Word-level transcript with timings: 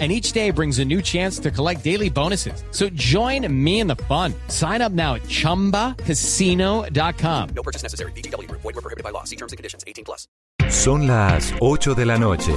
and 0.00 0.10
each 0.10 0.32
day 0.32 0.50
brings 0.50 0.80
a 0.80 0.84
new 0.84 1.00
chance 1.00 1.38
to 1.38 1.52
collect 1.52 1.84
daily 1.84 2.10
bonuses. 2.10 2.64
So 2.72 2.88
join 2.94 3.46
me 3.48 3.78
in 3.78 3.86
the 3.86 3.94
fun. 4.08 4.34
Sign 4.48 4.82
up 4.82 4.90
now 4.90 5.14
at 5.14 5.22
ChumbaCasino.com. 5.22 7.48
No 7.54 7.62
purchase 7.62 7.84
necessary. 7.84 8.10
BGW. 8.16 8.50
Void 8.50 8.64
were 8.64 8.72
prohibited 8.72 9.04
by 9.04 9.10
law. 9.10 9.22
See 9.22 9.36
terms 9.36 9.52
and 9.52 9.56
conditions. 9.56 9.84
18 9.86 10.04
plus. 10.04 10.26
Son 10.68 11.06
las 11.06 11.54
8 11.60 11.94
de 11.94 12.04
la 12.04 12.18
noche. 12.18 12.52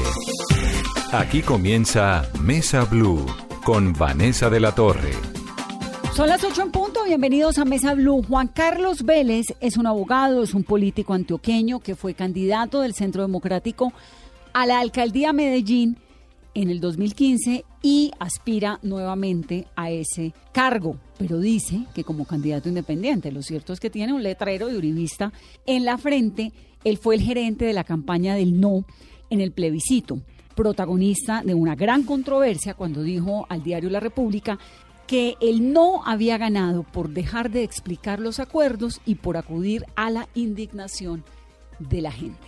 Aquí 1.12 1.42
comienza 1.42 2.28
Mesa 2.42 2.86
Blue 2.86 3.24
con 3.64 3.94
Vanessa 3.94 4.50
de 4.50 4.60
la 4.60 4.74
Torre. 4.74 5.14
Son 6.18 6.28
las 6.28 6.44
8 6.44 6.64
en 6.64 6.72
punto, 6.72 7.04
bienvenidos 7.04 7.60
a 7.60 7.66
Mesa 7.66 7.94
Blue. 7.94 8.24
Juan 8.28 8.48
Carlos 8.48 9.04
Vélez 9.04 9.54
es 9.60 9.78
un 9.78 9.86
abogado, 9.86 10.42
es 10.42 10.56
un 10.56 10.64
político 10.64 11.14
antioqueño 11.14 11.80
que 11.80 11.96
fue 11.96 12.16
candidato 12.16 12.82
del 12.82 12.96
Centro 12.96 13.22
Democrático 13.22 13.94
a 14.54 14.66
la 14.66 14.80
alcaldía 14.80 15.32
Medellín 15.32 16.00
en 16.58 16.72
el 16.72 16.80
2015 16.80 17.66
y 17.84 18.12
aspira 18.18 18.80
nuevamente 18.82 19.68
a 19.76 19.92
ese 19.92 20.34
cargo, 20.52 20.98
pero 21.20 21.40
dice 21.40 21.86
que 21.94 22.04
como 22.04 22.26
candidato 22.26 22.68
independiente. 22.68 23.32
Lo 23.32 23.44
cierto 23.44 23.74
es 23.74 23.80
que 23.80 23.92
tiene 23.92 24.12
un 24.12 24.24
letrero 24.24 24.66
de 24.66 24.76
uribista 24.76 25.32
en 25.68 25.86
la 25.86 26.00
frente. 26.00 26.52
Él 26.84 26.98
fue 26.98 27.14
el 27.14 27.22
gerente 27.22 27.66
de 27.66 27.74
la 27.74 27.84
campaña 27.84 28.34
del 28.34 28.60
no 28.60 28.86
en 29.30 29.40
el 29.40 29.52
plebiscito, 29.52 30.20
protagonista 30.56 31.44
de 31.46 31.54
una 31.54 31.76
gran 31.76 32.02
controversia 32.02 32.74
cuando 32.74 33.04
dijo 33.04 33.46
al 33.50 33.62
diario 33.62 33.92
La 33.92 34.00
República 34.00 34.58
que 35.06 35.36
el 35.40 35.72
no 35.72 36.04
había 36.08 36.40
ganado 36.40 36.82
por 36.82 37.10
dejar 37.10 37.52
de 37.52 37.62
explicar 37.62 38.20
los 38.20 38.40
acuerdos 38.40 39.00
y 39.06 39.14
por 39.14 39.38
acudir 39.38 39.86
a 39.96 40.10
la 40.10 40.28
indignación 40.34 41.24
de 41.78 42.02
la 42.02 42.12
gente. 42.12 42.48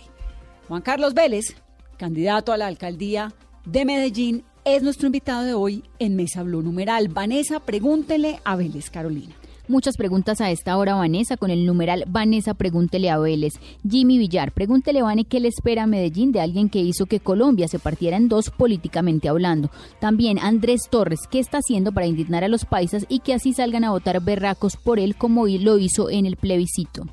Juan 0.66 0.82
Carlos 0.82 1.14
Vélez, 1.14 1.54
candidato 1.96 2.52
a 2.52 2.56
la 2.56 2.66
alcaldía 2.66 3.32
de 3.70 3.84
Medellín 3.84 4.42
es 4.64 4.82
nuestro 4.82 5.06
invitado 5.06 5.44
de 5.44 5.54
hoy 5.54 5.84
en 6.00 6.16
Mesa 6.16 6.42
Blue 6.42 6.62
Numeral. 6.62 7.06
Vanessa, 7.06 7.60
pregúntele 7.60 8.40
a 8.44 8.56
Vélez 8.56 8.90
Carolina. 8.90 9.34
Muchas 9.68 9.96
preguntas 9.96 10.40
a 10.40 10.50
esta 10.50 10.76
hora, 10.76 10.96
Vanessa, 10.96 11.36
con 11.36 11.52
el 11.52 11.64
numeral 11.64 12.04
Vanessa, 12.08 12.54
pregúntele 12.54 13.08
a 13.08 13.18
Vélez. 13.18 13.52
Jimmy 13.88 14.18
Villar, 14.18 14.50
pregúntele, 14.50 15.02
Vane, 15.02 15.24
qué 15.24 15.38
le 15.38 15.46
espera 15.46 15.84
a 15.84 15.86
Medellín 15.86 16.32
de 16.32 16.40
alguien 16.40 16.68
que 16.68 16.80
hizo 16.80 17.06
que 17.06 17.20
Colombia 17.20 17.68
se 17.68 17.78
partiera 17.78 18.16
en 18.16 18.28
dos 18.28 18.50
políticamente 18.50 19.28
hablando. 19.28 19.70
También 20.00 20.40
Andrés 20.40 20.88
Torres, 20.90 21.20
¿qué 21.30 21.38
está 21.38 21.58
haciendo 21.58 21.92
para 21.92 22.08
indignar 22.08 22.42
a 22.42 22.48
los 22.48 22.64
paisas 22.64 23.06
y 23.08 23.20
que 23.20 23.34
así 23.34 23.52
salgan 23.52 23.84
a 23.84 23.92
votar 23.92 24.20
berracos 24.20 24.76
por 24.76 24.98
él 24.98 25.14
como 25.14 25.46
lo 25.46 25.78
hizo 25.78 26.10
en 26.10 26.26
el 26.26 26.36
plebiscito? 26.36 27.06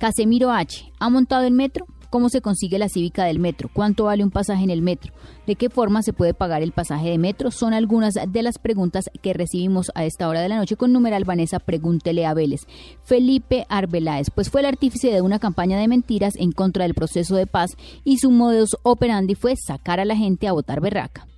Casemiro 0.00 0.50
H, 0.50 0.92
¿ha 0.98 1.08
montado 1.08 1.44
el 1.44 1.52
metro? 1.52 1.86
¿Cómo 2.10 2.28
se 2.28 2.40
consigue 2.40 2.78
la 2.80 2.88
cívica 2.88 3.24
del 3.24 3.38
metro? 3.38 3.70
¿Cuánto 3.72 4.04
vale 4.04 4.24
un 4.24 4.32
pasaje 4.32 4.64
en 4.64 4.70
el 4.70 4.82
metro? 4.82 5.12
¿De 5.46 5.54
qué 5.54 5.70
forma 5.70 6.02
se 6.02 6.12
puede 6.12 6.34
pagar 6.34 6.60
el 6.60 6.72
pasaje 6.72 7.08
de 7.08 7.18
metro? 7.18 7.52
Son 7.52 7.72
algunas 7.72 8.14
de 8.14 8.42
las 8.42 8.58
preguntas 8.58 9.08
que 9.22 9.32
recibimos 9.32 9.92
a 9.94 10.04
esta 10.04 10.28
hora 10.28 10.40
de 10.40 10.48
la 10.48 10.56
noche 10.56 10.76
con 10.76 10.92
numeral 10.92 11.24
Vanessa 11.24 11.60
Pregúntele 11.60 12.26
a 12.26 12.34
Vélez. 12.34 12.62
Felipe 13.04 13.64
Arbeláez, 13.68 14.30
pues 14.34 14.50
fue 14.50 14.60
el 14.60 14.66
artífice 14.66 15.12
de 15.12 15.22
una 15.22 15.38
campaña 15.38 15.78
de 15.78 15.86
mentiras 15.86 16.34
en 16.36 16.50
contra 16.50 16.82
del 16.82 16.94
proceso 16.94 17.36
de 17.36 17.46
paz 17.46 17.76
y 18.02 18.18
su 18.18 18.32
modus 18.32 18.76
operandi 18.82 19.36
fue 19.36 19.54
sacar 19.54 20.00
a 20.00 20.04
la 20.04 20.16
gente 20.16 20.48
a 20.48 20.52
votar 20.52 20.80
berraca. 20.80 21.28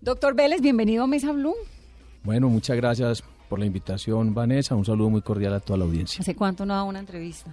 Doctor 0.00 0.34
Vélez, 0.34 0.60
bienvenido 0.60 1.04
a 1.04 1.06
Mesa 1.06 1.30
Blue. 1.30 1.54
Bueno, 2.24 2.48
muchas 2.48 2.76
gracias 2.76 3.22
por 3.48 3.60
la 3.60 3.66
invitación, 3.66 4.34
Vanessa. 4.34 4.74
Un 4.74 4.84
saludo 4.84 5.08
muy 5.08 5.22
cordial 5.22 5.54
a 5.54 5.60
toda 5.60 5.78
la 5.78 5.84
audiencia. 5.84 6.20
¿Hace 6.20 6.34
cuánto 6.34 6.66
no 6.66 6.74
da 6.74 6.82
una 6.82 6.98
entrevista? 6.98 7.52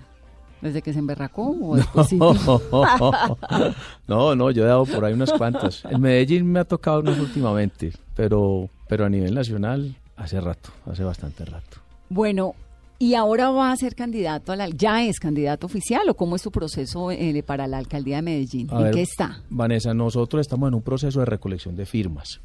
¿Desde 0.62 0.82
que 0.82 0.94
se 0.94 1.00
emberracó 1.00 1.50
o 1.50 1.76
no, 4.08 4.36
no, 4.36 4.52
yo 4.52 4.64
he 4.64 4.68
dado 4.68 4.86
por 4.86 5.06
ahí 5.06 5.14
unas 5.14 5.34
cuantas. 5.34 5.84
En 5.90 6.02
Medellín 6.02 6.52
me 6.52 6.60
ha 6.60 6.66
tocado 6.66 7.00
unas 7.00 7.20
últimamente, 7.20 7.94
pero, 8.16 8.70
pero 8.88 9.06
a 9.06 9.10
nivel 9.10 9.34
nacional 9.34 9.96
hace 10.16 10.40
rato, 10.40 10.70
hace 10.86 11.04
bastante 11.04 11.46
rato. 11.46 11.78
Bueno, 12.10 12.54
¿y 13.00 13.16
ahora 13.16 13.50
va 13.50 13.72
a 13.72 13.76
ser 13.76 13.96
candidato 13.96 14.52
a 14.52 14.56
la... 14.56 14.70
¿Ya 14.70 15.04
es 15.04 15.20
candidato 15.20 15.66
oficial 15.66 16.08
o 16.10 16.14
cómo 16.14 16.36
es 16.36 16.44
su 16.44 16.52
proceso 16.52 17.10
eh, 17.12 17.44
para 17.44 17.68
la 17.68 17.80
alcaldía 17.80 18.18
de 18.18 18.22
Medellín? 18.22 18.68
¿En 18.72 18.92
qué 18.92 19.02
está? 19.02 19.42
Vanessa, 19.50 19.94
nosotros 19.94 20.42
estamos 20.42 20.68
en 20.68 20.76
un 20.76 20.84
proceso 20.84 21.22
de 21.22 21.26
recolección 21.26 21.76
de 21.76 21.86
firmas. 21.86 22.40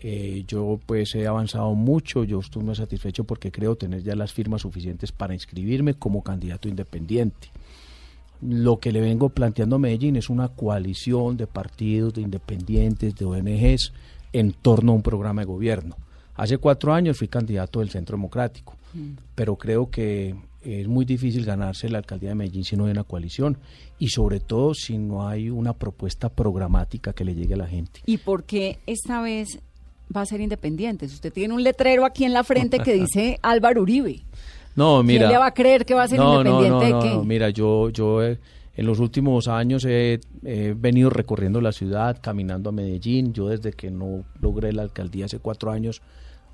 Eh, 0.00 0.44
yo 0.46 0.78
pues 0.86 1.14
he 1.16 1.26
avanzado 1.26 1.74
mucho, 1.74 2.22
yo 2.22 2.38
estoy 2.38 2.62
muy 2.62 2.76
satisfecho 2.76 3.24
porque 3.24 3.50
creo 3.50 3.76
tener 3.76 4.02
ya 4.02 4.14
las 4.14 4.32
firmas 4.32 4.62
suficientes 4.62 5.10
para 5.10 5.34
inscribirme 5.34 5.94
como 5.94 6.22
candidato 6.22 6.68
independiente. 6.68 7.50
Lo 8.40 8.78
que 8.78 8.92
le 8.92 9.00
vengo 9.00 9.30
planteando 9.30 9.76
a 9.76 9.78
Medellín 9.80 10.14
es 10.14 10.30
una 10.30 10.48
coalición 10.48 11.36
de 11.36 11.48
partidos, 11.48 12.14
de 12.14 12.22
independientes, 12.22 13.16
de 13.16 13.24
ONGs 13.24 13.92
en 14.32 14.52
torno 14.52 14.92
a 14.92 14.94
un 14.94 15.02
programa 15.02 15.42
de 15.42 15.46
gobierno. 15.46 15.96
Hace 16.36 16.58
cuatro 16.58 16.94
años 16.94 17.18
fui 17.18 17.26
candidato 17.26 17.80
del 17.80 17.90
Centro 17.90 18.16
Democrático, 18.16 18.76
mm. 18.94 19.14
pero 19.34 19.56
creo 19.56 19.90
que 19.90 20.36
es 20.62 20.86
muy 20.86 21.04
difícil 21.04 21.44
ganarse 21.44 21.88
la 21.88 21.98
alcaldía 21.98 22.28
de 22.28 22.34
Medellín 22.36 22.64
si 22.64 22.76
no 22.76 22.84
hay 22.84 22.92
una 22.92 23.02
coalición 23.02 23.58
y 23.98 24.08
sobre 24.08 24.38
todo 24.38 24.74
si 24.74 24.98
no 24.98 25.26
hay 25.26 25.50
una 25.50 25.72
propuesta 25.72 26.28
programática 26.28 27.12
que 27.12 27.24
le 27.24 27.34
llegue 27.34 27.54
a 27.54 27.58
la 27.58 27.66
gente. 27.66 28.00
¿Y 28.06 28.18
por 28.18 28.44
qué 28.44 28.78
esta 28.86 29.20
vez 29.20 29.60
va 30.14 30.22
a 30.22 30.26
ser 30.26 30.40
independiente. 30.40 31.06
Usted 31.06 31.32
tiene 31.32 31.54
un 31.54 31.62
letrero 31.62 32.04
aquí 32.04 32.24
en 32.24 32.32
la 32.32 32.44
frente 32.44 32.78
que 32.80 32.92
dice 32.94 33.38
Álvaro 33.42 33.82
Uribe. 33.82 34.22
No, 34.76 35.02
mira. 35.02 35.22
¿Quién 35.22 35.32
le 35.32 35.38
va 35.38 35.46
a 35.46 35.54
creer 35.54 35.84
que 35.84 35.94
va 35.94 36.04
a 36.04 36.08
ser 36.08 36.20
independiente 36.20 36.90
no, 36.90 37.00
no, 37.00 37.14
no, 37.16 37.24
mira, 37.24 37.50
yo, 37.50 37.90
yo 37.90 38.22
en 38.78 38.86
los 38.86 39.00
últimos 39.00 39.48
años 39.48 39.84
he, 39.84 40.20
venido 40.76 41.10
recorriendo 41.10 41.60
la 41.60 41.72
ciudad, 41.72 42.18
caminando 42.22 42.70
a 42.70 42.72
Medellín. 42.72 43.32
Yo 43.32 43.48
desde 43.48 43.72
que 43.72 43.90
no 43.90 44.24
logré 44.40 44.72
la 44.72 44.82
alcaldía 44.82 45.24
hace 45.24 45.40
cuatro 45.40 45.72
años, 45.72 46.00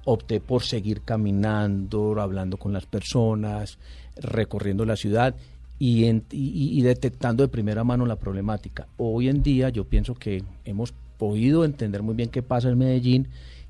opté 0.06 0.40
por 0.40 0.62
seguir 0.62 1.02
caminando, 1.02 2.18
hablando 2.18 2.56
con 2.56 2.72
las 2.72 2.86
personas, 2.86 3.78
recorriendo 4.16 4.86
la 4.86 4.96
ciudad 4.96 5.34
y, 5.78 6.06
y, 6.30 6.80
detectando 6.80 7.42
de 7.42 7.48
primera 7.48 7.84
mano 7.84 8.06
la 8.06 8.16
problemática. 8.16 8.88
Hoy 8.96 9.28
en 9.28 9.42
día 9.42 9.68
yo 9.68 9.84
pienso 9.84 10.14
que 10.14 10.42
hemos 10.64 10.94
podido 11.18 11.64
entender 11.64 12.02
muy 12.02 12.14
bien 12.14 12.28
qué 12.28 12.42
pasa 12.42 12.68
en 12.68 12.78
Medellín 12.78 13.28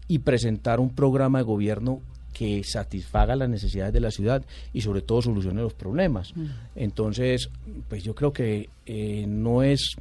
y 0.08 0.20
presentar 0.20 0.80
un 0.80 0.90
programa 0.90 1.38
de 1.38 1.44
gobierno 1.44 2.00
que 2.34 2.62
satisfaga 2.64 3.36
las 3.36 3.48
necesidades 3.48 3.94
de 3.94 4.00
la 4.00 4.10
ciudad 4.10 4.44
y 4.72 4.82
sobre 4.82 5.00
todo 5.00 5.22
solucione 5.22 5.62
los 5.62 5.72
problemas. 5.72 6.36
Mm. 6.36 6.46
Entonces, 6.74 7.48
pues 7.88 8.02
yo 8.02 8.14
creo 8.14 8.32
que 8.32 8.68
eh, 8.84 9.24
no 9.26 9.62
es, 9.62 9.96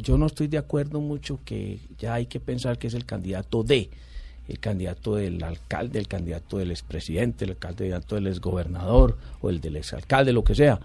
yo 0.00 0.16
no 0.16 0.26
estoy 0.26 0.46
de 0.46 0.58
acuerdo 0.58 1.00
mucho 1.00 1.40
que 1.44 1.80
ya 1.98 2.14
hay 2.14 2.26
que 2.26 2.40
pensar 2.40 2.78
que 2.78 2.86
es 2.86 2.94
el 2.94 3.04
candidato 3.04 3.64
de, 3.64 3.90
el 4.48 4.58
candidato 4.60 5.16
del 5.16 5.42
alcalde, 5.42 5.98
el 5.98 6.08
candidato 6.08 6.58
del 6.58 6.70
expresidente, 6.70 7.44
el 7.44 7.56
candidato 7.56 8.14
del 8.14 8.28
exgobernador 8.28 9.18
o 9.40 9.50
el 9.50 9.60
del 9.60 9.76
exalcalde, 9.76 10.32
lo 10.32 10.44
que 10.44 10.54
sea. 10.54 10.80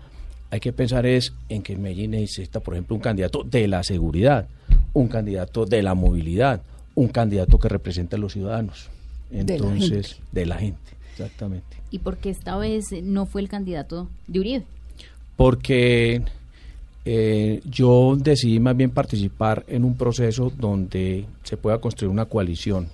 Hay 0.49 0.59
que 0.59 0.73
pensar 0.73 1.05
es 1.05 1.33
en 1.49 1.61
que 1.61 1.75
Medellín 1.75 2.11
necesita, 2.11 2.59
por 2.59 2.73
ejemplo, 2.73 2.95
un 2.95 3.01
candidato 3.01 3.43
de 3.43 3.67
la 3.67 3.83
seguridad, 3.83 4.47
un 4.97 5.07
candidato 5.07 5.65
de 5.65 5.83
la 5.83 5.93
movilidad, 5.93 6.61
un 6.95 7.07
candidato 7.09 7.59
que 7.59 7.69
represente 7.69 8.15
a 8.15 8.19
los 8.19 8.33
ciudadanos. 8.33 8.89
Entonces, 9.31 10.19
de 10.31 10.45
la 10.45 10.57
gente, 10.57 10.91
exactamente. 11.11 11.77
¿Y 11.91 11.99
por 11.99 12.17
qué 12.17 12.31
esta 12.31 12.57
vez 12.57 12.85
no 13.03 13.25
fue 13.25 13.41
el 13.41 13.49
candidato 13.49 14.07
de 14.27 14.39
Uribe? 14.39 14.65
Porque 15.35 16.23
eh, 17.05 17.61
yo 17.65 18.15
decidí 18.17 18.59
más 18.59 18.75
bien 18.75 18.89
participar 18.89 19.63
en 19.67 19.83
un 19.83 19.95
proceso 19.95 20.51
donde 20.57 21.25
se 21.43 21.57
pueda 21.57 21.79
construir 21.79 22.11
una 22.11 22.25
coalición. 22.25 22.89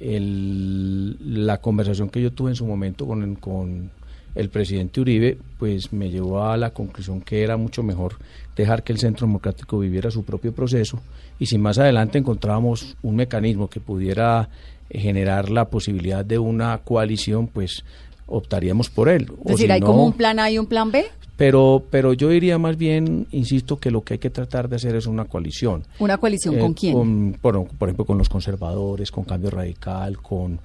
la 0.00 1.58
conversación 1.60 2.08
que 2.08 2.22
yo 2.22 2.32
tuve 2.32 2.50
en 2.50 2.56
su 2.56 2.64
momento 2.64 3.06
con, 3.06 3.34
con 3.34 3.90
el 4.38 4.50
presidente 4.50 5.00
Uribe, 5.00 5.36
pues 5.58 5.92
me 5.92 6.10
llevó 6.10 6.44
a 6.44 6.56
la 6.56 6.70
conclusión 6.70 7.20
que 7.20 7.42
era 7.42 7.56
mucho 7.56 7.82
mejor 7.82 8.14
dejar 8.54 8.84
que 8.84 8.92
el 8.92 8.98
Centro 8.98 9.26
Democrático 9.26 9.80
viviera 9.80 10.12
su 10.12 10.24
propio 10.24 10.52
proceso 10.52 11.00
y 11.40 11.46
si 11.46 11.58
más 11.58 11.78
adelante 11.78 12.18
encontrábamos 12.18 12.96
un 13.02 13.16
mecanismo 13.16 13.68
que 13.68 13.80
pudiera 13.80 14.48
eh, 14.90 15.00
generar 15.00 15.50
la 15.50 15.64
posibilidad 15.64 16.24
de 16.24 16.38
una 16.38 16.78
coalición, 16.78 17.48
pues 17.48 17.84
optaríamos 18.26 18.90
por 18.90 19.08
él. 19.08 19.26
Es 19.44 19.52
decir, 19.52 19.72
¿hay 19.72 19.80
como 19.80 20.04
un 20.04 20.12
plan 20.12 20.38
A 20.38 20.50
y 20.50 20.58
un 20.58 20.66
plan 20.66 20.92
B? 20.92 21.04
Pero, 21.36 21.84
pero 21.90 22.12
yo 22.12 22.28
diría 22.28 22.58
más 22.58 22.76
bien, 22.76 23.26
insisto, 23.30 23.78
que 23.78 23.90
lo 23.90 24.02
que 24.02 24.14
hay 24.14 24.18
que 24.18 24.30
tratar 24.30 24.68
de 24.68 24.76
hacer 24.76 24.96
es 24.96 25.06
una 25.06 25.24
coalición. 25.24 25.84
¿Una 25.98 26.18
coalición 26.18 26.58
con 26.58 26.72
eh, 26.72 26.74
quién? 26.76 27.38
por, 27.40 27.68
ejemplo, 27.82 28.04
con 28.04 28.18
los 28.18 28.28
conservadores, 28.28 29.10
con 29.10 29.24
Cambio 29.24 29.50
Radical, 29.50 30.18
con 30.18 30.60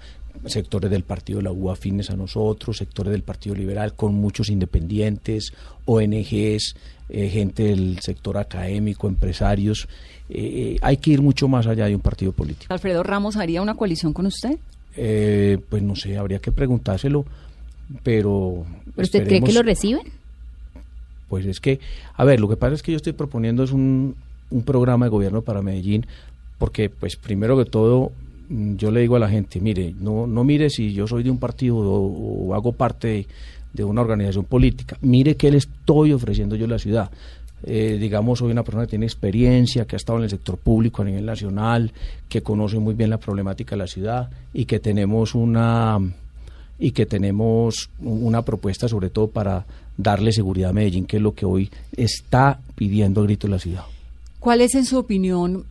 sectores 0.45 0.91
del 0.91 1.03
partido 1.03 1.37
de 1.37 1.43
la 1.43 1.51
U 1.51 1.69
afines 1.69 2.09
a 2.09 2.15
nosotros, 2.15 2.77
sectores 2.77 3.11
del 3.11 3.23
Partido 3.23 3.55
Liberal 3.55 3.93
con 3.93 4.15
muchos 4.15 4.49
independientes, 4.49 5.53
ONGs, 5.85 6.75
eh, 7.09 7.29
gente 7.29 7.63
del 7.63 7.99
sector 7.99 8.37
académico, 8.37 9.07
empresarios. 9.07 9.87
Eh, 10.29 10.77
hay 10.81 10.97
que 10.97 11.11
ir 11.11 11.21
mucho 11.21 11.47
más 11.47 11.67
allá 11.67 11.85
de 11.85 11.95
un 11.95 12.01
partido 12.01 12.31
político. 12.31 12.73
¿Alfredo 12.73 13.03
Ramos 13.03 13.37
haría 13.37 13.61
una 13.61 13.75
coalición 13.75 14.13
con 14.13 14.25
usted? 14.25 14.57
Eh, 14.95 15.57
pues 15.69 15.81
no 15.83 15.95
sé, 15.95 16.17
habría 16.17 16.39
que 16.39 16.51
preguntárselo, 16.51 17.25
pero... 18.03 18.65
¿Pero 18.95 19.05
usted 19.05 19.25
cree 19.25 19.41
que 19.41 19.53
lo 19.53 19.63
reciben? 19.63 20.03
Pues 21.29 21.45
es 21.45 21.59
que, 21.59 21.79
a 22.15 22.23
ver, 22.25 22.39
lo 22.39 22.47
que 22.47 22.57
pasa 22.57 22.75
es 22.75 22.83
que 22.83 22.91
yo 22.91 22.97
estoy 22.97 23.13
proponiendo 23.13 23.63
es 23.63 23.71
un, 23.71 24.15
un 24.51 24.63
programa 24.63 25.05
de 25.05 25.09
gobierno 25.09 25.41
para 25.41 25.61
Medellín, 25.61 26.05
porque 26.59 26.89
pues 26.89 27.15
primero 27.15 27.57
que 27.57 27.65
todo 27.65 28.11
yo 28.49 28.91
le 28.91 29.01
digo 29.01 29.15
a 29.15 29.19
la 29.19 29.29
gente, 29.29 29.59
mire, 29.59 29.93
no, 29.99 30.27
no 30.27 30.43
mire 30.43 30.69
si 30.69 30.93
yo 30.93 31.07
soy 31.07 31.23
de 31.23 31.31
un 31.31 31.37
partido 31.37 31.77
o, 31.77 32.53
hago 32.53 32.71
parte 32.73 33.07
de, 33.07 33.27
de 33.73 33.83
una 33.83 34.01
organización 34.01 34.45
política. 34.45 34.97
Mire 35.01 35.35
qué 35.35 35.51
le 35.51 35.57
estoy 35.57 36.13
ofreciendo 36.13 36.55
yo 36.55 36.65
a 36.65 36.69
la 36.69 36.79
ciudad. 36.79 37.11
Eh, 37.65 37.97
digamos, 37.99 38.39
soy 38.39 38.51
una 38.51 38.63
persona 38.63 38.85
que 38.85 38.91
tiene 38.91 39.05
experiencia, 39.05 39.85
que 39.85 39.95
ha 39.95 39.97
estado 39.97 40.19
en 40.19 40.25
el 40.25 40.29
sector 40.29 40.57
público 40.57 41.01
a 41.01 41.05
nivel 41.05 41.25
nacional, 41.25 41.91
que 42.27 42.41
conoce 42.41 42.77
muy 42.77 42.93
bien 42.93 43.09
la 43.09 43.17
problemática 43.17 43.71
de 43.75 43.79
la 43.79 43.87
ciudad 43.87 44.29
y 44.53 44.65
que 44.65 44.79
tenemos 44.79 45.33
una 45.33 45.99
y 46.79 46.91
que 46.91 47.05
tenemos 47.05 47.89
una 48.01 48.41
propuesta 48.41 48.89
sobre 48.89 49.09
todo 49.09 49.27
para 49.27 49.65
darle 49.95 50.33
seguridad 50.33 50.71
a 50.71 50.73
Medellín, 50.73 51.05
que 51.05 51.17
es 51.17 51.23
lo 51.23 51.33
que 51.33 51.45
hoy 51.45 51.69
está 51.95 52.59
pidiendo 52.75 53.21
a 53.21 53.23
grito 53.23 53.47
la 53.47 53.59
ciudad. 53.59 53.83
¿Cuál 54.39 54.59
es, 54.59 54.75
en 54.75 54.83
su 54.83 54.97
opinión, 54.97 55.63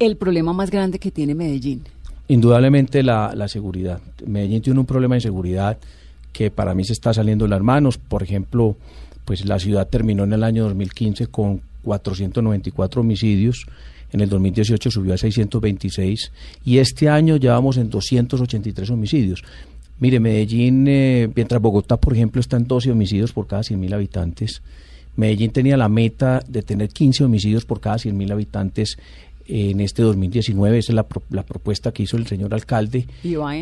el 0.00 0.16
problema 0.16 0.52
más 0.52 0.70
grande 0.70 0.98
que 0.98 1.12
tiene 1.12 1.36
Medellín? 1.36 1.84
Indudablemente 2.28 3.02
la, 3.02 3.32
la 3.34 3.48
seguridad. 3.48 4.00
Medellín 4.26 4.62
tiene 4.62 4.80
un 4.80 4.86
problema 4.86 5.14
de 5.14 5.22
seguridad 5.22 5.78
que 6.32 6.50
para 6.50 6.74
mí 6.74 6.84
se 6.84 6.92
está 6.92 7.12
saliendo 7.12 7.46
de 7.46 7.50
las 7.50 7.62
manos. 7.62 7.98
Por 7.98 8.22
ejemplo, 8.22 8.76
pues 9.24 9.44
la 9.44 9.58
ciudad 9.58 9.88
terminó 9.88 10.24
en 10.24 10.32
el 10.32 10.44
año 10.44 10.64
2015 10.64 11.26
con 11.26 11.60
494 11.82 13.00
homicidios, 13.00 13.66
en 14.12 14.20
el 14.20 14.28
2018 14.28 14.90
subió 14.90 15.14
a 15.14 15.18
626 15.18 16.32
y 16.64 16.78
este 16.78 17.08
año 17.08 17.36
ya 17.36 17.52
vamos 17.52 17.76
en 17.76 17.90
283 17.90 18.90
homicidios. 18.90 19.44
Mire, 20.00 20.20
Medellín, 20.20 20.86
eh, 20.88 21.28
mientras 21.34 21.60
Bogotá, 21.60 21.96
por 21.96 22.14
ejemplo, 22.14 22.40
está 22.40 22.56
en 22.56 22.66
12 22.66 22.92
homicidios 22.92 23.32
por 23.32 23.46
cada 23.46 23.62
100.000 23.62 23.92
habitantes, 23.92 24.62
Medellín 25.16 25.50
tenía 25.50 25.76
la 25.76 25.88
meta 25.88 26.42
de 26.48 26.62
tener 26.62 26.90
15 26.90 27.24
homicidios 27.24 27.64
por 27.64 27.80
cada 27.80 27.96
100.000 27.96 28.30
habitantes 28.30 28.98
en 29.48 29.80
este 29.80 30.02
2019. 30.02 30.78
Esa 30.78 30.92
es 30.92 30.94
la, 30.94 31.02
pro- 31.04 31.22
la 31.30 31.42
propuesta 31.42 31.90
que 31.90 32.02
hizo 32.02 32.16
el 32.16 32.26
señor 32.26 32.52
alcalde. 32.54 33.06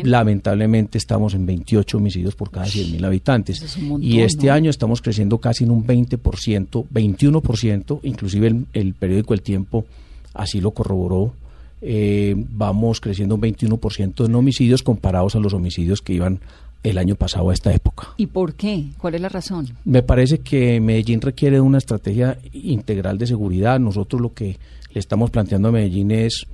Lamentablemente 0.03 0.97
estamos 0.97 1.33
en 1.33 1.45
28 1.45 1.97
homicidios 1.97 2.35
por 2.35 2.51
cada 2.51 2.65
100.000 2.67 3.05
habitantes. 3.05 3.61
Es 3.61 3.77
montón, 3.77 4.03
y 4.03 4.19
este 4.21 4.47
¿no? 4.47 4.53
año 4.53 4.69
estamos 4.69 5.01
creciendo 5.01 5.37
casi 5.39 5.63
en 5.63 5.71
un 5.71 5.85
20%, 5.85 6.85
21%, 6.93 7.99
inclusive 8.03 8.47
el, 8.47 8.65
el 8.73 8.93
periódico 8.93 9.33
El 9.33 9.41
Tiempo 9.41 9.85
así 10.33 10.61
lo 10.61 10.71
corroboró. 10.71 11.33
Eh, 11.81 12.35
vamos 12.37 12.99
creciendo 12.99 13.35
un 13.35 13.41
21% 13.41 14.25
en 14.25 14.35
homicidios 14.35 14.81
comparados 14.83 15.35
a 15.35 15.39
los 15.39 15.53
homicidios 15.53 16.01
que 16.01 16.13
iban 16.13 16.39
el 16.83 16.97
año 16.97 17.15
pasado 17.15 17.49
a 17.49 17.53
esta 17.53 17.73
época. 17.73 18.09
¿Y 18.17 18.27
por 18.27 18.53
qué? 18.53 18.85
¿Cuál 18.97 19.15
es 19.15 19.21
la 19.21 19.29
razón? 19.29 19.67
Me 19.85 20.03
parece 20.03 20.39
que 20.39 20.79
Medellín 20.79 21.21
requiere 21.21 21.59
una 21.59 21.77
estrategia 21.79 22.37
integral 22.53 23.17
de 23.17 23.27
seguridad. 23.27 23.79
Nosotros 23.79 24.21
lo 24.21 24.33
que 24.33 24.57
le 24.93 24.99
estamos 24.99 25.29
planteando 25.29 25.69
a 25.69 25.71
Medellín 25.71 26.11
es 26.11 26.45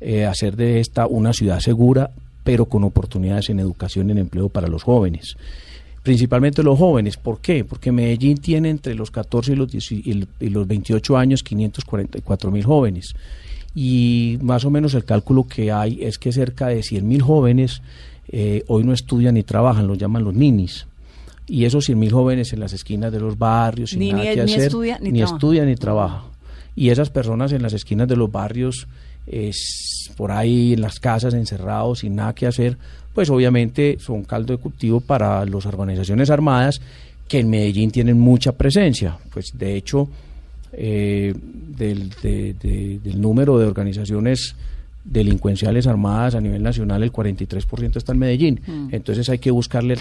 eh, 0.00 0.24
hacer 0.26 0.56
de 0.56 0.80
esta 0.80 1.06
una 1.06 1.32
ciudad 1.32 1.60
segura, 1.60 2.10
pero 2.44 2.66
con 2.66 2.84
oportunidades 2.84 3.50
en 3.50 3.60
educación 3.60 4.08
y 4.08 4.12
en 4.12 4.18
empleo 4.18 4.48
para 4.48 4.66
los 4.68 4.82
jóvenes. 4.82 5.36
Principalmente 6.02 6.64
los 6.64 6.78
jóvenes. 6.78 7.16
¿Por 7.16 7.38
qué? 7.40 7.64
Porque 7.64 7.92
Medellín 7.92 8.38
tiene 8.38 8.70
entre 8.70 8.94
los 8.96 9.12
14 9.12 9.52
y 9.52 9.54
los, 9.56 9.70
10 9.70 9.92
y 9.92 10.48
los 10.48 10.66
28 10.66 11.16
años 11.16 11.44
544 11.44 12.50
mil 12.50 12.64
jóvenes. 12.64 13.14
Y 13.74 14.38
más 14.42 14.64
o 14.64 14.70
menos 14.70 14.94
el 14.94 15.04
cálculo 15.04 15.44
que 15.46 15.70
hay 15.70 15.98
es 16.02 16.18
que 16.18 16.32
cerca 16.32 16.66
de 16.68 16.82
100 16.82 17.06
mil 17.06 17.22
jóvenes 17.22 17.82
eh, 18.28 18.64
hoy 18.66 18.82
no 18.84 18.92
estudian 18.92 19.34
ni 19.34 19.44
trabajan, 19.44 19.86
los 19.86 19.96
llaman 19.98 20.24
los 20.24 20.34
ninis. 20.34 20.86
Y 21.46 21.64
esos 21.64 21.84
100 21.84 21.98
mil 21.98 22.12
jóvenes 22.12 22.52
en 22.52 22.60
las 22.60 22.72
esquinas 22.72 23.12
de 23.12 23.20
los 23.20 23.38
barrios, 23.38 23.90
sin 23.90 24.00
Ni- 24.00 24.10
nada 24.12 24.24
ni- 24.24 24.30
que 24.30 24.44
ni 24.44 24.52
hacer, 24.54 24.66
estudia 24.66 24.98
ni 25.00 25.12
trabaja. 25.12 25.34
estudia 25.36 25.64
ni 25.64 25.74
trabaja. 25.76 26.24
Y 26.76 26.88
esas 26.90 27.10
personas 27.10 27.52
en 27.52 27.62
las 27.62 27.72
esquinas 27.72 28.08
de 28.08 28.16
los 28.16 28.30
barrios, 28.32 28.86
es, 29.26 30.10
por 30.16 30.32
ahí 30.32 30.72
en 30.72 30.80
las 30.80 30.98
casas 30.98 31.34
encerrados, 31.34 32.00
sin 32.00 32.16
nada 32.16 32.34
que 32.34 32.46
hacer, 32.46 32.76
pues 33.14 33.30
obviamente 33.30 33.96
son 34.00 34.24
caldo 34.24 34.52
de 34.56 34.58
cultivo 34.62 35.00
para 35.00 35.44
las 35.44 35.66
organizaciones 35.66 36.30
armadas 36.30 36.80
que 37.28 37.38
en 37.40 37.50
Medellín 37.50 37.90
tienen 37.90 38.18
mucha 38.18 38.52
presencia. 38.52 39.16
Pues 39.32 39.52
de 39.56 39.76
hecho, 39.76 40.08
eh, 40.72 41.34
del, 41.76 42.10
de- 42.22 42.54
de- 42.54 42.98
del 43.02 43.20
número 43.20 43.58
de 43.58 43.66
organizaciones 43.66 44.54
delincuenciales 45.04 45.86
armadas 45.86 46.34
a 46.34 46.40
nivel 46.40 46.62
nacional, 46.62 47.02
el 47.02 47.12
43% 47.12 47.96
está 47.96 48.12
en 48.12 48.18
Medellín. 48.18 48.60
Entonces 48.92 49.28
hay 49.28 49.38
que 49.38 49.50
buscarle 49.50 49.98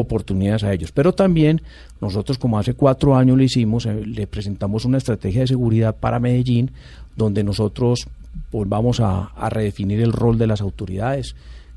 oportunidades 0.00 0.64
a 0.64 0.72
ellos. 0.72 0.92
Pero 0.92 1.12
también 1.12 1.62
nosotros, 2.00 2.38
como 2.38 2.58
hace 2.58 2.74
cuatro 2.74 3.16
años 3.16 3.36
lo 3.36 3.42
hicimos, 3.42 3.86
eh, 3.86 4.04
le 4.06 4.26
presentamos 4.26 4.84
una 4.84 4.98
estrategia 4.98 5.42
de 5.42 5.46
seguridad 5.48 5.94
para 5.96 6.18
Medellín, 6.18 6.70
donde 7.16 7.44
nosotros 7.44 8.06
pues, 8.50 8.68
vamos 8.68 9.00
a, 9.00 9.24
a 9.26 9.50
redefinir 9.50 10.00
el 10.00 10.12
rol 10.12 10.38
de 10.38 10.46
las 10.46 10.60
autoridades, 10.60 11.34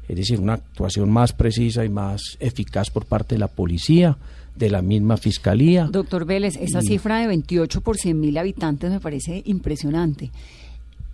es 0.07 0.15
decir, 0.15 0.39
una 0.39 0.53
actuación 0.53 1.09
más 1.11 1.33
precisa 1.33 1.83
y 1.83 1.89
más 1.89 2.21
eficaz 2.39 2.89
por 2.89 3.05
parte 3.05 3.35
de 3.35 3.39
la 3.39 3.47
policía, 3.47 4.17
de 4.55 4.69
la 4.69 4.81
misma 4.81 5.17
fiscalía. 5.17 5.89
Doctor 5.91 6.25
Vélez, 6.25 6.55
esa 6.57 6.79
Y- 6.81 6.87
cifra 6.87 7.17
de 7.19 7.27
28 7.27 7.81
por 7.81 7.97
100 7.97 8.19
mil 8.19 8.37
habitantes 8.37 8.89
me 8.91 8.99
parece 9.01 9.41
impresionante. 9.45 10.31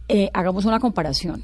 Eh, 0.08 0.30
hagamos 0.34 0.66
una 0.66 0.80
comparación. 0.80 1.44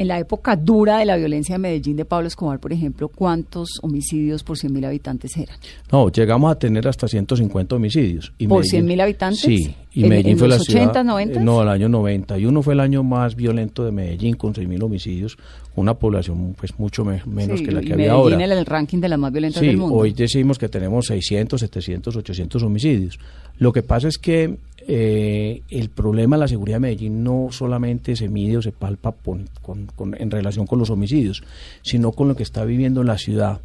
En 0.00 0.08
la 0.08 0.18
época 0.18 0.56
dura 0.56 0.96
de 0.98 1.04
la 1.04 1.16
violencia 1.16 1.56
de 1.56 1.58
Medellín 1.58 1.94
de 1.94 2.06
Pablo 2.06 2.26
Escobar, 2.28 2.58
por 2.58 2.72
ejemplo, 2.72 3.08
¿cuántos 3.08 3.68
homicidios 3.82 4.42
por 4.42 4.56
100 4.56 4.72
mil 4.72 4.84
habitantes 4.86 5.36
eran? 5.36 5.56
No, 5.92 6.08
llegamos 6.10 6.50
a 6.50 6.58
tener 6.58 6.88
hasta 6.88 7.06
150 7.06 7.76
homicidios. 7.76 8.32
Y 8.38 8.46
¿Por 8.46 8.64
Medellín- 8.64 8.86
100.000 8.86 9.00
habitantes? 9.02 9.40
Sí, 9.40 9.74
y 9.92 10.04
¿En- 10.04 10.08
Medellín 10.08 10.32
en 10.32 10.38
fue 10.38 10.48
los 10.48 10.58
la 10.60 10.64
ciudad... 10.64 10.92
80s, 10.94 11.04
90s? 11.04 11.36
eh, 11.36 11.40
No, 11.40 11.62
el 11.62 11.68
año 11.68 11.88
91 11.90 12.62
fue 12.62 12.72
el 12.72 12.80
año 12.80 13.02
más 13.02 13.36
violento 13.36 13.84
de 13.84 13.92
Medellín, 13.92 14.36
con 14.36 14.54
6.000 14.54 14.82
homicidios, 14.82 15.36
una 15.76 15.92
población 15.92 16.54
pues 16.58 16.78
mucho 16.78 17.04
me- 17.04 17.22
menos 17.26 17.58
Sí, 17.58 17.66
que 17.66 17.70
la 17.72 17.82
y 17.82 17.84
que 17.84 17.92
había 17.92 18.06
Medellín 18.14 18.32
ahora. 18.32 18.44
en 18.46 18.52
el 18.58 18.64
ranking 18.64 18.98
de 19.00 19.08
las 19.10 19.18
más 19.18 19.32
violentas 19.32 19.60
Sí, 19.60 19.66
del 19.66 19.76
mundo. 19.76 19.96
hoy 19.96 20.12
decimos 20.14 20.58
que 20.58 20.70
tenemos 20.70 21.08
600, 21.08 21.60
700, 21.60 22.16
800 22.16 22.62
homicidios. 22.62 23.18
Lo 23.60 23.72
que 23.72 23.82
pasa 23.84 24.08
es 24.08 24.18
que 24.18 24.56
eh, 24.88 25.62
el 25.70 25.88
problema 25.90 26.34
de 26.36 26.40
la 26.40 26.48
seguridad 26.48 26.76
de 26.76 26.80
Medellín 26.80 27.22
no 27.22 27.48
solamente 27.52 28.16
se 28.16 28.28
mide 28.28 28.56
o 28.56 28.62
se 28.62 28.72
palpa 28.72 29.12
pon- 29.12 29.48
con- 29.62 29.86
con- 29.94 30.16
en 30.20 30.30
relación 30.32 30.66
con 30.66 30.78
los 30.80 30.90
homicidios, 30.90 31.44
sino 31.82 32.10
con 32.10 32.26
lo 32.26 32.34
que 32.34 32.42
está 32.42 32.64
viviendo 32.64 33.04
la 33.04 33.16
ciudad 33.18 33.60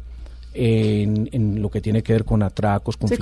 en, 0.54 1.28
en 1.32 1.60
lo 1.60 1.70
que 1.70 1.80
tiene 1.80 2.02
que 2.02 2.12
ver 2.12 2.24
con 2.24 2.42
atracos, 2.42 2.96
con 2.96 3.08
Sí, 3.08 3.16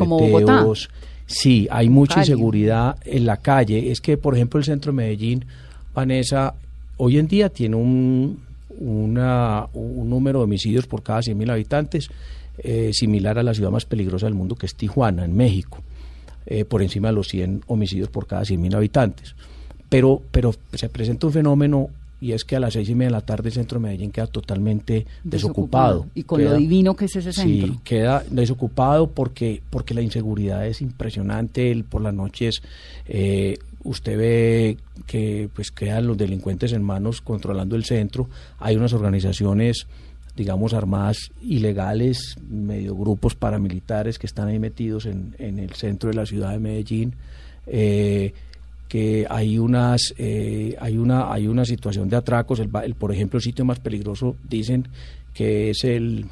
fleteos. 0.53 0.91
Sí, 1.27 1.67
hay 1.71 1.89
mucha 1.89 2.17
inseguridad 2.33 2.97
en 3.05 3.25
la 3.27 3.39
calle. 3.39 3.91
Es 3.91 4.01
que, 4.01 4.17
por 4.19 4.35
ejemplo, 4.35 4.59
el 4.59 4.65
centro 4.65 4.93
de 4.93 4.97
Medellín, 4.97 5.45
Vanessa, 5.95 6.55
hoy 6.99 7.19
en 7.19 7.27
día 7.29 7.49
tiene 7.49 7.77
un, 7.77 8.41
una- 8.79 9.67
un 9.73 10.11
número 10.11 10.41
de 10.41 10.45
homicidios 10.45 10.87
por 10.87 11.03
cada 11.03 11.21
100.000 11.23 11.51
habitantes 11.51 12.11
eh, 12.59 12.91
similar 12.93 13.39
a 13.39 13.43
la 13.43 13.55
ciudad 13.55 13.71
más 13.71 13.85
peligrosa 13.85 14.27
del 14.27 14.35
mundo, 14.35 14.55
que 14.55 14.67
es 14.67 14.75
Tijuana, 14.75 15.25
en 15.25 15.35
México, 15.37 15.79
eh, 16.47 16.65
por 16.65 16.83
encima 16.83 17.09
de 17.09 17.15
los 17.15 17.29
100 17.29 17.63
homicidios 17.67 18.09
por 18.09 18.27
cada 18.27 18.43
100.000 18.43 18.75
habitantes. 18.75 19.35
Pero, 19.89 20.23
pero 20.31 20.55
se 20.73 20.89
presenta 20.89 21.27
un 21.27 21.33
fenómeno 21.33 21.91
y 22.25 22.33
es 22.33 22.45
que 22.47 22.57
a 22.57 22.61
las 22.61 22.73
seis 22.73 22.89
y 22.89 22.95
media 22.95 23.09
de 23.09 23.13
la 23.13 23.21
tarde 23.21 23.51
el 23.51 23.55
centro 23.55 23.79
de 23.79 23.83
Medellín 23.83 24.11
queda 24.11 24.27
totalmente 24.27 25.07
desocupado. 25.25 26.07
Y 26.15 26.23
con 26.23 26.43
lo 26.43 26.57
divino 26.57 26.97
que 26.97 27.05
es 27.05 27.17
ese 27.17 27.35
centro. 27.35 27.75
Sí, 27.75 27.81
queda 27.85 28.25
desocupado 28.31 29.11
porque, 29.11 29.61
porque 29.69 29.93
la 29.93 30.01
inseguridad 30.01 30.67
es 30.67 30.81
impresionante. 30.81 31.71
El, 31.71 31.85
por 31.85 32.01
las 32.01 32.15
noches 32.15 32.63
eh, 33.07 33.59
usted 33.83 34.17
ve 34.17 34.79
que 35.07 35.51
pues 35.55 35.71
quedan 35.71 36.07
los 36.07 36.17
delincuentes 36.17 36.73
en 36.73 36.83
manos 36.83 37.21
controlando 37.21 37.77
el 37.77 37.85
centro. 37.85 38.29
Hay 38.59 38.77
unas 38.77 38.95
organizaciones, 38.95 39.87
digamos, 40.37 40.75
armadas 40.75 41.31
ilegales, 41.43 42.37
medio 42.49 42.97
grupos 42.97 43.35
paramilitares 43.35 44.19
que 44.19 44.27
están 44.27 44.49
ahí 44.49 44.59
metidos 44.59 45.07
en, 45.07 45.35
en 45.39 45.59
el 45.59 45.75
centro 45.75 46.11
de 46.11 46.17
la 46.17 46.27
ciudad 46.27 46.53
de 46.53 46.59
Medellín. 46.59 47.15
Eh, 47.67 48.33
que 48.89 49.27
hay 49.29 49.59
unas 49.59 50.15
eh, 50.19 50.77
hay 50.79 50.99
una 50.99 51.33
hay 51.33 51.49
una 51.49 51.65
situación 51.65 52.09
de 52.09 52.17
atracos 52.17 52.61
el, 52.61 52.71
el, 52.85 52.95
por 52.95 53.13
ejemplo 53.13 53.39
el 53.39 53.43
sitio 53.43 53.65
más 53.65 53.81
peligroso 53.81 54.37
dicen 54.49 54.87
que 55.33 55.71
es 55.71 55.83
el 55.85 56.27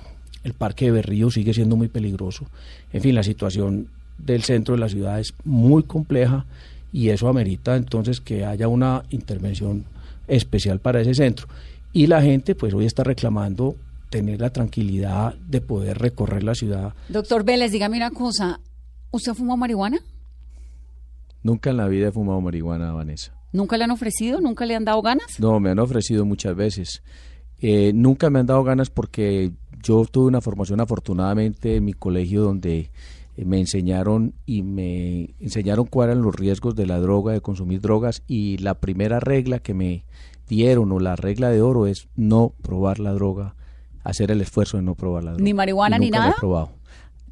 el 0.45 0.53
parque 0.53 0.85
de 0.85 0.91
Berrío 0.93 1.31
sigue 1.31 1.55
siendo 1.55 1.77
muy 1.77 1.89
peligroso 1.89 2.47
en 2.93 3.01
fin 3.01 3.15
la 3.15 3.23
situación 3.23 3.89
del 4.19 4.43
centro 4.43 4.75
de 4.75 4.81
la 4.81 4.89
ciudad 4.89 5.19
es 5.19 5.35
muy 5.45 5.85
compleja 5.85 6.45
y 6.93 7.09
eso 7.09 7.29
amerita 7.29 7.75
entonces 7.75 8.21
que 8.21 8.45
haya 8.45 8.69
una 8.69 9.03
intervención 9.11 9.87
especial 10.29 10.79
para 10.79 11.01
ese 11.01 11.15
centro 11.15 11.49
y 11.93 12.07
la 12.07 12.21
gente 12.21 12.55
pues 12.55 12.75
hoy 12.75 12.85
está 12.85 13.03
reclamando 13.03 13.75
tener 14.13 14.43
la 14.43 14.51
tranquilidad 14.51 15.35
de 15.37 15.63
poder 15.63 15.99
recorrer 15.99 16.45
la 16.45 16.55
ciudad. 16.55 16.95
Doctor 17.09 17.45
Vélez, 17.45 17.73
dígame 17.73 17.97
una 17.97 18.11
cosa. 18.11 18.61
¿Usted 19.11 19.33
fumó 19.33 19.57
marihuana? 19.57 20.01
Nunca 21.43 21.71
en 21.71 21.79
la 21.79 21.89
vida 21.89 22.09
he 22.09 22.13
fumado 22.13 22.41
marihuana, 22.43 22.93
Vanessa. 22.93 23.33
¿Nunca 23.53 23.79
le 23.79 23.85
han 23.85 23.91
ofrecido? 23.91 24.41
¿Nunca 24.41 24.67
le 24.67 24.77
han 24.77 24.85
dado 24.85 25.01
ganas? 25.01 25.41
No, 25.41 25.59
me 25.61 25.71
han 25.71 25.79
ofrecido 25.79 26.27
muchas 26.27 26.55
veces. 26.55 27.03
Eh, 27.59 27.93
nunca 27.95 28.29
me 28.29 28.39
han 28.39 28.47
dado 28.47 28.63
ganas 28.65 28.91
porque 28.91 29.53
yo 29.83 30.05
tuve 30.05 30.27
una 30.27 30.43
formación 30.43 30.81
afortunadamente 30.81 31.77
en 31.77 31.85
mi 31.87 31.95
colegio 31.95 32.43
donde 32.43 32.91
eh, 33.37 33.45
me 33.47 33.61
enseñaron 33.61 34.35
y 34.45 34.63
me 34.63 35.35
enseñaron 35.41 35.87
cuáles 35.87 36.13
eran 36.13 36.25
los 36.25 36.37
riesgos 36.37 36.75
de 36.75 36.87
la 36.87 36.99
droga, 36.99 37.33
de 37.33 37.41
consumir 37.41 37.81
drogas 37.81 38.23
y 38.27 38.59
la 38.59 38.75
primera 38.75 39.21
regla 39.21 39.59
que 39.59 39.73
me 39.73 40.05
dieron 40.49 40.93
o 40.93 41.01
la 41.01 41.17
regla 41.17 41.49
de 41.49 41.63
oro 41.63 41.87
es 41.87 42.09
no 42.15 42.53
probar 42.63 42.99
la 42.99 43.13
droga, 43.13 43.55
hacer 44.05 44.31
el 44.31 44.41
esfuerzo 44.41 44.77
de 44.77 44.83
no 44.83 44.95
probar 44.95 45.25
la 45.25 45.31
droga. 45.33 45.45
¿Ni 45.45 45.55
marihuana 45.55 45.99
ni 45.99 46.11
nada? 46.11 46.31
he 46.37 46.41
probado. 46.41 46.73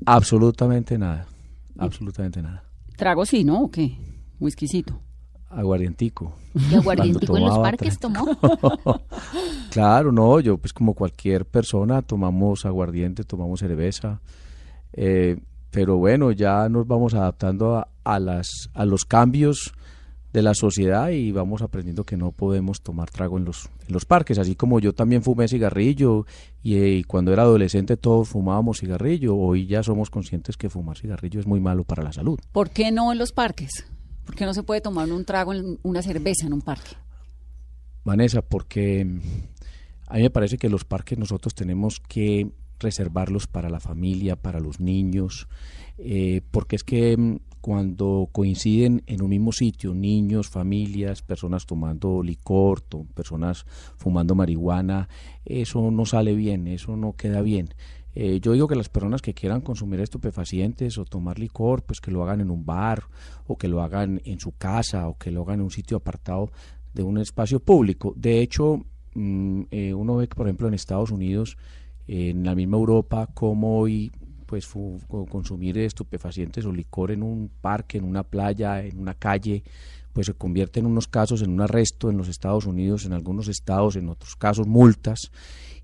Absolutamente 0.07 0.99
nada. 0.99 1.27
Absolutamente 1.79 2.43
nada. 2.43 2.65
Trago 2.97 3.25
sí, 3.25 3.45
¿no? 3.45 3.63
¿O 3.63 3.71
qué? 3.71 3.97
Whiskycito. 4.39 5.01
Aguardientico. 5.49 6.35
¿Y 6.71 6.75
aguardientico 6.75 7.37
en 7.37 7.45
los 7.45 7.59
parques 7.59 7.99
tomó? 7.99 8.27
Claro, 9.71 10.11
no, 10.11 10.41
yo 10.41 10.59
pues 10.59 10.73
como 10.73 10.95
cualquier 10.95 11.47
persona 11.47 12.03
tomamos 12.03 12.65
aguardiente, 12.67 13.23
tomamos 13.23 13.61
cerveza, 13.61 14.21
eh, 14.93 15.39
pero 15.71 15.97
bueno, 15.97 16.33
ya 16.33 16.69
nos 16.69 16.89
vamos 16.89 17.15
adaptando 17.15 17.77
a, 17.77 17.87
a 18.03 18.19
las, 18.19 18.49
a 18.75 18.85
los 18.85 19.05
cambios 19.05 19.73
de 20.33 20.43
la 20.43 20.55
sociedad 20.55 21.11
y 21.11 21.33
vamos 21.33 21.63
aprendiendo 21.63 22.05
que 22.05 22.17
no 22.17 22.33
podemos 22.33 22.83
tomar 22.83 23.11
trago 23.11 23.39
en 23.39 23.45
los, 23.45 23.69
en 23.87 23.93
los 23.93 24.05
parques, 24.05 24.39
así 24.39 24.55
como 24.55 24.79
yo 24.79 24.93
también 24.93 25.23
fumé 25.23 25.49
cigarrillo 25.49 26.27
y, 26.63 26.77
eh, 26.77 26.99
y 26.99 27.05
cuando 27.05 27.33
era 27.33 27.43
adolescente 27.43 27.97
todos 27.97 28.29
fumábamos 28.29 28.79
cigarrillo, 28.79 29.37
hoy 29.37 29.67
ya 29.67 29.83
somos 29.83 30.11
conscientes 30.11 30.57
que 30.57 30.71
fumar 30.71 30.97
cigarrillo 30.99 31.41
es 31.41 31.47
muy 31.47 31.61
malo 31.61 31.85
para 31.85 32.03
la 32.03 32.13
salud. 32.13 32.39
¿Por 32.53 32.71
qué 32.71 32.93
no 32.93 33.13
en 33.13 33.19
los 33.19 33.33
parques? 33.33 33.87
¿Por 34.25 34.37
qué 34.37 34.45
no 34.45 34.55
se 34.55 34.63
puede 34.63 34.81
tomar 34.81 35.11
un 35.11 35.25
trago, 35.25 35.53
en 35.53 35.79
una 35.83 36.03
cerveza 36.03 36.47
en 36.47 36.53
un 36.53 36.63
parque? 36.63 36.97
Vanessa, 38.05 38.43
porque 38.43 39.05
mm, 39.05 39.21
a 40.07 40.15
mí 40.15 40.23
me 40.23 40.31
parece 40.31 40.59
que 40.59 40.69
los 40.69 40.85
parques 40.85 41.19
nosotros 41.19 41.55
tenemos 41.55 42.01
que 42.01 42.53
reservarlos 42.79 43.47
para 43.47 43.69
la 43.69 43.81
familia, 43.81 44.37
para 44.37 44.61
los 44.61 44.81
niños, 44.81 45.49
eh, 45.99 46.43
porque 46.51 46.77
es 46.77 46.85
que 46.85 47.17
mm, 47.17 47.37
cuando 47.61 48.29
coinciden 48.33 49.03
en 49.07 49.23
un 49.23 49.31
mismo 49.31 49.53
sitio, 49.53 49.95
niños, 49.95 50.49
familias, 50.49 51.23
personas 51.23 51.67
tomando 51.67 52.23
licor, 52.23 52.83
personas 53.15 53.65
fumando 53.97 54.35
marihuana, 54.35 55.09
eso 55.45 55.91
no 55.91 56.07
sale 56.07 56.35
bien, 56.35 56.67
eso 56.67 56.97
no 56.97 57.13
queda 57.13 57.43
bien. 57.43 57.75
Eh, 58.15 58.41
yo 58.41 58.53
digo 58.53 58.67
que 58.67 58.75
las 58.75 58.89
personas 58.89 59.23
que 59.23 59.35
quieran 59.35 59.61
consumir 59.61 60.01
estupefacientes 60.01 60.99
o 60.99 61.05
tomar 61.05 61.39
licor, 61.39 61.83
pues 61.83 62.01
que 62.01 62.11
lo 62.11 62.23
hagan 62.25 62.41
en 62.41 62.51
un 62.51 62.65
bar 62.67 63.05
o 63.47 63.57
que 63.57 63.69
lo 63.69 63.83
hagan 63.83 64.21
en 64.25 64.41
su 64.41 64.53
casa 64.53 65.07
o 65.07 65.17
que 65.17 65.31
lo 65.31 65.43
hagan 65.43 65.61
en 65.61 65.65
un 65.65 65.71
sitio 65.71 65.99
apartado 65.99 66.51
de 66.93 67.03
un 67.03 67.19
espacio 67.19 67.61
público. 67.61 68.13
De 68.17 68.41
hecho, 68.41 68.85
mm, 69.15 69.63
eh, 69.71 69.95
uno 69.95 70.17
ve 70.17 70.29
que, 70.29 70.35
por 70.35 70.47
ejemplo, 70.47 70.67
en 70.67 70.75
Estados 70.75 71.11
Unidos, 71.11 71.57
en 72.09 72.45
la 72.45 72.57
misma 72.57 72.77
Europa, 72.79 73.29
como 73.33 73.79
hoy 73.79 74.11
pues 74.51 74.67
consumir 75.31 75.79
estupefacientes 75.79 76.67
o 76.67 76.73
licor 76.73 77.13
en 77.13 77.23
un 77.23 77.49
parque, 77.61 77.99
en 77.99 78.05
una 78.05 78.25
playa, 78.25 78.83
en 78.85 78.99
una 78.99 79.15
calle, 79.15 79.63
pues 80.13 80.27
se 80.27 80.35
convierte 80.35 80.81
en 80.81 80.87
unos 80.87 81.07
casos 81.07 81.41
en 81.43 81.51
un 81.53 81.61
arresto 81.61 82.11
en 82.11 82.17
los 82.17 82.27
Estados 82.27 82.67
Unidos, 82.67 83.05
en 83.07 83.13
algunos 83.13 83.47
estados, 83.47 83.95
en 83.95 84.09
otros 84.09 84.35
casos 84.35 84.67
multas 84.67 85.31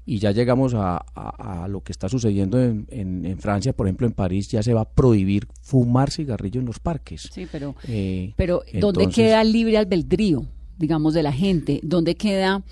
y 0.04 0.18
ya 0.18 0.32
llegamos 0.32 0.75
a, 0.75 0.96
a- 1.14 1.64
a 1.64 1.68
lo 1.68 1.80
que 1.82 1.92
está 1.92 2.08
sucediendo 2.08 2.61
en, 2.61 2.87
en- 2.90 3.25
en 3.25 3.38
Francia, 3.38 3.73
por 3.73 3.87
ejemplo 3.87 4.08
en 4.08 4.14
París 4.14 4.49
ya 4.50 4.64
se 4.64 4.75
va 4.75 4.80
a 4.80 4.88
prohibir 4.88 5.46
fumar 5.62 6.11
cigarrillo 6.11 6.58
en 6.58 6.66
los 6.66 6.80
parques. 6.80 7.28
Sí, 7.32 7.46
pero, 7.50 7.76
Eh, 7.87 8.32
pero 8.37 8.62
¿dónde 8.80 9.04
entonces- 9.04 9.14
queda 9.14 9.42
el 9.42 9.52
libre 9.52 9.78
albedrío, 9.78 10.44
digamos, 10.76 11.14
de 11.14 11.23
la 11.23 11.32
gente? 11.32 11.78
¿Dónde 11.85 12.16
queda... 12.16 12.64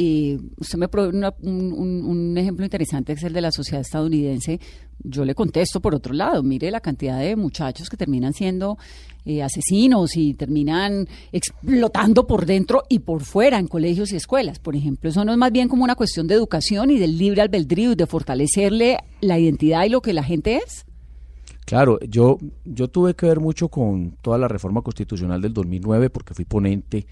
eh, 0.00 0.38
usted 0.58 0.78
me 0.78 0.86
provee 0.86 1.16
una- 1.16 1.34
un, 1.42 2.36
ejemplo 2.38 2.64
interesante 2.64 3.12
que 3.14 3.18
es 3.18 3.24
el 3.24 3.32
de 3.32 3.40
la 3.40 3.50
sociedad 3.50 3.80
estadounidense. 3.80 4.60
Yo 5.02 5.24
le 5.24 5.34
contesto 5.34 5.80
por 5.80 5.92
otro 5.92 6.14
lado. 6.14 6.44
Mire 6.44 6.70
la 6.70 6.78
cantidad 6.78 7.18
de 7.18 7.34
muchachos 7.34 7.90
que 7.90 7.96
terminan 7.96 8.32
siendo 8.32 8.78
eh, 9.24 9.42
asesinos 9.42 10.16
y 10.16 10.34
terminan 10.34 11.08
explotando 11.32 12.28
por 12.28 12.46
dentro 12.46 12.84
y 12.88 13.00
por 13.00 13.22
fuera 13.24 13.58
en 13.58 13.66
colegios 13.66 14.12
y 14.12 14.16
escuelas, 14.16 14.60
por 14.60 14.76
ejemplo. 14.76 15.10
Eso 15.10 15.24
no 15.24 15.32
es 15.32 15.38
más 15.38 15.50
bien 15.50 15.68
como 15.68 15.82
una 15.82 15.96
cuestión 15.96 16.28
de 16.28 16.34
educación 16.36 16.92
y 16.92 16.98
del 17.00 17.18
libre 17.18 17.42
albedrío 17.42 17.90
y 17.90 17.96
de 17.96 18.06
fortalecerle 18.06 18.98
la 19.20 19.36
identidad 19.40 19.84
y 19.84 19.88
lo 19.88 20.00
que 20.00 20.12
la 20.12 20.22
gente 20.22 20.58
es. 20.58 20.84
Claro, 21.64 21.98
yo, 22.08 22.38
yo 22.64 22.86
tuve 22.86 23.14
que 23.14 23.26
ver 23.26 23.40
mucho 23.40 23.68
con 23.68 24.12
toda 24.22 24.38
la 24.38 24.46
reforma 24.46 24.80
constitucional 24.82 25.42
del 25.42 25.52
2009 25.54 26.08
porque 26.08 26.34
fui 26.34 26.44
ponente 26.44 27.06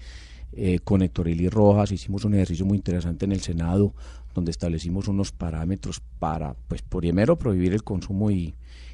eh, 0.53 0.79
con 0.79 1.01
Héctor 1.01 1.27
Eli 1.27 1.49
Rojas, 1.49 1.91
hicimos 1.91 2.25
un 2.25 2.33
ejercicio 2.33 2.65
muy 2.65 2.77
interesante 2.77 3.25
en 3.25 3.31
el 3.31 3.41
Senado 3.41 3.93
donde 4.33 4.51
establecimos 4.51 5.07
unos 5.07 5.31
parámetros 5.31 5.99
para, 6.19 6.55
pues, 6.67 6.83
primero 6.83 7.37
prohibir 7.37 7.73
el 7.73 7.83
consumo 7.83 8.29
y, 8.29 8.53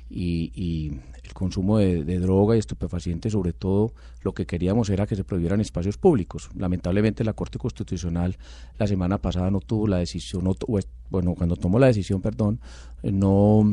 el 0.09 1.33
consumo 1.33 1.79
de, 1.79 2.19
droga 2.19 2.55
y 2.55 2.59
estupefacientes, 2.59 3.33
sobre 3.33 3.51
todo 3.51 3.93
lo 4.21 4.33
que 4.33 4.45
queríamos 4.45 4.89
era 4.89 5.05
que 5.05 5.15
se 5.15 5.23
prohibieran 5.23 5.59
espacios 5.59 5.97
públicos. 5.97 6.49
Lamentablemente 6.55 7.25
la 7.25 7.33
Corte 7.33 7.57
Constitucional 7.57 8.37
la 8.77 8.87
semana 8.87 9.17
pasada 9.17 9.51
no 9.51 9.59
tuvo 9.59 9.87
la 9.87 9.97
decisión, 9.97 10.45
no 10.45 10.55
bueno, 11.09 11.35
cuando 11.35 11.57
tomó 11.57 11.77
la 11.77 11.87
decisión, 11.87 12.21
perdón, 12.21 12.59
eh, 13.01 13.11
no 13.11 13.65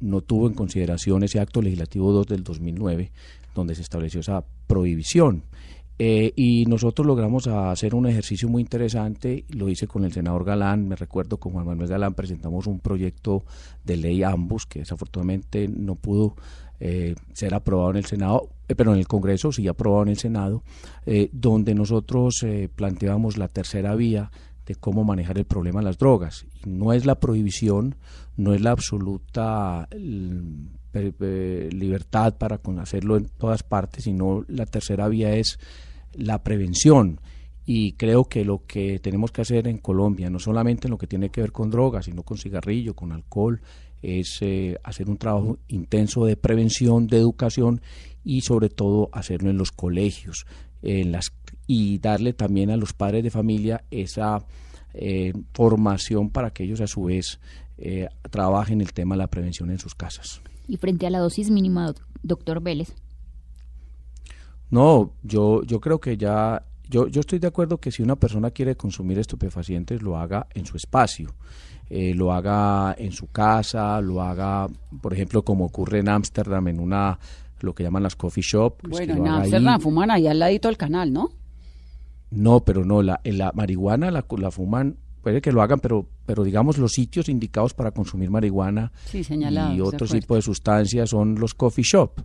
no 0.00 0.20
tuvo 0.20 0.46
en 0.46 0.54
consideración 0.54 1.22
ese 1.22 1.40
acto 1.40 1.60
legislativo 1.60 2.12
2 2.12 2.26
del 2.26 2.44
2009, 2.44 3.10
donde 3.54 3.74
se 3.74 3.82
estableció 3.82 4.20
esa 4.20 4.44
prohibición. 4.66 5.42
Eh, 5.98 6.32
y 6.36 6.64
nosotros 6.66 7.06
logramos 7.06 7.48
hacer 7.48 7.94
un 7.94 8.06
ejercicio 8.06 8.48
muy 8.48 8.62
interesante, 8.62 9.44
lo 9.48 9.68
hice 9.68 9.88
con 9.88 10.04
el 10.04 10.12
senador 10.12 10.44
Galán, 10.44 10.86
me 10.86 10.94
recuerdo 10.94 11.38
con 11.38 11.52
Juan 11.52 11.66
Manuel 11.66 11.88
Galán 11.88 12.14
presentamos 12.14 12.68
un 12.68 12.78
proyecto 12.78 13.44
de 13.84 13.96
ley 13.96 14.22
ambos 14.22 14.64
que 14.66 14.78
desafortunadamente 14.78 15.66
no 15.66 15.96
pudo 15.96 16.36
eh, 16.80 17.16
ser 17.32 17.54
aprobado 17.54 17.90
en 17.90 17.96
el 17.96 18.04
Senado, 18.04 18.50
eh, 18.68 18.74
pero 18.76 18.92
en 18.92 18.98
el 18.98 19.08
Congreso 19.08 19.50
sí 19.50 19.66
aprobado 19.66 20.04
en 20.04 20.10
el 20.10 20.18
Senado, 20.18 20.62
eh, 21.06 21.30
donde 21.32 21.74
nosotros 21.74 22.42
eh, 22.44 22.68
planteamos 22.72 23.36
la 23.36 23.48
tercera 23.48 23.96
vía 23.96 24.30
de 24.66 24.74
cómo 24.74 25.02
manejar 25.02 25.38
el 25.38 25.46
problema 25.46 25.80
de 25.80 25.86
las 25.86 25.98
drogas. 25.98 26.46
No 26.64 26.92
es 26.92 27.06
la 27.06 27.18
prohibición, 27.18 27.96
no 28.36 28.52
es 28.52 28.60
la 28.60 28.70
absoluta 28.70 29.88
mm, 29.98 30.66
eh, 30.94 31.68
libertad 31.72 32.36
para 32.36 32.60
hacerlo 32.80 33.16
en 33.16 33.28
todas 33.28 33.62
partes, 33.62 34.04
sino 34.04 34.44
la 34.46 34.66
tercera 34.66 35.08
vía 35.08 35.34
es 35.34 35.58
la 36.14 36.42
prevención. 36.42 37.20
Y 37.64 37.92
creo 37.92 38.24
que 38.24 38.44
lo 38.44 38.64
que 38.66 38.98
tenemos 38.98 39.30
que 39.30 39.42
hacer 39.42 39.68
en 39.68 39.76
Colombia, 39.78 40.30
no 40.30 40.38
solamente 40.38 40.86
en 40.86 40.92
lo 40.92 40.98
que 40.98 41.06
tiene 41.06 41.28
que 41.28 41.42
ver 41.42 41.52
con 41.52 41.70
drogas, 41.70 42.06
sino 42.06 42.22
con 42.22 42.38
cigarrillo, 42.38 42.94
con 42.94 43.12
alcohol, 43.12 43.60
es 44.00 44.38
eh, 44.40 44.78
hacer 44.84 45.10
un 45.10 45.18
trabajo 45.18 45.58
intenso 45.68 46.24
de 46.24 46.36
prevención, 46.36 47.08
de 47.08 47.18
educación 47.18 47.82
y 48.24 48.40
sobre 48.40 48.68
todo 48.70 49.10
hacerlo 49.12 49.50
en 49.50 49.58
los 49.58 49.70
colegios 49.70 50.46
en 50.82 51.10
las, 51.12 51.32
y 51.66 51.98
darle 51.98 52.32
también 52.32 52.70
a 52.70 52.76
los 52.76 52.92
padres 52.92 53.24
de 53.24 53.30
familia 53.30 53.84
esa 53.90 54.46
eh, 54.94 55.32
formación 55.52 56.30
para 56.30 56.50
que 56.52 56.62
ellos 56.64 56.80
a 56.80 56.86
su 56.86 57.02
vez 57.04 57.40
eh, 57.76 58.08
trabajen 58.30 58.80
el 58.80 58.92
tema 58.92 59.14
de 59.14 59.18
la 59.18 59.26
prevención 59.26 59.70
en 59.70 59.78
sus 59.78 59.94
casas. 59.94 60.40
Y 60.68 60.76
frente 60.76 61.06
a 61.06 61.10
la 61.10 61.18
dosis 61.18 61.50
mínima, 61.50 61.86
doc- 61.88 62.06
doctor 62.22 62.62
Vélez. 62.62 62.94
No, 64.70 65.12
yo, 65.22 65.62
yo 65.62 65.80
creo 65.80 65.98
que 65.98 66.16
ya, 66.16 66.62
yo, 66.88 67.08
yo 67.08 67.20
estoy 67.20 67.38
de 67.38 67.46
acuerdo 67.46 67.78
que 67.78 67.90
si 67.90 68.02
una 68.02 68.16
persona 68.16 68.50
quiere 68.50 68.76
consumir 68.76 69.18
estupefacientes, 69.18 70.02
lo 70.02 70.18
haga 70.18 70.46
en 70.54 70.66
su 70.66 70.76
espacio, 70.76 71.34
eh, 71.90 72.14
lo 72.14 72.32
haga 72.32 72.94
en 72.98 73.12
su 73.12 73.28
casa, 73.28 74.00
lo 74.00 74.22
haga, 74.22 74.68
por 75.00 75.14
ejemplo, 75.14 75.42
como 75.42 75.64
ocurre 75.64 76.00
en 76.00 76.08
Ámsterdam, 76.08 76.68
en 76.68 76.80
una, 76.80 77.18
lo 77.60 77.74
que 77.74 77.82
llaman 77.82 78.02
las 78.02 78.16
coffee 78.16 78.42
shop. 78.42 78.76
pues, 78.82 79.06
que 79.06 79.12
Bueno, 79.12 79.26
en. 79.26 79.32
Amsterdam 79.32 79.80
fuman 79.80 80.10
ahí 80.10 80.26
al 80.26 80.38
ladito 80.38 80.68
del 80.68 80.76
canal, 80.76 81.12
¿no? 81.12 81.30
No, 82.30 82.60
pero 82.60 82.84
no, 82.84 83.02
la, 83.02 83.20
la 83.24 83.52
marihuana 83.54 84.10
la, 84.10 84.26
la 84.36 84.50
fuman, 84.50 84.96
puede 85.22 85.40
que 85.40 85.50
lo 85.50 85.62
hagan, 85.62 85.80
pero, 85.80 86.06
pero 86.26 86.44
digamos 86.44 86.76
los 86.76 86.92
sitios 86.92 87.28
indicados 87.28 87.72
para 87.72 87.90
consumir 87.90 88.30
marihuana 88.30 88.92
Sí, 89.06 89.22
y 89.30 89.80
otro 89.80 90.06
tipo 90.06 90.34
de 90.34 90.42
sustancias 90.42 91.10
son 91.10 91.36
los 91.36 91.54
coffee 91.54 91.84
shop, 91.84 92.20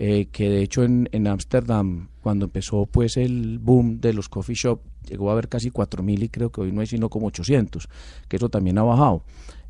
eh, 0.00 0.28
que 0.30 0.48
de 0.48 0.62
hecho 0.62 0.84
en 0.84 1.08
en 1.12 1.26
Ámsterdam, 1.26 2.08
cuando 2.22 2.44
empezó 2.46 2.86
pues 2.86 3.16
el 3.16 3.58
boom 3.58 4.00
de 4.00 4.12
los 4.12 4.28
coffee 4.28 4.54
shop, 4.54 4.80
llegó 5.10 5.28
a 5.28 5.32
haber 5.32 5.48
casi 5.48 5.70
4.000 5.70 6.22
y 6.22 6.28
creo 6.28 6.50
que 6.52 6.60
hoy 6.60 6.70
no 6.72 6.80
hay 6.80 6.86
sino 6.86 7.08
como 7.10 7.26
800, 7.26 7.88
que 8.28 8.36
eso 8.36 8.48
también 8.48 8.78
ha 8.78 8.82
bajado. 8.84 9.24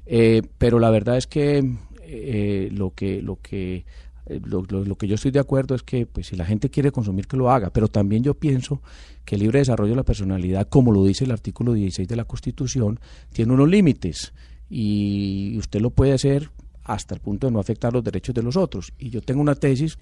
Eh, 0.07 0.43
pero 0.59 0.79
la 0.79 0.91
verdad 0.91 1.17
es 1.17 1.27
que 1.27 1.65
eh, 2.03 2.69
lo 2.73 2.91
que 2.95 3.23
lo 3.23 3.37
que 3.41 3.85
eh, 4.27 4.41
lo, 4.45 4.63
lo- 4.69 4.85
lo 4.85 4.97
que 4.97 5.07
yo 5.09 5.15
estoy 5.15 5.31
de 5.31 5.39
acuerdo 5.41 5.75
es 5.75 5.83
que 5.83 6.05
pues 6.07 6.27
si 6.29 6.37
la 6.37 6.45
gente 6.45 6.69
quiere 6.71 6.91
consumir 6.93 7.27
que 7.27 7.37
lo 7.39 7.51
haga, 7.51 7.71
pero 7.71 7.89
también 7.89 8.23
yo 8.23 8.35
pienso 8.35 8.83
que 9.25 9.35
el 9.37 9.43
libre 9.43 9.59
desarrollo 9.61 9.91
de 9.93 9.97
la 9.97 10.03
personalidad, 10.05 10.69
como 10.69 10.93
lo 10.93 11.05
dice 11.05 11.25
el 11.25 11.31
artículo 11.33 11.73
16 11.75 12.07
de 12.09 12.17
la 12.17 12.25
Constitución, 12.25 12.99
tiene 13.33 13.53
unos 13.55 13.69
límites 13.69 14.33
y 14.71 15.57
usted 15.59 15.81
lo 15.81 15.91
puede 15.91 16.13
hacer 16.13 16.51
hasta 16.89 17.15
el 17.15 17.21
punto 17.21 17.47
de 17.47 17.53
no 17.53 17.61
afectar 17.61 17.93
los 17.93 18.03
derechos 18.03 18.35
de 18.35 18.43
los 18.43 18.57
otros. 18.57 18.93
Y 18.99 19.11
yo 19.11 19.21
tengo 19.21 19.41
una 19.41 19.55
tesis, 19.55 19.99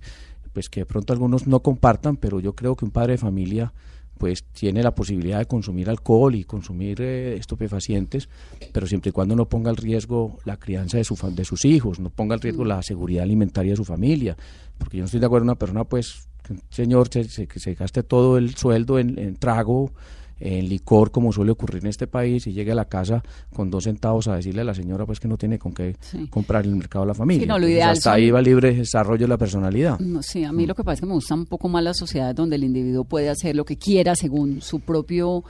pues 0.52 0.70
que 0.70 0.80
de 0.80 0.86
pronto 0.86 1.12
algunos 1.12 1.46
no 1.46 1.60
compartan, 1.60 2.16
pero 2.16 2.40
yo 2.40 2.54
creo 2.54 2.76
que 2.76 2.84
un 2.84 2.92
padre 2.92 3.12
de 3.12 3.18
familia 3.18 3.72
pues 4.18 4.44
tiene 4.44 4.82
la 4.82 4.94
posibilidad 4.94 5.38
de 5.38 5.46
consumir 5.46 5.90
alcohol 5.90 6.34
y 6.34 6.44
consumir 6.44 7.02
eh, 7.02 7.36
estupefacientes, 7.36 8.30
pero 8.72 8.86
siempre 8.86 9.10
y 9.10 9.12
cuando 9.12 9.36
no 9.36 9.46
ponga 9.46 9.70
en 9.70 9.76
riesgo 9.76 10.38
la 10.44 10.56
crianza 10.56 10.96
de, 10.96 11.04
su, 11.04 11.16
de 11.34 11.44
sus 11.44 11.64
hijos, 11.66 12.00
no 12.00 12.08
ponga 12.08 12.36
en 12.36 12.40
riesgo 12.40 12.64
la 12.64 12.82
seguridad 12.82 13.24
alimentaria 13.24 13.72
de 13.72 13.76
su 13.76 13.84
familia, 13.84 14.36
porque 14.78 14.96
yo 14.96 15.02
no 15.02 15.06
estoy 15.06 15.20
de 15.20 15.26
acuerdo 15.26 15.42
con 15.42 15.50
una 15.50 15.58
persona, 15.58 15.84
pues, 15.84 16.28
que 16.42 16.54
un 16.54 16.62
señor 16.70 17.08
se, 17.10 17.24
se, 17.24 17.46
que 17.46 17.60
se 17.60 17.74
gaste 17.74 18.02
todo 18.02 18.38
el 18.38 18.54
sueldo 18.54 18.98
en, 18.98 19.18
en 19.18 19.36
trago, 19.36 19.92
en 20.38 20.68
licor, 20.68 21.10
como 21.10 21.32
suele 21.32 21.50
ocurrir 21.52 21.82
en 21.82 21.88
este 21.88 22.06
país, 22.06 22.46
y 22.46 22.52
llegue 22.52 22.72
a 22.72 22.74
la 22.74 22.84
casa 22.86 23.22
con 23.54 23.70
dos 23.70 23.84
centavos 23.84 24.28
a 24.28 24.36
decirle 24.36 24.60
a 24.60 24.64
la 24.64 24.74
señora 24.74 25.06
pues 25.06 25.18
que 25.18 25.28
no 25.28 25.38
tiene 25.38 25.58
con 25.58 25.72
qué 25.72 25.96
Sí. 26.00 26.26
comprar 26.28 26.64
en 26.64 26.72
el 26.72 26.76
mercado 26.76 27.04
de 27.04 27.08
la 27.08 27.14
familia. 27.14 27.42
Sí, 27.42 27.48
no, 27.48 27.58
lo 27.58 27.68
ideal 27.68 27.90
hasta 27.90 28.12
ahí 28.12 28.30
va 28.30 28.42
libre 28.42 28.74
desarrollo 28.74 29.22
de 29.24 29.28
la 29.28 29.38
personalidad. 29.38 29.98
No, 29.98 30.22
sí, 30.22 30.44
a 30.44 30.52
mí 30.52 30.66
lo 30.66 30.74
que 30.74 30.84
pasa 30.84 30.94
es 30.94 31.00
que 31.00 31.06
me 31.06 31.14
gustan 31.14 31.40
un 31.40 31.46
poco 31.46 31.68
más 31.68 31.82
las 31.82 31.96
sociedades 31.96 32.36
donde 32.36 32.56
el 32.56 32.64
individuo 32.64 33.04
puede 33.04 33.28
hacer 33.30 33.56
lo 33.56 33.64
que 33.64 33.76
quiera 33.78 34.14
según 34.14 34.60
su 34.60 34.80
propio 34.80 35.42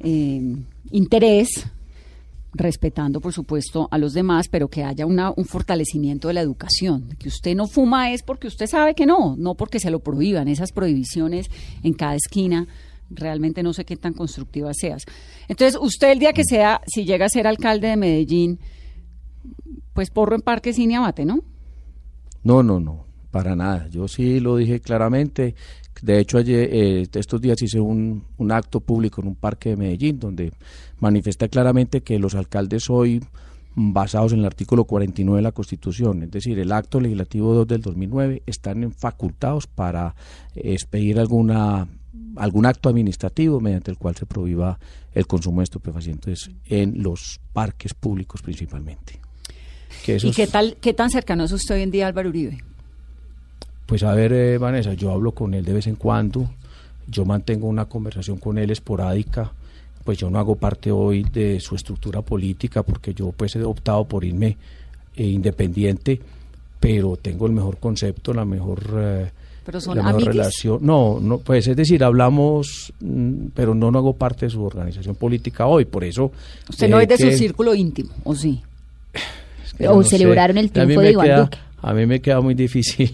eh, 0.00 0.40
interés, 0.92 1.66
respetando, 2.54 3.20
por 3.20 3.32
supuesto, 3.32 3.88
a 3.90 3.98
los 3.98 4.12
demás, 4.14 4.48
pero 4.48 4.68
que 4.68 4.82
haya 4.82 5.04
una, 5.06 5.32
un 5.36 5.44
fortalecimiento 5.44 6.28
de 6.28 6.34
la 6.34 6.40
educación. 6.40 7.08
Que 7.18 7.28
usted 7.28 7.54
no 7.54 7.66
fuma 7.66 8.12
es 8.12 8.22
porque 8.22 8.46
usted 8.46 8.66
sabe 8.66 8.94
que 8.94 9.04
no, 9.06 9.36
no 9.36 9.54
porque 9.54 9.78
se 9.80 9.90
lo 9.90 10.00
prohíban. 10.00 10.48
Esas 10.48 10.72
prohibiciones 10.72 11.46
en 11.82 11.92
cada 11.92 12.14
esquina, 12.14 12.66
realmente 13.10 13.62
no 13.62 13.72
sé 13.72 13.84
qué 13.84 13.96
tan 13.96 14.12
constructivas 14.12 14.76
seas. 14.78 15.04
Entonces, 15.48 15.78
usted 15.80 16.12
el 16.12 16.18
día 16.18 16.32
que 16.32 16.44
sea, 16.44 16.80
si 16.86 17.04
llega 17.04 17.26
a 17.26 17.30
ser 17.30 17.46
alcalde 17.46 17.88
de 17.88 17.96
Medellín, 17.96 18.58
pues 19.94 20.10
porro 20.10 20.36
en 20.36 20.42
Parque 20.42 20.72
Cine 20.72 20.96
Abate, 20.96 21.24
¿no? 21.24 21.40
No, 22.44 22.62
no, 22.62 22.80
no, 22.80 23.04
para 23.30 23.56
nada. 23.56 23.88
Yo 23.88 24.08
sí 24.08 24.40
lo 24.40 24.56
dije 24.56 24.80
claramente. 24.80 25.54
De 26.02 26.20
hecho, 26.20 26.38
ayer, 26.38 26.68
eh, 26.72 27.06
estos 27.12 27.40
días 27.40 27.60
hice 27.60 27.80
un, 27.80 28.24
un 28.36 28.52
acto 28.52 28.80
público 28.80 29.20
en 29.20 29.28
un 29.28 29.34
parque 29.34 29.70
de 29.70 29.76
Medellín 29.76 30.20
donde 30.20 30.52
manifesté 31.00 31.48
claramente 31.48 32.02
que 32.02 32.18
los 32.18 32.34
alcaldes 32.34 32.88
hoy, 32.88 33.20
basados 33.74 34.32
en 34.32 34.40
el 34.40 34.44
artículo 34.44 34.84
49 34.84 35.38
de 35.38 35.42
la 35.42 35.52
Constitución, 35.52 36.22
es 36.22 36.30
decir, 36.30 36.58
el 36.58 36.72
acto 36.72 37.00
legislativo 37.00 37.54
2 37.54 37.66
del 37.66 37.80
2009, 37.80 38.42
están 38.46 38.92
facultados 38.92 39.66
para 39.66 40.14
eh, 40.54 40.72
expedir 40.72 41.18
alguna 41.18 41.88
algún 42.36 42.66
acto 42.66 42.88
administrativo 42.88 43.60
mediante 43.60 43.90
el 43.90 43.98
cual 43.98 44.16
se 44.16 44.26
prohíba 44.26 44.78
el 45.12 45.26
consumo 45.26 45.60
de 45.60 45.64
estupefacientes 45.64 46.50
en 46.66 47.02
los 47.02 47.40
parques 47.52 47.94
públicos 47.94 48.42
principalmente. 48.42 49.20
Que 50.04 50.16
eso 50.16 50.26
¿Y 50.28 50.32
qué 50.32 50.46
tal, 50.46 50.76
qué 50.80 50.94
tan 50.94 51.10
cercano 51.10 51.44
es 51.44 51.52
usted 51.52 51.76
hoy 51.76 51.82
en 51.82 51.90
día 51.90 52.06
Álvaro 52.06 52.28
Uribe? 52.28 52.58
Pues 53.86 54.02
a 54.02 54.12
ver, 54.14 54.32
eh, 54.32 54.58
Vanessa, 54.58 54.92
yo 54.92 55.10
hablo 55.10 55.32
con 55.32 55.54
él 55.54 55.64
de 55.64 55.72
vez 55.72 55.86
en 55.86 55.96
cuando, 55.96 56.50
yo 57.06 57.24
mantengo 57.24 57.66
una 57.66 57.86
conversación 57.86 58.36
con 58.36 58.58
él 58.58 58.70
esporádica, 58.70 59.52
pues 60.04 60.18
yo 60.18 60.30
no 60.30 60.38
hago 60.38 60.56
parte 60.56 60.90
hoy 60.90 61.22
de 61.22 61.58
su 61.60 61.74
estructura 61.74 62.22
política 62.22 62.82
porque 62.82 63.14
yo 63.14 63.32
pues 63.32 63.56
he 63.56 63.62
optado 63.62 64.06
por 64.06 64.24
irme 64.24 64.56
eh, 65.16 65.24
independiente, 65.24 66.20
pero 66.78 67.16
tengo 67.16 67.46
el 67.46 67.52
mejor 67.52 67.78
concepto, 67.78 68.32
la 68.32 68.44
mejor, 68.44 68.80
eh, 68.96 69.30
Pero 69.68 69.82
son 69.82 69.98
relación. 70.24 70.78
No, 70.80 71.18
no, 71.20 71.36
pues 71.40 71.68
es 71.68 71.76
decir, 71.76 72.02
hablamos, 72.02 72.90
mm, 73.00 73.48
pero 73.52 73.74
no, 73.74 73.90
no 73.90 73.98
hago 73.98 74.14
parte 74.14 74.46
de 74.46 74.50
su 74.50 74.64
organización 74.64 75.14
política 75.14 75.66
hoy, 75.66 75.84
por 75.84 76.04
eso... 76.04 76.32
Usted 76.70 76.88
no 76.88 76.98
eh, 76.98 77.02
es 77.02 77.08
de 77.10 77.16
que- 77.18 77.32
su 77.32 77.36
círculo 77.36 77.74
íntimo, 77.74 78.08
¿o 78.24 78.34
sí? 78.34 78.62
que 79.76 79.86
O 79.86 79.96
no 79.96 80.02
sé. 80.04 80.16
celebraron 80.16 80.56
el 80.56 80.70
triunfo 80.70 81.02
de 81.02 81.10
Iván 81.10 81.26
queda- 81.26 81.40
Duque. 81.42 81.58
A 81.80 81.94
mí 81.94 82.06
me 82.06 82.20
queda 82.20 82.40
muy 82.40 82.54
difícil 82.66 83.12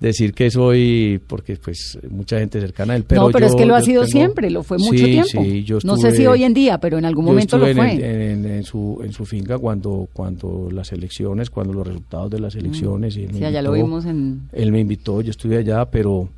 decir 0.00 0.32
que 0.32 0.50
soy, 0.50 1.20
porque 1.26 1.56
pues 1.56 1.98
mucha 2.10 2.38
gente 2.38 2.60
cercana 2.60 2.94
a 2.94 2.96
él, 2.96 3.04
pero 3.06 3.22
no, 3.22 3.30
pero 3.30 3.46
yo- 3.46 3.52
es 3.52 3.54
que 3.56 3.66
lo 3.66 3.74
ha 3.74 3.82
sido 3.82 4.02
tengo- 4.02 4.12
siempre, 4.12 4.50
lo 4.50 4.62
fue 4.62 4.78
mucho 4.78 4.92
Sí, 4.98 5.04
tiempo. 5.04 5.42
sí, 5.42 5.62
yo 5.64 5.78
no 5.84 5.96
sé 5.96 6.02
si 6.10 6.16
estuve- 6.22 6.28
hoy 6.28 6.44
en 6.44 6.54
día, 6.54 6.78
pero 6.78 6.96
en 6.98 7.04
algún 7.04 7.24
momento 7.26 7.58
lo 7.58 7.66
estuve 7.66 7.82
fue. 7.82 7.94
en, 7.96 8.44
en- 8.44 8.52
en 8.52 8.64
su, 8.64 9.00
en 9.04 9.12
su 9.12 9.26
finca 9.26 9.58
cuando, 9.58 10.08
cuando 10.12 10.68
las 10.72 10.90
elecciones, 10.92 11.50
cuando 11.50 11.72
los 11.74 11.86
resultados 11.86 12.30
de 12.30 12.40
las 12.40 12.54
elecciones. 12.54 13.16
y 13.16 13.20
él 13.24 13.26
me 13.28 13.32
Mm. 13.34 13.38
Sí, 13.38 13.44
allá 13.44 13.62
lo 13.62 13.68
invitó. 13.76 13.86
vimos 13.86 14.04
en... 14.06 14.40
Él 14.52 14.72
me 14.72 14.80
invitó, 14.80 15.20
yo 15.20 15.30
estuve 15.30 15.58
allá, 15.58 15.84
pero, 15.84 16.28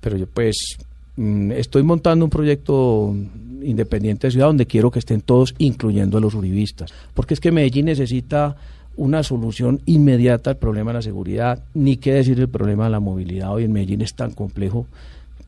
pero 0.00 0.16
yo 0.18 0.26
pues 0.26 0.76
mm, 1.16 1.52
estoy 1.52 1.82
montando 1.82 2.24
un 2.26 2.30
proyecto 2.30 3.14
independiente 3.62 4.26
de 4.26 4.30
ciudad 4.32 4.46
donde 4.46 4.66
quiero 4.66 4.90
que 4.90 4.98
estén 4.98 5.22
todos, 5.22 5.54
incluyendo 5.58 6.18
a 6.18 6.20
los 6.20 6.34
uribistas. 6.34 6.92
Porque 7.14 7.34
es 7.34 7.40
que 7.40 7.50
Medellín 7.50 7.86
necesita 7.86 8.56
una 8.96 9.22
solución 9.22 9.80
inmediata 9.86 10.50
al 10.50 10.56
problema 10.56 10.90
de 10.90 10.94
la 10.98 11.02
seguridad, 11.02 11.62
ni 11.74 11.96
qué 11.96 12.14
decir 12.14 12.38
el 12.40 12.48
problema 12.48 12.84
de 12.84 12.90
la 12.90 13.00
movilidad. 13.00 13.52
Hoy 13.52 13.64
en 13.64 13.72
Medellín 13.72 14.02
es 14.02 14.14
tan 14.14 14.32
complejo. 14.32 14.86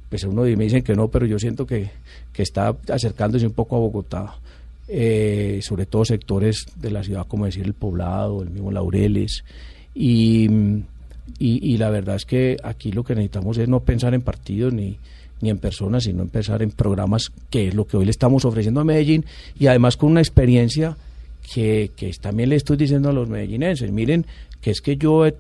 Pues 0.09 0.25
uno 0.25 0.43
me 0.43 0.65
dicen 0.65 0.83
que 0.83 0.95
no, 0.95 1.09
pero 1.09 1.27
yo 1.27 1.39
siento 1.39 1.67
que, 1.67 1.91
que 2.33 2.43
está 2.43 2.75
acercándose 2.89 3.47
un 3.47 3.53
poco 3.53 3.77
a 3.77 3.79
Bogotá. 3.79 4.35
eh, 4.89 5.61
sobre 5.63 5.87
todo 5.87 6.05
sectores 6.05 6.67
de 6.77 6.91
la 6.91 7.03
ciudad, 7.05 7.27
como 7.27 7.45
decir 7.45 7.65
el 7.65 7.75
poblado, 7.75 8.43
el 8.43 8.51
mismo 8.51 8.73
Laureles. 8.73 9.45
Y, 9.95 10.49
y, 11.39 11.75
y 11.75 11.77
la 11.77 11.91
verdad 11.91 12.17
es 12.17 12.25
que 12.25 12.57
aquí 12.63 12.91
lo 12.91 13.05
que 13.05 13.15
necesitamos 13.15 13.59
es 13.59 13.69
no 13.69 13.81
pensar 13.81 14.15
en 14.15 14.23
partidos 14.23 14.73
ni, 14.73 14.99
ni 15.43 15.51
en 15.51 15.59
personas, 15.59 16.05
sino 16.05 16.23
en 16.23 16.31
pensar 16.31 16.63
en 16.63 16.71
programas, 16.71 17.31
que 17.51 17.69
es 17.69 17.75
lo 17.75 17.87
que 17.87 17.99
hoy 17.99 18.07
le 18.07 18.11
estamos 18.11 18.45
ofreciendo 18.45 18.81
a 18.81 18.85
Medellín, 18.85 19.27
y 19.59 19.67
además 19.67 19.97
con 19.97 20.11
una 20.11 20.21
experiencia 20.21 20.97
que, 21.53 21.91
también 22.21 22.51
le 22.51 22.57
estoy 22.57 22.77
diciendo 22.77 23.09
a 23.09 23.13
los 23.13 23.29
medellinenses. 23.29 23.91
Miren, 23.91 24.27
que 24.61 24.71
es 24.71 24.81
que 24.81 24.97
yo 24.97 25.27
he, 25.27 25.35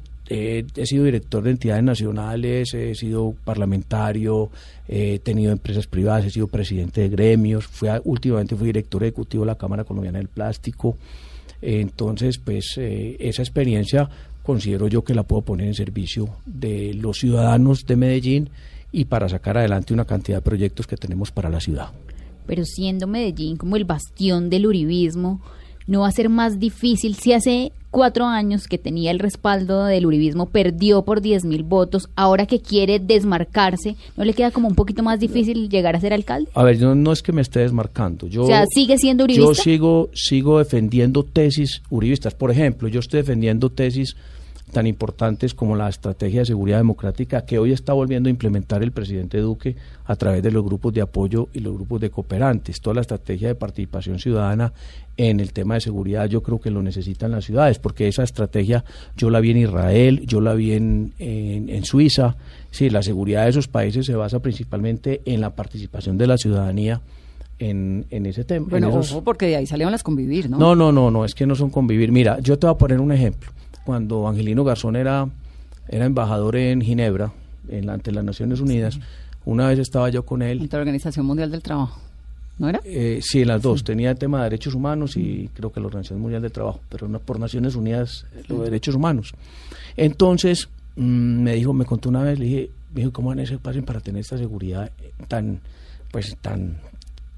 sido 0.85 1.05
director 1.05 1.42
de 1.42 1.51
entidades 1.51 1.85
nacionales, 1.85 2.75
he 2.75 2.94
sido 2.94 3.35
parlamentario, 3.44 4.51
he 4.87 5.18
tenido 5.21 5.53
empresas 5.53 5.87
privadas, 5.87 6.27
he 6.27 6.31
sido 6.31 6.49
presidente 6.49 7.03
de 7.03 7.09
gremios, 7.09 7.66
fui 7.66 7.88
últimamente 8.05 8.57
fui 8.57 8.66
director 8.66 9.03
ejecutivo 9.03 9.44
de 9.44 9.49
la 9.49 9.59
Cámara 9.59 9.85
Colombiana 9.85 10.18
del 10.18 10.29
Plástico. 10.29 10.97
Entonces, 11.61 12.38
pues 12.38 12.75
eh, 12.77 13.16
esa 13.18 13.42
experiencia 13.42 14.09
considero 14.42 14.88
yo 14.88 15.03
que 15.03 15.14
la 15.14 15.25
puedo 15.25 15.42
poner 15.42 15.66
en 15.66 15.75
servicio 15.75 16.29
de 16.47 16.94
los 16.94 17.18
ciudadanos 17.18 17.85
de 17.85 17.97
Medellín 17.97 18.51
y 18.92 19.05
para 19.05 19.29
sacar 19.29 19.59
adelante 19.59 19.92
una 19.92 20.07
cantidad 20.07 20.38
de 20.38 20.42
proyectos 20.42 20.87
que 20.87 20.97
tenemos 20.97 21.31
para 21.31 21.51
la 21.51 21.61
ciudad. 21.61 21.90
Pero 22.47 22.64
siendo 22.64 23.07
Medellín 23.07 23.59
como 23.59 23.77
el 23.77 23.85
bastión 23.85 24.49
del 24.49 24.66
uribismo, 24.66 25.42
¿no 25.88 26.03
va 26.03 26.09
a 26.09 26.12
ser 26.12 26.29
más 26.29 26.61
difícil 26.61 27.16
si 27.16 27.33
hace 27.33 27.72
cuatro 27.90 28.27
años 28.27 28.68
que 28.68 28.79
tenía 28.79 29.11
el 29.11 29.18
respaldo 29.18 29.85
del 29.85 30.07
uribismo 30.07 30.46
perdió 30.46 31.03
por 31.03 31.20
10 31.20 31.46
mil 31.46 31.62
votos, 31.62 32.09
ahora 32.14 32.46
que 32.46 32.61
quiere 32.61 32.98
desmarcarse, 32.98 33.96
¿no 34.16 34.24
le 34.24 34.35
queda 34.35 34.51
como 34.51 34.68
un 34.68 34.74
poquito 34.74 35.03
más 35.03 35.18
difícil 35.18 35.68
llegar 35.68 35.96
a 35.96 36.01
ser 36.01 36.12
alcalde? 36.12 36.51
A 36.55 36.62
ver, 36.62 36.79
yo 36.79 36.94
no 36.94 37.12
es 37.12 37.22
que 37.22 37.33
me 37.33 37.40
esté 37.40 37.61
desmarcando. 37.61 38.27
Yo, 38.27 38.44
o 38.44 38.46
sea, 38.46 38.64
¿sigue 38.66 38.98
siendo 38.98 39.24
uribista? 39.24 39.48
Yo 39.48 39.55
sigo, 39.55 40.11
sigo 40.12 40.59
defendiendo 40.59 41.24
tesis 41.24 41.83
uribistas. 41.90 42.35
Por 42.35 42.51
ejemplo, 42.51 42.88
yo 42.88 43.01
estoy 43.01 43.20
defendiendo 43.20 43.70
tesis 43.70 44.14
tan 44.72 44.87
importantes 44.87 45.54
como 45.54 45.74
la 45.76 45.88
estrategia 45.88 46.40
de 46.40 46.46
seguridad 46.46 46.78
democrática 46.78 47.44
que 47.44 47.59
hoy 47.59 47.72
está 47.72 47.92
volviendo 47.92 48.28
a 48.28 48.31
implementar 48.31 48.83
el 48.83 48.92
presidente 48.92 49.38
Duque 49.38 49.76
a 50.04 50.16
través 50.16 50.42
de 50.42 50.50
los 50.50 50.64
grupos 50.64 50.92
de 50.94 51.00
apoyo 51.00 51.48
y 51.52 51.61
los 51.61 51.74
grupos 51.74 52.00
de 52.00 52.11
cooperantes. 52.11 52.81
Toda 52.81 52.94
la 52.94 53.00
estrategia 53.00 53.48
de 53.48 53.54
participación 53.54 54.18
ciudadana 54.18 54.72
en 55.16 55.40
el 55.40 55.52
tema 55.52 55.74
de 55.74 55.81
seguridad 55.81 56.26
yo 56.26 56.42
creo 56.42 56.61
que 56.61 56.70
lo 56.70 56.83
necesitan 56.83 57.31
las 57.33 57.44
ciudades 57.44 57.78
porque 57.78 58.07
esa 58.09 58.22
estrategia 58.22 58.85
yo 59.16 59.31
la 59.31 59.40
vi 59.40 59.50
en 59.50 59.57
Israel, 59.59 60.22
yo 60.26 60.40
la 60.40 60.54
vi 60.54 60.72
en, 60.72 61.12
en, 61.18 61.68
en 61.68 61.85
Suiza. 61.85 62.37
Sí, 62.70 62.90
la 62.90 63.02
seguridad 63.02 63.44
de 63.44 63.50
esos 63.50 63.68
países 63.68 64.07
se 64.07 64.14
basa 64.14 64.40
principalmente 64.40 65.22
en 65.24 65.40
la 65.40 65.50
participación 65.57 66.18
de 66.18 66.26
la 66.26 66.37
ciudadanía 66.37 67.00
en, 67.59 68.07
en 68.11 68.26
ese 68.26 68.44
tema. 68.44 68.64
en 68.66 68.70
Bueno, 68.70 68.88
esos- 68.90 69.11
ojo, 69.12 69.24
porque 69.24 69.46
de 69.46 69.57
ahí 69.57 69.66
salieron 69.66 69.90
las 69.92 70.02
convivir, 70.04 70.48
¿no? 70.48 70.59
no, 70.59 70.74
no, 70.76 70.92
no, 70.92 71.11
no, 71.11 71.24
es 71.24 71.35
que 71.35 71.46
no 71.46 71.54
son 71.57 71.70
convivir. 71.70 72.12
Mira, 72.12 72.38
yo 72.40 72.59
te 72.59 72.66
voy 72.66 72.74
a 72.74 72.78
poner 72.78 73.00
un 73.00 73.11
ejemplo. 73.11 73.50
Cuando 73.88 74.29
Angelino 74.29 74.64
Garzón 74.64 74.96
era, 74.96 75.27
era 75.88 76.05
embajador 76.05 76.57
en 76.57 76.83
Ginebra, 76.83 77.33
en 77.70 77.88
ante 77.88 78.12
las 78.12 78.22
Naciones 78.22 78.61
Unidas, 78.61 79.01
una 79.46 79.68
vez 79.68 79.79
estaba 79.79 80.11
yo 80.11 80.27
con 80.27 80.42
él. 80.42 80.61
Ante 80.61 80.77
la 80.77 80.83
Organización 80.83 81.24
Mundial 81.24 81.51
del 81.51 81.62
Trabajo, 81.62 81.98
¿no 82.59 82.68
era? 82.68 82.83
Eh, 82.85 83.20
sí, 83.22 83.40
en 83.40 83.48
las 83.48 83.62
dos. 83.62 83.83
Tenía 83.85 84.11
el 84.11 84.18
tema 84.18 84.40
de 84.40 84.44
derechos 84.44 84.74
humanos 84.74 85.16
y 85.16 85.48
creo 85.55 85.72
que 85.72 85.81
la 85.81 85.87
Organización 85.87 86.20
Mundial 86.20 86.42
del 86.42 86.53
Trabajo, 86.53 86.81
pero 86.90 87.09
no 87.09 87.18
por 87.18 87.40
Naciones 87.40 87.77
Unidas, 87.77 88.27
eh, 88.37 88.42
los 88.48 88.62
derechos 88.62 88.94
humanos. 88.94 89.33
Entonces, 89.96 90.68
mm, 90.96 91.42
me 91.42 91.55
dijo, 91.55 91.72
me 91.72 91.87
contó 91.87 92.11
una 92.11 92.22
vez, 92.22 92.38
le 92.38 92.44
dije, 92.44 92.70
me 92.92 93.01
dijo, 93.01 93.12
¿cómo 93.14 93.31
van 93.31 93.40
a 93.40 93.44
hacer 93.44 93.59
pasen 93.59 93.87
para 93.87 94.01
tener 94.01 94.20
esta 94.20 94.37
seguridad 94.37 94.92
eh, 95.01 95.12
tan, 95.29 95.61
pues, 96.12 96.37
tan, 96.42 96.77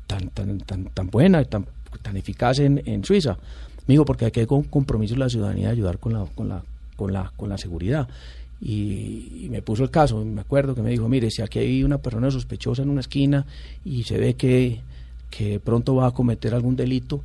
tan, 0.09 0.31
tan, 0.31 0.59
tan, 0.59 0.87
tan 0.87 1.11
buena, 1.11 1.45
tan, 1.45 1.65
tan 2.03 2.17
eficaz 2.17 2.59
en, 2.59 2.83
en 2.87 3.05
Suiza? 3.05 3.39
Porque 4.05 4.26
aquí 4.26 4.40
hay 4.40 4.46
un 4.48 4.64
compromiso 4.64 5.14
de 5.14 5.20
la 5.20 5.29
ciudadanía 5.29 5.66
de 5.68 5.72
ayudar 5.72 5.98
con 5.98 6.12
la, 6.12 6.24
con 6.35 6.48
la, 6.48 6.62
con 6.96 7.12
la, 7.12 7.33
con 7.37 7.48
la 7.48 7.59
seguridad. 7.59 8.09
Y, 8.61 9.44
y 9.44 9.48
me 9.50 9.62
puso 9.62 9.83
el 9.85 9.90
caso, 9.90 10.22
me 10.24 10.42
acuerdo 10.42 10.74
que 10.74 10.83
me 10.83 10.90
dijo, 10.90 11.09
mire, 11.09 11.31
si 11.31 11.40
aquí 11.40 11.59
hay 11.59 11.83
una 11.83 11.98
persona 11.98 12.31
sospechosa 12.31 12.83
en 12.83 12.90
una 12.90 13.00
esquina 13.00 13.46
y 13.85 14.03
se 14.03 14.18
ve 14.18 14.35
que, 14.35 14.81
que 15.31 15.61
pronto 15.61 15.94
va 15.94 16.09
a 16.09 16.11
cometer 16.11 16.55
algún 16.55 16.76
delito, 16.76 17.22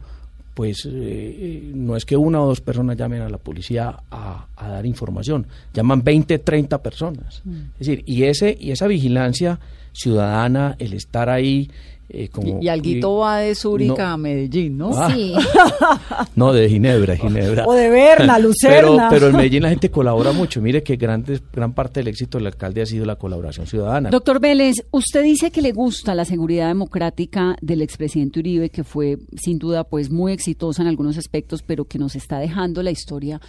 pues 0.55 0.87
eh, 0.89 1.71
no 1.75 1.97
es 1.97 2.05
que 2.05 2.15
una 2.15 2.41
o 2.41 2.47
dos 2.47 2.61
personas 2.61 2.95
llamen 2.95 3.21
a 3.21 3.29
la 3.29 3.37
policía 3.37 3.97
a, 4.09 4.47
a 4.55 4.67
dar 4.69 4.85
información, 4.85 5.45
llaman 5.73 6.01
20, 6.01 6.39
30 6.39 6.81
personas. 6.81 7.43
Es 7.73 7.87
decir, 7.87 8.03
y, 8.07 8.23
ese, 8.23 8.57
y 8.57 8.71
esa 8.71 8.87
vigilancia 8.87 9.59
ciudadana, 9.91 10.77
el 10.79 10.93
estar 10.93 11.29
ahí 11.29 11.69
eh, 12.09 12.29
como... 12.29 12.59
Y, 12.61 12.65
y 12.65 12.69
Alguito 12.69 13.17
va 13.17 13.39
de 13.39 13.55
Zúrich 13.55 13.97
no. 13.97 14.03
a 14.03 14.17
Medellín, 14.17 14.77
¿no? 14.77 14.91
Ah. 14.93 15.11
Sí. 15.13 15.33
No, 16.35 16.51
de 16.53 16.69
Ginebra, 16.69 17.15
Ginebra. 17.15 17.65
O 17.65 17.73
de 17.73 17.89
Berna, 17.89 18.35
Pero, 18.37 18.47
Lucerna. 18.47 19.07
pero 19.09 19.27
en 19.27 19.35
Medellín 19.37 19.63
la 19.63 19.69
gente 19.69 19.89
colabora 19.89 20.31
mucho. 20.31 20.61
Mire 20.61 20.83
que 20.83 20.95
grandes, 20.97 21.41
gran 21.51 21.73
parte 21.73 21.99
del 22.01 22.09
éxito 22.09 22.37
del 22.37 22.47
alcalde 22.47 22.81
ha 22.81 22.85
sido 22.85 23.05
la 23.05 23.15
colaboración 23.15 23.65
ciudadana. 23.67 24.09
Doctor 24.09 24.39
Vélez, 24.39 24.85
usted 24.91 25.23
dice 25.23 25.51
que 25.51 25.61
le 25.61 25.71
gusta 25.71 26.13
la 26.13 26.25
seguridad 26.25 26.67
democrática 26.67 27.55
del 27.61 27.81
expresidente 27.81 28.39
Uribe, 28.39 28.69
que 28.69 28.83
fue 28.83 29.17
sin 29.37 29.57
duda 29.59 29.83
pues 29.85 30.09
muy 30.09 30.33
exitosa 30.33 30.81
en 30.81 30.87
algunos 30.89 31.17
aspectos, 31.17 31.63
pero 31.63 31.85
que 31.85 31.99
nos 31.99 32.15
está 32.15 32.39
dejando 32.39 32.83
la 32.83 32.91
historia 32.91 33.39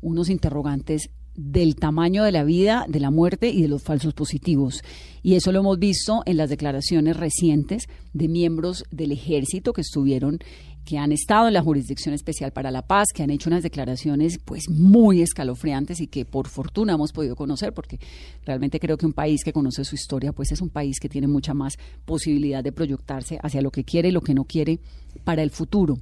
unos 0.00 0.28
interrogantes 0.28 1.10
del 1.34 1.76
tamaño 1.76 2.24
de 2.24 2.32
la 2.32 2.44
vida, 2.44 2.84
de 2.88 3.00
la 3.00 3.10
muerte 3.10 3.48
y 3.48 3.62
de 3.62 3.68
los 3.68 3.82
falsos 3.82 4.14
positivos. 4.14 4.82
Y 5.22 5.34
eso 5.34 5.52
lo 5.52 5.60
hemos 5.60 5.78
visto 5.78 6.22
en 6.26 6.36
las 6.36 6.50
declaraciones 6.50 7.16
recientes 7.16 7.88
de 8.12 8.28
miembros 8.28 8.84
del 8.90 9.12
ejército 9.12 9.72
que 9.72 9.80
estuvieron 9.80 10.40
que 10.84 10.98
han 10.98 11.12
estado 11.12 11.48
en 11.48 11.54
la 11.54 11.62
Jurisdicción 11.62 12.14
Especial 12.14 12.52
para 12.52 12.70
la 12.70 12.82
Paz, 12.82 13.08
que 13.14 13.22
han 13.22 13.30
hecho 13.30 13.48
unas 13.48 13.62
declaraciones 13.62 14.38
pues 14.44 14.68
muy 14.68 15.22
escalofriantes 15.22 16.00
y 16.00 16.08
que 16.08 16.24
por 16.24 16.48
fortuna 16.48 16.94
hemos 16.94 17.12
podido 17.12 17.36
conocer, 17.36 17.72
porque 17.72 18.00
realmente 18.44 18.80
creo 18.80 18.96
que 18.96 19.06
un 19.06 19.12
país 19.12 19.44
que 19.44 19.52
conoce 19.52 19.84
su 19.84 19.94
historia 19.94 20.32
pues 20.32 20.50
es 20.52 20.60
un 20.60 20.70
país 20.70 20.98
que 20.98 21.08
tiene 21.08 21.28
mucha 21.28 21.54
más 21.54 21.78
posibilidad 22.04 22.64
de 22.64 22.72
proyectarse 22.72 23.38
hacia 23.42 23.62
lo 23.62 23.70
que 23.70 23.84
quiere 23.84 24.08
y 24.08 24.12
lo 24.12 24.22
que 24.22 24.34
no 24.34 24.44
quiere 24.44 24.80
para 25.24 25.42
el 25.42 25.50
futuro. 25.50 25.98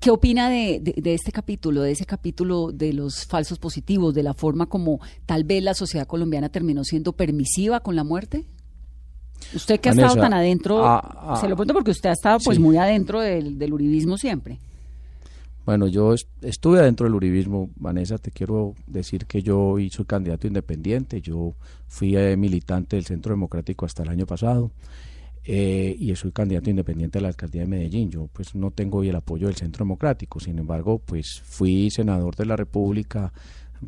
¿Qué 0.00 0.10
opina 0.10 0.48
de, 0.48 0.80
de, 0.80 0.94
de, 1.00 1.14
este 1.14 1.30
capítulo, 1.30 1.82
de 1.82 1.92
ese 1.92 2.06
capítulo 2.06 2.72
de 2.72 2.94
los 2.94 3.26
falsos 3.26 3.58
positivos, 3.58 4.14
de 4.14 4.22
la 4.22 4.32
forma 4.32 4.66
como 4.66 4.98
tal 5.26 5.44
vez 5.44 5.62
la 5.62 5.74
sociedad 5.74 6.06
colombiana 6.06 6.48
terminó 6.48 6.84
siendo 6.84 7.12
permisiva 7.12 7.80
con 7.80 7.96
la 7.96 8.02
muerte? 8.02 8.46
Usted 9.54 9.78
que 9.78 9.90
ha 9.90 9.92
Vanessa, 9.92 10.06
estado 10.08 10.22
tan 10.22 10.32
adentro, 10.32 10.84
ah, 10.86 11.32
ah, 11.32 11.36
se 11.36 11.48
lo 11.48 11.54
pregunto 11.54 11.74
porque 11.74 11.90
usted 11.90 12.08
ha 12.08 12.12
estado 12.14 12.38
pues 12.42 12.56
sí. 12.56 12.62
muy 12.62 12.78
adentro 12.78 13.20
del, 13.20 13.58
del 13.58 13.72
uribismo 13.74 14.16
siempre. 14.16 14.58
Bueno, 15.66 15.86
yo 15.86 16.14
est- 16.14 16.28
estuve 16.42 16.78
adentro 16.78 17.04
del 17.04 17.14
uribismo, 17.14 17.68
Vanessa, 17.76 18.16
te 18.16 18.30
quiero 18.30 18.74
decir 18.86 19.26
que 19.26 19.42
yo 19.42 19.76
soy 19.90 20.04
candidato 20.06 20.46
independiente, 20.46 21.20
yo 21.20 21.54
fui 21.86 22.16
eh, 22.16 22.36
militante 22.38 22.96
del 22.96 23.04
Centro 23.04 23.32
Democrático 23.34 23.84
hasta 23.84 24.02
el 24.02 24.08
año 24.08 24.24
pasado 24.26 24.70
eh, 25.44 25.96
y 25.98 26.14
soy 26.16 26.32
candidato 26.32 26.70
independiente 26.70 27.18
a 27.18 27.22
la 27.22 27.28
alcaldía 27.28 27.62
de 27.62 27.68
Medellín. 27.68 28.10
Yo 28.10 28.28
pues 28.32 28.54
no 28.54 28.70
tengo 28.70 28.98
hoy 28.98 29.08
el 29.08 29.16
apoyo 29.16 29.46
del 29.46 29.56
Centro 29.56 29.84
Democrático, 29.84 30.40
sin 30.40 30.58
embargo, 30.58 30.98
pues 30.98 31.40
fui 31.44 31.90
senador 31.90 32.36
de 32.36 32.46
la 32.46 32.56
República, 32.56 33.32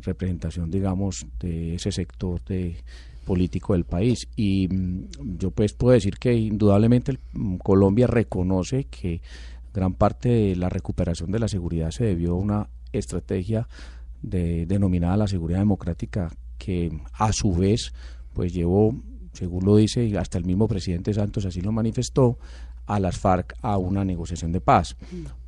representación, 0.01 0.71
digamos, 0.71 1.25
de 1.39 1.75
ese 1.75 1.91
sector 1.91 2.43
de 2.43 2.77
político 3.25 3.73
del 3.73 3.85
país 3.85 4.27
y 4.35 4.67
mm, 4.67 5.37
yo 5.37 5.51
pues 5.51 5.73
puedo 5.73 5.93
decir 5.93 6.17
que 6.17 6.33
indudablemente 6.33 7.17
mm, 7.33 7.55
Colombia 7.57 8.07
reconoce 8.07 8.85
que 8.85 9.21
gran 9.73 9.93
parte 9.93 10.29
de 10.29 10.55
la 10.55 10.69
recuperación 10.69 11.31
de 11.31 11.39
la 11.39 11.47
seguridad 11.47 11.91
se 11.91 12.05
debió 12.05 12.33
a 12.33 12.35
una 12.35 12.69
estrategia 12.91 13.67
de, 14.21 14.65
denominada 14.65 15.17
la 15.17 15.27
seguridad 15.27 15.59
democrática 15.59 16.29
que 16.57 16.91
a 17.13 17.31
su 17.33 17.53
vez 17.53 17.93
pues 18.33 18.53
llevó 18.53 18.95
según 19.33 19.65
lo 19.65 19.75
dice 19.75 20.05
y 20.05 20.15
hasta 20.15 20.37
el 20.37 20.45
mismo 20.45 20.67
presidente 20.67 21.13
Santos 21.13 21.45
así 21.45 21.61
lo 21.61 21.71
manifestó 21.71 22.37
a 22.85 22.99
las 22.99 23.17
FARC 23.17 23.55
a 23.61 23.77
una 23.77 24.05
negociación 24.05 24.51
de 24.51 24.61
paz 24.61 24.95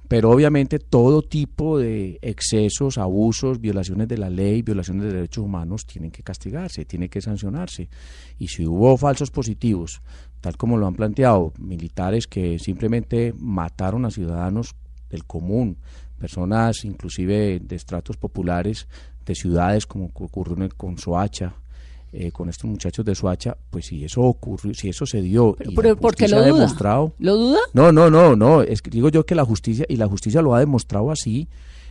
pero 0.07 0.29
obviamente 0.29 0.77
todo 0.79 1.21
tipo 1.23 1.79
de 1.79 2.19
excesos, 2.21 2.97
abusos, 2.97 3.59
violaciones 3.59 4.07
de 4.07 4.17
la 4.17 4.29
ley, 4.29 4.61
violaciones 4.61 5.05
de 5.05 5.13
derechos 5.13 5.43
humanos 5.43 5.85
tienen 5.85 6.11
que 6.11 6.21
castigarse, 6.21 6.85
tienen 6.85 7.09
que 7.09 7.21
sancionarse. 7.21 7.89
Y 8.37 8.49
si 8.49 8.67
hubo 8.67 8.97
falsos 8.97 9.31
positivos, 9.31 10.01
tal 10.41 10.57
como 10.57 10.77
lo 10.77 10.85
han 10.85 10.95
planteado, 10.95 11.53
militares 11.57 12.27
que 12.27 12.59
simplemente 12.59 13.33
mataron 13.39 14.05
a 14.05 14.11
ciudadanos 14.11 14.75
del 15.09 15.25
común, 15.25 15.77
personas 16.19 16.85
inclusive 16.85 17.59
de 17.59 17.75
estratos 17.75 18.17
populares 18.17 18.87
de 19.25 19.33
ciudades 19.33 19.87
como 19.87 20.05
ocurrió 20.05 20.69
con 20.77 20.99
Soacha, 20.99 21.55
eh, 22.17 22.31
con 22.31 22.47
estos 22.47 22.69
muchachos 22.69 23.03
de 23.03 23.13
Soacha, 23.13 23.57
pues 23.69 23.87
si 23.87 24.05
eso 24.05 24.21
ocurrió, 24.21 24.73
si 24.73 24.87
eso 24.89 25.05
se 25.05 25.21
dio 25.21 25.53
Pero, 25.57 25.71
y 25.71 25.75
pero 25.75 25.89
la 25.89 25.95
¿por 25.95 26.15
qué 26.15 26.23
justicia 26.25 26.37
lo 26.37 26.43
ha 26.43 26.45
demostrado, 26.45 27.13
¿Lo 27.19 27.35
duda? 27.35 27.59
no, 27.73 27.91
no, 27.91 28.09
no, 28.09 28.35
no. 28.35 28.61
Es 28.61 28.81
que 28.81 28.89
digo 28.89 29.09
yo 29.09 29.25
que 29.25 29.35
la 29.35 29.43
justicia, 29.43 29.85
y 29.89 29.97
la 29.97 30.07
justicia 30.07 30.41
lo 30.41 30.55
ha 30.55 30.59
demostrado 30.59 31.11
así, 31.11 31.49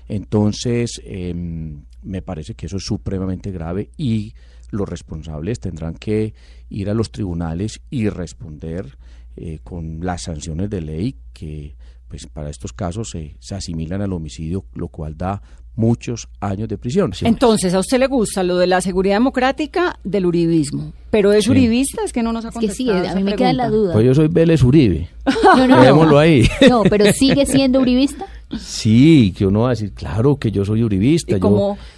entonces 0.08 1.00
em, 1.04 1.84
me 2.02 2.22
parece 2.22 2.54
que 2.54 2.66
eso 2.66 2.78
es 2.78 2.84
supremamente 2.84 3.50
grave 3.50 3.90
y 3.96 4.34
los 4.70 4.88
responsables 4.88 5.60
tendrán 5.60 5.94
que 5.94 6.34
ir 6.68 6.90
a 6.90 6.94
los 6.94 7.10
tribunales 7.10 7.80
y 7.90 8.08
responder 8.08 8.98
eh, 9.37 9.58
con 9.62 10.04
las 10.04 10.22
sanciones 10.22 10.70
de 10.70 10.80
ley 10.80 11.16
que 11.32 11.76
pues 12.08 12.26
para 12.26 12.50
estos 12.50 12.72
casos 12.72 13.10
se, 13.10 13.37
se 13.40 13.54
asimilan 13.54 14.00
al 14.00 14.12
homicidio, 14.12 14.64
lo 14.74 14.88
cual 14.88 15.16
da 15.16 15.42
muchos 15.76 16.28
años 16.40 16.68
de 16.68 16.78
prisión. 16.78 17.12
Entonces, 17.22 17.74
a 17.74 17.80
usted 17.80 17.98
le 17.98 18.06
gusta 18.06 18.42
lo 18.42 18.56
de 18.58 18.66
la 18.66 18.80
seguridad 18.80 19.16
democrática 19.16 19.98
del 20.04 20.26
uribismo, 20.26 20.92
pero 21.10 21.32
es 21.32 21.44
Sí. 21.44 21.50
uribista, 21.50 22.02
es 22.04 22.12
que 22.12 22.22
no 22.22 22.32
nos 22.32 22.44
ha 22.44 22.48
Es 22.50 22.54
que 22.58 22.68
sí, 22.70 22.88
a 22.90 23.14
mí 23.14 23.22
me 23.24 23.34
queda 23.34 23.52
la 23.52 23.64
pregunta. 23.64 23.68
duda. 23.84 23.92
Pues 23.94 24.06
yo 24.06 24.14
soy 24.14 24.28
Vélez 24.28 24.62
Uribe. 24.62 25.08
No, 25.56 25.66
no, 25.66 25.80
Dejémoslo 25.80 26.12
no. 26.12 26.18
ahí. 26.18 26.46
No, 26.70 26.82
pero 26.84 27.04
sigue 27.12 27.44
siendo 27.46 27.80
uribista. 27.80 28.26
Sí, 28.58 29.34
que 29.37 29.46
uno 29.46 29.60
va 29.62 29.68
a 29.68 29.70
decir, 29.70 29.92
claro 29.92 30.37
que 30.37 30.50
yo 30.52 30.64
soy 30.64 30.82
uribista. 30.84 31.37
¿Y 31.37 31.40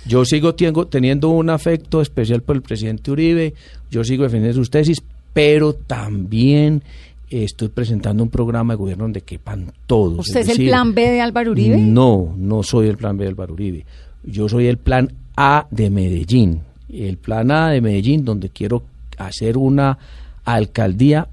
Yo, 0.08 0.24
sigo 0.24 0.54
tengo- 0.54 0.86
teniendo 0.86 1.28
un 1.28 1.50
afecto 1.50 2.00
especial 2.00 2.42
por 2.42 2.56
el 2.56 2.62
presidente 2.62 3.10
Uribe, 3.10 3.52
yo 3.90 4.04
sigo 4.04 4.22
defendiendo 4.24 4.58
sus 4.58 4.70
tesis, 4.70 5.02
pero 5.34 5.74
también 5.74 6.82
estoy 7.30 7.68
presentando 7.68 8.22
un 8.22 8.30
programa 8.30 8.74
de 8.74 8.78
gobierno 8.78 9.04
donde 9.04 9.20
quepan 9.22 9.72
todos. 9.86 10.20
¿Usted 10.20 10.40
es 10.40 10.58
el 10.58 10.66
plan 10.68 10.94
B 10.94 11.02
de 11.10 11.20
Álvaro 11.20 11.50
Uribe? 11.52 11.76
No, 11.76 12.34
no 12.36 12.62
soy 12.62 12.88
el 12.88 12.96
plan 12.96 13.16
B 13.16 13.24
de 13.24 13.30
Álvaro 13.30 13.54
Uribe. 13.54 13.84
Yo 14.24 14.48
soy 14.48 14.66
el 14.66 14.78
plan 14.78 15.12
A 15.36 15.66
de 15.70 15.90
Medellín. 15.90 16.60
El 16.88 17.16
plan 17.18 17.50
A 17.50 17.70
de 17.70 17.80
Medellín 17.80 18.24
donde 18.24 18.48
quiero 18.50 18.82
hacer 19.18 19.56
una 19.58 19.98
alcaldía 20.44 21.28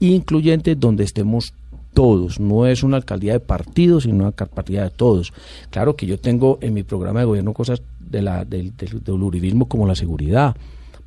incluyente 0.00 0.74
donde 0.74 1.04
estemos 1.04 1.52
todos. 1.94 2.40
No 2.40 2.66
es 2.66 2.82
una 2.82 2.96
alcaldía 2.98 3.32
de 3.34 3.40
partidos, 3.40 4.02
sino 4.02 4.16
una 4.16 4.26
alcaldía 4.28 4.82
de 4.84 4.90
todos. 4.90 5.32
Claro 5.70 5.96
que 5.96 6.06
yo 6.06 6.18
tengo 6.18 6.58
en 6.60 6.74
mi 6.74 6.82
programa 6.82 7.20
de 7.20 7.26
gobierno 7.26 7.52
cosas 7.54 7.80
de 8.00 8.20
la, 8.22 8.44
del, 8.44 8.76
del- 8.76 9.02
del 9.02 9.22
uribismo 9.22 9.66
como 9.66 9.86
la 9.86 9.94
seguridad, 9.94 10.54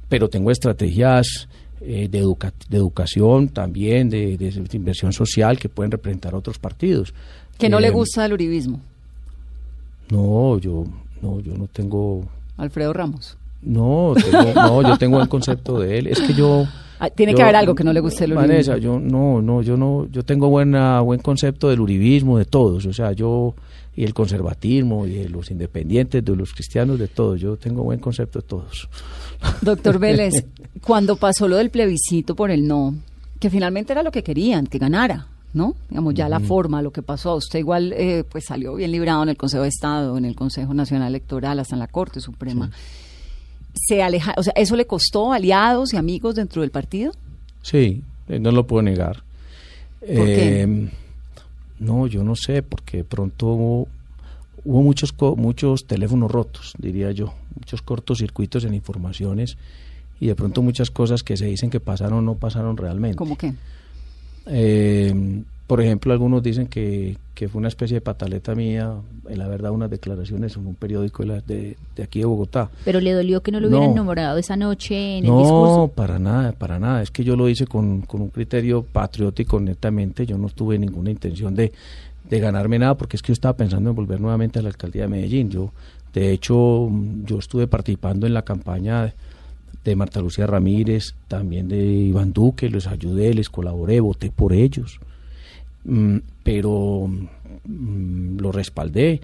pero 0.07 0.29
tengo 0.29 0.49
estrategias 0.51 1.47
eh, 1.81 2.07
de, 2.09 2.19
educa- 2.19 2.53
de 2.69 2.77
educación 2.77 3.49
también, 3.49 4.09
de, 4.09 4.37
de 4.37 4.67
inversión 4.73 5.13
social 5.13 5.57
que 5.59 5.69
pueden 5.69 5.91
representar 5.91 6.33
a 6.33 6.37
otros 6.37 6.57
partidos. 6.59 7.13
Que 7.57 7.69
no 7.69 7.79
le 7.79 7.87
Eh, 7.87 7.91
gusta 7.91 8.25
el 8.25 8.33
uribismo, 8.33 8.79
no, 10.09 10.57
yo 10.59 10.85
no, 11.21 11.39
yo 11.41 11.53
no 11.57 11.67
tengo, 11.67 12.23
Alfredo 12.57 12.93
Ramos. 12.93 13.37
no, 13.61 14.13
tengo- 14.15 14.53
no, 14.55 14.81
yo 14.83 14.97
tengo 14.97 15.21
el 15.21 15.29
concepto 15.29 15.79
de 15.79 15.99
él. 15.99 16.07
Es 16.07 16.19
que 16.21 16.33
yo 16.33 16.65
Ah, 17.01 17.09
Tiene 17.09 17.31
yo- 17.31 17.37
que 17.37 17.43
haber 17.43 17.55
algo 17.55 17.75
que 17.75 17.85
no 17.85 17.93
le 17.93 18.01
guste 18.01 18.25
el 18.25 18.33
uribismo. 18.33 18.51
Vanessa, 18.51 18.77
yo 18.77 18.99
no, 18.99 19.41
no, 19.41 19.61
yo 19.61 19.77
no, 19.77 20.07
yo 20.11 20.23
tengo 20.23 20.49
buena, 20.49 20.99
buen 20.99 21.21
concepto 21.21 21.69
del 21.69 21.79
uribismo 21.79 22.37
de 22.37 22.43
todos, 22.43 22.85
o 22.85 22.91
sea, 22.91 23.13
yo 23.13 23.53
y 23.99 24.05
el 24.05 24.13
conservatismo 24.13 25.05
y 25.05 25.15
de 25.15 25.27
los 25.27 25.51
independientes, 25.51 26.23
de 26.23 26.33
los 26.33 26.53
cristianos, 26.53 26.97
de 26.97 27.09
todos, 27.09 27.37
yo 27.41 27.57
tengo 27.57 27.83
buen 27.83 27.99
concepto 27.99 28.39
de 28.39 28.47
todos. 28.47 28.87
Doctor 29.61 29.99
Vélez, 29.99 30.45
cuando 30.81 31.17
pasó 31.17 31.49
lo 31.49 31.57
del 31.57 31.69
plebiscito 31.69 32.33
por 32.33 32.49
el 32.49 32.65
no, 32.65 32.95
que 33.41 33.49
finalmente 33.49 33.91
era 33.91 34.01
lo 34.01 34.09
que 34.09 34.23
querían, 34.23 34.67
que 34.67 34.77
ganara, 34.77 35.27
¿no? 35.53 35.75
Digamos, 35.89 36.13
ya 36.13 36.29
la 36.29 36.39
forma, 36.39 36.81
lo 36.81 36.91
que 36.91 37.01
pasó, 37.01 37.35
usted 37.35 37.59
igual 37.59 37.91
eh, 37.91 38.23
pues 38.23 38.45
salió 38.45 38.75
bien 38.75 38.93
librado 38.93 39.21
en 39.23 39.27
el 39.27 39.35
Consejo 39.35 39.63
de 39.63 39.69
Estado, 39.69 40.17
en 40.17 40.23
el 40.23 40.33
Consejo 40.33 40.73
Nacional 40.73 41.09
Electoral, 41.09 41.59
hasta 41.59 41.75
en 41.75 41.79
la 41.79 41.87
Corte 41.87 42.21
Suprema. 42.21 42.71
Se 43.73 44.01
aleja, 44.01 44.33
o 44.37 44.43
sea, 44.43 44.53
¿eso 44.55 44.77
le 44.77 44.87
costó 44.87 45.33
aliados 45.33 45.93
y 45.93 45.97
amigos 45.97 46.35
dentro 46.35 46.61
del 46.61 46.71
partido? 46.71 47.11
Sí, 47.63 48.01
eh, 48.29 48.39
no 48.39 48.51
lo 48.51 48.65
puedo 48.65 48.81
negar. 48.81 49.23
¿Por 49.99 50.25
qué? 50.25 50.89
No, 51.79 52.07
yo 52.07 52.23
no 52.23 52.35
sé, 52.35 52.61
porque 52.61 52.97
de 52.97 53.03
pronto 53.03 53.47
hubo, 53.47 53.87
hubo 54.65 54.81
muchos 54.81 55.13
muchos 55.37 55.85
teléfonos 55.85 56.29
rotos, 56.31 56.73
diría 56.77 57.11
yo, 57.11 57.33
muchos 57.55 57.81
cortocircuitos 57.81 58.65
en 58.65 58.73
informaciones 58.73 59.57
y 60.19 60.27
de 60.27 60.35
pronto 60.35 60.61
muchas 60.61 60.91
cosas 60.91 61.23
que 61.23 61.37
se 61.37 61.45
dicen 61.45 61.69
que 61.69 61.79
pasaron 61.79 62.25
no 62.25 62.35
pasaron 62.35 62.75
realmente. 62.75 63.15
¿Cómo 63.15 63.37
qué? 63.37 63.53
Eh, 64.47 65.43
por 65.69 65.81
ejemplo, 65.81 66.11
algunos 66.13 66.41
dicen 66.41 66.65
que, 66.65 67.17
que 67.35 67.47
fue 67.47 67.59
una 67.59 67.67
especie 67.67 67.93
de 67.93 68.01
pataleta 68.01 68.55
mía, 68.55 68.91
en 69.29 69.37
la 69.37 69.47
verdad, 69.47 69.69
unas 69.69 69.91
declaraciones 69.91 70.57
en 70.57 70.65
un 70.65 70.73
periódico 70.73 71.23
de, 71.23 71.41
de- 71.45 71.77
de 71.95 72.03
aquí 72.03 72.19
de 72.19 72.25
Bogotá. 72.25 72.71
Pero 72.85 72.99
le 72.99 73.11
dolió 73.13 73.41
que 73.43 73.51
no 73.51 73.59
lo 73.59 73.67
hubieran 73.67 73.91
No. 73.91 73.97
nombrado 73.97 74.39
esa 74.39 74.55
noche 74.57 75.19
en 75.19 75.25
el 75.25 75.31
No, 75.31 75.37
discurso. 75.37 75.87
para 75.95 76.17
nada, 76.17 76.53
para 76.53 76.79
nada. 76.79 77.03
Es 77.03 77.11
que 77.11 77.23
yo 77.23 77.35
lo 77.35 77.47
hice 77.47 77.67
con, 77.67 78.01
con 78.01 78.19
un 78.21 78.29
criterio 78.29 78.81
patriótico 78.81 79.59
netamente. 79.59 80.25
Yo 80.25 80.39
no 80.39 80.49
tuve 80.49 80.79
ninguna 80.79 81.11
intención 81.11 81.53
de, 81.53 81.71
de 82.27 82.39
ganarme 82.39 82.79
nada, 82.79 82.97
porque 82.97 83.15
es 83.15 83.21
que 83.21 83.27
yo 83.27 83.33
estaba 83.33 83.55
pensando 83.55 83.91
en 83.91 83.95
volver 83.95 84.19
nuevamente 84.19 84.57
a 84.57 84.63
la 84.63 84.69
alcaldía 84.69 85.03
de 85.03 85.07
Medellín. 85.09 85.51
Yo, 85.51 85.71
de 86.13 86.31
hecho, 86.31 86.89
yo 87.25 87.37
estuve 87.37 87.67
participando 87.67 88.25
en 88.25 88.33
la 88.33 88.41
campaña 88.41 89.13
de 89.85 89.95
Marta 89.95 90.19
Lucía 90.19 90.47
Ramírez, 90.47 91.13
también 91.27 91.67
de 91.69 91.77
Iván 91.85 92.33
Duque, 92.33 92.69
les 92.69 92.87
ayudé, 92.87 93.33
les 93.35 93.49
colaboré, 93.49 93.99
voté 93.99 94.29
por 94.31 94.51
ellos, 94.51 94.99
mm, 94.99 95.05
pero 96.43 97.09
mm, 97.65 98.37
lo 98.39 98.51
respaldé 98.51 99.21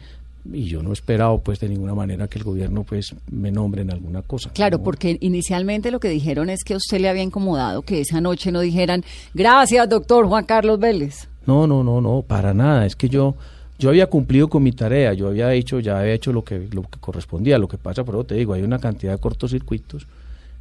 y 0.52 0.66
yo 0.66 0.84
no 0.84 0.92
he 0.92 0.94
esperado 0.94 1.40
pues 1.40 1.60
de 1.60 1.70
ninguna 1.70 1.96
manera 1.96 2.28
que 2.28 2.38
el 2.38 2.44
gobierno 2.44 2.84
pues 2.84 3.16
me 3.32 3.52
nombre 3.52 3.82
en 3.82 3.92
alguna 3.92 4.22
cosa. 4.22 4.52
Claro, 4.52 4.84
porque 4.84 5.18
inicialmente 5.22 5.92
lo 5.92 6.00
que 6.00 6.10
dijeron 6.10 6.50
es 6.50 6.64
que 6.64 6.76
a 6.76 6.78
usted 6.78 7.00
le 7.00 7.10
había 7.10 7.24
incomodado 7.24 7.82
que 7.82 8.02
esa 8.02 8.22
noche 8.22 8.52
no 8.52 8.62
dijeran 8.62 9.04
gracias 9.34 9.90
doctor 9.90 10.28
Juan 10.28 10.46
Carlos 10.46 10.80
Vélez. 10.80 11.28
No, 11.48 11.68
no, 11.68 11.84
no, 11.84 12.02
no, 12.02 12.24
para 12.26 12.54
nada, 12.54 12.86
es 12.86 12.96
que 12.96 13.10
yo 13.10 13.36
yo 13.78 13.90
había 13.90 14.08
cumplido 14.08 14.48
con 14.48 14.64
mi 14.64 14.72
tarea, 14.72 15.14
yo 15.14 15.28
había 15.28 15.54
hecho, 15.54 15.80
ya 15.80 16.00
había 16.00 16.14
hecho 16.14 16.32
lo 16.32 16.44
que 16.44 16.68
lo 16.72 16.84
que 16.84 17.00
correspondía, 17.00 17.58
lo 17.58 17.68
que 17.68 17.78
pasa, 17.78 18.04
pero 18.04 18.24
te 18.24 18.36
digo, 18.36 18.54
hay 18.54 18.62
una 18.62 18.80
cantidad 18.80 19.14
de 19.14 19.20
cortocircuitos 19.20 20.08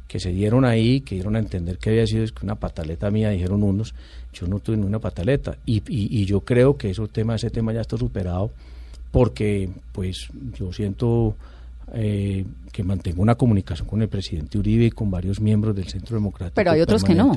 que 0.07 0.19
se 0.19 0.31
dieron 0.31 0.65
ahí, 0.65 1.01
que 1.01 1.15
dieron 1.15 1.35
a 1.35 1.39
entender 1.39 1.77
que 1.77 1.89
había 1.89 2.05
sido 2.05 2.25
una 2.43 2.55
pataleta 2.55 3.09
mía, 3.09 3.29
dijeron 3.29 3.63
unos, 3.63 3.95
yo 4.33 4.47
no 4.47 4.59
tuve 4.59 4.77
una 4.77 4.99
pataleta. 4.99 5.57
Y, 5.65 5.81
y, 5.87 6.25
yo 6.25 6.41
creo 6.41 6.77
que 6.77 6.91
ese 6.91 7.07
tema, 7.07 7.35
ese 7.35 7.49
tema 7.49 7.73
ya 7.73 7.81
está 7.81 7.97
superado, 7.97 8.51
porque 9.11 9.69
pues 9.91 10.29
yo 10.57 10.71
siento 10.73 11.35
eh, 11.93 12.45
que 12.71 12.83
mantengo 12.83 13.21
una 13.21 13.35
comunicación 13.35 13.87
con 13.87 14.01
el 14.01 14.09
presidente 14.09 14.57
Uribe 14.57 14.85
y 14.85 14.91
con 14.91 15.09
varios 15.09 15.39
miembros 15.39 15.75
del 15.75 15.87
Centro 15.87 16.15
Democrático. 16.17 16.55
Pero 16.55 16.71
hay 16.71 16.81
otros 16.81 17.03
que 17.03 17.15
no. 17.15 17.31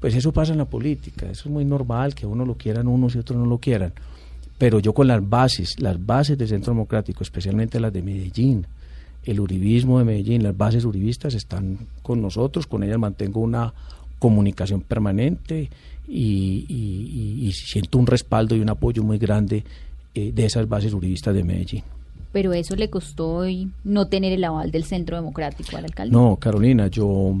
Pues 0.00 0.16
eso 0.16 0.32
pasa 0.32 0.50
en 0.50 0.58
la 0.58 0.64
política, 0.64 1.26
eso 1.30 1.48
es 1.48 1.52
muy 1.52 1.64
normal, 1.64 2.12
que 2.12 2.26
uno 2.26 2.44
lo 2.44 2.56
quieran 2.56 2.88
unos 2.88 3.14
y 3.14 3.18
otros 3.18 3.38
no 3.38 3.46
lo 3.46 3.58
quieran. 3.58 3.92
Pero 4.58 4.80
yo 4.80 4.92
con 4.92 5.06
las 5.06 5.26
bases, 5.28 5.76
las 5.78 6.04
bases 6.04 6.36
del 6.36 6.48
Centro 6.48 6.72
Democrático, 6.72 7.22
especialmente 7.22 7.78
las 7.78 7.92
de 7.92 8.02
Medellín, 8.02 8.66
el 9.24 9.40
uribismo 9.40 9.98
de 9.98 10.04
Medellín, 10.04 10.42
las 10.42 10.56
bases 10.56 10.84
uribistas 10.84 11.34
están 11.34 11.78
con 12.02 12.20
nosotros, 12.20 12.66
con 12.66 12.82
ellas 12.82 12.98
mantengo 12.98 13.40
una 13.40 13.72
comunicación 14.18 14.80
permanente 14.80 15.70
y, 16.08 17.50
siento 17.54 17.98
un 17.98 18.06
respaldo 18.06 18.56
y 18.56 18.60
un 18.60 18.70
apoyo 18.70 19.02
muy 19.02 19.18
grande 19.18 19.64
eh, 20.14 20.32
de 20.32 20.44
esas 20.44 20.68
bases 20.68 20.92
uribistas 20.92 21.34
de 21.34 21.44
Medellín. 21.44 21.82
Pero 22.32 22.52
eso 22.52 22.76
le 22.76 22.88
costó 22.88 23.28
hoy 23.28 23.70
no 23.84 24.06
tener 24.06 24.32
el 24.32 24.42
aval 24.44 24.70
del 24.70 24.84
Centro 24.84 25.16
Democrático 25.16 25.76
al 25.76 25.84
alcalde. 25.84 26.12
No, 26.12 26.36
Carolina, 26.36 26.86
yo 26.86 27.36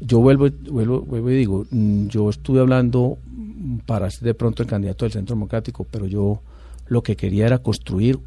yo 0.00 0.20
vuelvo, 0.20 0.48
vuelvo, 0.70 1.00
vuelvo 1.00 1.30
y 1.30 1.36
digo, 1.36 1.66
mm, 1.70 2.08
yo 2.08 2.28
estuve 2.28 2.60
hablando 2.60 3.16
para 3.86 4.10
ser 4.10 4.24
de 4.24 4.34
pronto 4.34 4.62
el 4.62 4.68
candidato 4.68 5.04
del 5.04 5.12
Centro 5.12 5.34
Democrático, 5.34 5.86
pero 5.90 6.06
yo 6.06 6.40
lo 6.88 7.02
que 7.02 7.16
quería 7.16 7.46
era 7.46 7.58
construir 7.58 8.18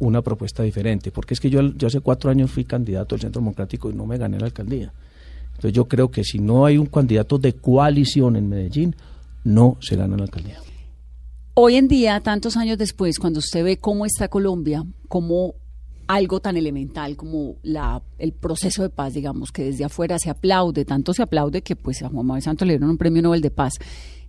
una 0.00 0.22
propuesta 0.22 0.62
diferente, 0.62 1.12
porque 1.12 1.34
es 1.34 1.40
que 1.40 1.50
yo, 1.50 1.60
yo 1.60 1.86
hace 1.86 2.00
cuatro 2.00 2.30
años 2.30 2.50
fui 2.50 2.64
candidato 2.64 3.14
del 3.14 3.20
Centro 3.22 3.40
Democrático 3.40 3.90
y 3.90 3.94
no 3.94 4.06
me 4.06 4.18
gané 4.18 4.38
la 4.40 4.46
alcaldía. 4.46 4.92
Entonces 5.50 5.72
yo 5.72 5.86
creo 5.86 6.10
que 6.10 6.24
si 6.24 6.38
no 6.38 6.66
hay 6.66 6.78
un 6.78 6.86
candidato 6.86 7.38
de 7.38 7.52
coalición 7.52 8.34
en 8.36 8.48
Medellín, 8.48 8.96
no 9.44 9.76
se 9.80 9.94
gana 9.94 10.16
la 10.16 10.24
alcaldía. 10.24 10.58
Hoy 11.54 11.76
en 11.76 11.88
día, 11.88 12.20
tantos 12.20 12.56
años 12.56 12.78
después, 12.78 13.18
cuando 13.18 13.38
usted 13.38 13.62
ve 13.62 13.76
cómo 13.76 14.06
está 14.06 14.28
Colombia, 14.28 14.84
como 15.08 15.54
algo 16.06 16.40
tan 16.40 16.56
elemental 16.56 17.16
como 17.16 17.54
la, 17.62 18.02
el 18.18 18.32
proceso 18.32 18.82
de 18.82 18.90
paz, 18.90 19.14
digamos, 19.14 19.52
que 19.52 19.62
desde 19.62 19.84
afuera 19.84 20.18
se 20.18 20.28
aplaude, 20.28 20.84
tanto 20.84 21.14
se 21.14 21.22
aplaude 21.22 21.62
que 21.62 21.76
pues 21.76 22.02
a 22.02 22.08
Juan 22.08 22.26
Manuel 22.26 22.42
Santos 22.42 22.66
le 22.66 22.74
dieron 22.74 22.90
un 22.90 22.98
premio 22.98 23.22
Nobel 23.22 23.40
de 23.40 23.52
Paz. 23.52 23.74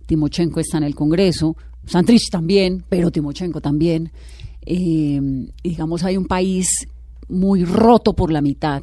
Timochenko 0.06 0.60
está 0.60 0.78
en 0.78 0.84
el 0.84 0.94
Congreso, 0.94 1.56
Santrich 1.84 2.30
también, 2.30 2.84
pero 2.88 3.10
Timochenko 3.10 3.60
también. 3.60 4.12
Eh, 4.66 5.20
digamos, 5.62 6.04
hay 6.04 6.16
un 6.16 6.26
país 6.26 6.68
muy 7.28 7.64
roto 7.64 8.14
por 8.14 8.32
la 8.32 8.40
mitad. 8.40 8.82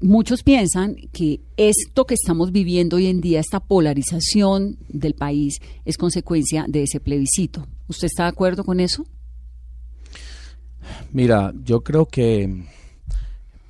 Muchos 0.00 0.42
piensan 0.42 0.96
que 1.12 1.40
esto 1.56 2.06
que 2.06 2.14
estamos 2.14 2.50
viviendo 2.50 2.96
hoy 2.96 3.06
en 3.06 3.20
día, 3.20 3.38
esta 3.38 3.60
polarización 3.60 4.78
del 4.88 5.14
país, 5.14 5.60
es 5.84 5.96
consecuencia 5.96 6.64
de 6.68 6.82
ese 6.82 6.98
plebiscito. 6.98 7.68
¿Usted 7.86 8.06
está 8.06 8.24
de 8.24 8.30
acuerdo 8.30 8.64
con 8.64 8.80
eso? 8.80 9.06
Mira, 11.12 11.52
yo 11.64 11.82
creo 11.82 12.06
que 12.06 12.64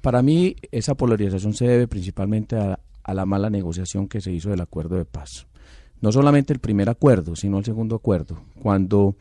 para 0.00 0.22
mí 0.22 0.56
esa 0.70 0.94
polarización 0.94 1.52
se 1.52 1.66
debe 1.66 1.87
principalmente 1.87 2.56
a, 2.56 2.80
a 3.02 3.14
la 3.14 3.26
mala 3.26 3.50
negociación 3.50 4.08
que 4.08 4.22
se 4.22 4.32
hizo 4.32 4.48
del 4.48 4.61
acuerdo 4.62 4.96
de 4.96 5.04
paz. 5.04 5.46
No 6.00 6.11
solamente 6.12 6.52
el 6.52 6.61
primer 6.61 6.88
acuerdo, 6.88 7.37
sino 7.37 7.58
el 7.58 7.64
segundo 7.64 7.94
acuerdo. 7.94 8.40
Cuando 8.61 9.16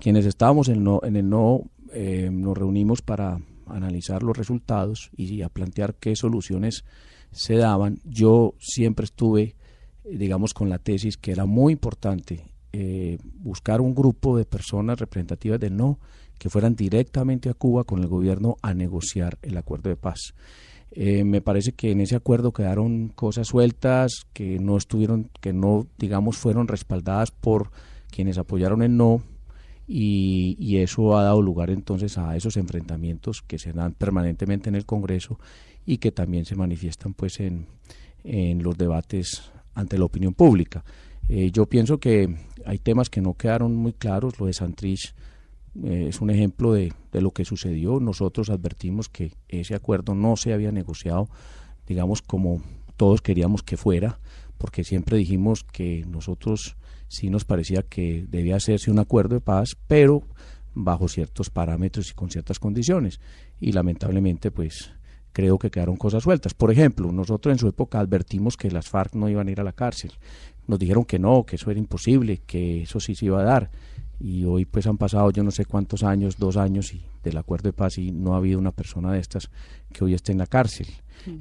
quienes 0.00 0.26
estábamos 0.26 0.68
en, 0.68 0.86
el 1.16 1.28
no 1.28 1.64
eh, 1.92 2.30
nos 2.32 2.56
reunimos 2.56 3.02
para 3.02 3.40
analizar 3.66 4.22
los 4.22 4.36
resultados 4.36 5.10
y 5.16 5.42
a 5.42 5.48
plantear 5.48 5.94
qué 5.94 6.16
soluciones 6.16 6.84
se 7.30 7.56
daban. 7.56 8.00
Yo 8.04 8.54
siempre 8.58 9.04
estuve, 9.04 9.56
digamos, 10.04 10.54
con 10.54 10.68
la 10.68 10.78
tesis 10.78 11.16
que 11.16 11.32
era 11.32 11.46
muy 11.46 11.74
importante 11.74 12.44
eh, 12.72 13.18
buscar 13.40 13.80
un 13.80 13.94
grupo 13.94 14.36
de 14.36 14.44
personas 14.44 14.98
representativas 14.98 15.60
del 15.60 15.76
no 15.76 15.98
que 16.38 16.50
fueran 16.50 16.74
directamente 16.74 17.48
a 17.48 17.54
Cuba 17.54 17.84
con 17.84 18.00
el 18.00 18.08
gobierno 18.08 18.56
a 18.62 18.74
negociar 18.74 19.38
el 19.42 19.56
acuerdo 19.56 19.90
de 19.90 19.96
paz. 19.96 20.34
Eh, 20.90 21.24
me 21.24 21.40
parece 21.40 21.72
que 21.72 21.90
en 21.90 22.00
ese 22.00 22.16
acuerdo 22.16 22.52
quedaron 22.52 23.08
cosas 23.08 23.48
sueltas 23.48 24.26
que 24.32 24.58
no 24.58 24.76
estuvieron, 24.76 25.30
que 25.40 25.52
no, 25.52 25.86
digamos, 25.98 26.36
fueron 26.36 26.68
respaldadas 26.68 27.30
por 27.30 27.70
quienes 28.10 28.36
apoyaron 28.36 28.82
el 28.82 28.96
no 28.96 29.22
y, 29.94 30.78
eso 30.78 31.16
ha 31.18 31.24
dado 31.24 31.42
lugar 31.42 31.68
entonces 31.68 32.16
a 32.16 32.34
esos 32.34 32.56
enfrentamientos 32.56 33.42
que 33.42 33.58
se 33.58 33.72
dan 33.72 33.92
permanentemente 33.92 34.70
en 34.70 34.74
el 34.74 34.86
Congreso 34.86 35.38
y 35.84 35.98
que 35.98 36.10
también 36.10 36.46
se 36.46 36.56
manifiestan 36.56 37.12
pues 37.12 37.40
en, 37.40 37.66
en 38.24 38.62
los 38.62 38.78
debates 38.78 39.52
ante 39.74 39.98
la 39.98 40.06
opinión 40.06 40.32
pública. 40.32 40.82
Eh, 41.28 41.50
yo 41.52 41.66
pienso 41.66 41.98
que 41.98 42.34
hay 42.64 42.78
temas 42.78 43.10
que 43.10 43.20
no 43.20 43.34
quedaron 43.34 43.76
muy 43.76 43.92
claros, 43.92 44.40
lo 44.40 44.46
de 44.46 44.54
Santrich 44.54 45.14
eh, 45.84 46.06
es 46.08 46.20
un 46.22 46.30
ejemplo 46.30 46.72
de, 46.72 46.92
de 47.12 47.20
lo 47.20 47.32
que 47.32 47.44
sucedió. 47.44 48.00
Nosotros 48.00 48.48
advertimos 48.48 49.10
que 49.10 49.32
ese 49.48 49.74
acuerdo 49.74 50.14
no 50.14 50.36
se 50.36 50.54
había 50.54 50.72
negociado, 50.72 51.28
digamos, 51.86 52.22
como 52.22 52.62
todos 52.96 53.20
queríamos 53.20 53.62
que 53.62 53.76
fuera, 53.76 54.18
porque 54.56 54.84
siempre 54.84 55.18
dijimos 55.18 55.64
que 55.64 56.04
nosotros 56.06 56.76
sí 57.12 57.28
nos 57.28 57.44
parecía 57.44 57.82
que 57.82 58.24
debía 58.26 58.56
hacerse 58.56 58.90
un 58.90 58.98
acuerdo 58.98 59.34
de 59.34 59.42
paz, 59.42 59.76
pero 59.86 60.22
bajo 60.74 61.08
ciertos 61.08 61.50
parámetros 61.50 62.10
y 62.10 62.14
con 62.14 62.30
ciertas 62.30 62.58
condiciones. 62.58 63.20
Y 63.60 63.72
lamentablemente, 63.72 64.50
pues 64.50 64.90
creo 65.32 65.58
que 65.58 65.70
quedaron 65.70 65.96
cosas 65.96 66.22
sueltas. 66.22 66.54
Por 66.54 66.70
ejemplo, 66.72 67.12
nosotros 67.12 67.52
en 67.52 67.58
su 67.58 67.68
época 67.68 68.00
advertimos 68.00 68.56
que 68.56 68.70
las 68.70 68.88
FARC 68.88 69.14
no 69.14 69.28
iban 69.28 69.48
a 69.48 69.50
ir 69.50 69.60
a 69.60 69.64
la 69.64 69.72
cárcel. 69.72 70.12
Nos 70.66 70.78
dijeron 70.78 71.04
que 71.04 71.18
no, 71.18 71.44
que 71.44 71.56
eso 71.56 71.70
era 71.70 71.78
imposible, 71.78 72.40
que 72.46 72.84
eso 72.84 72.98
sí 72.98 73.14
se 73.14 73.26
iba 73.26 73.40
a 73.40 73.44
dar. 73.44 73.70
Y 74.20 74.44
hoy 74.44 74.64
pues 74.64 74.86
han 74.86 74.98
pasado 74.98 75.30
yo 75.30 75.42
no 75.42 75.50
sé 75.50 75.64
cuántos 75.64 76.02
años, 76.02 76.36
dos 76.38 76.56
años 76.56 76.94
y 76.94 77.02
del 77.24 77.36
acuerdo 77.36 77.68
de 77.68 77.72
paz 77.72 77.98
y 77.98 78.12
no 78.12 78.34
ha 78.34 78.38
habido 78.38 78.58
una 78.58 78.72
persona 78.72 79.12
de 79.12 79.18
estas 79.18 79.50
que 79.92 80.04
hoy 80.04 80.14
esté 80.14 80.32
en 80.32 80.38
la 80.38 80.46
cárcel. 80.46 80.86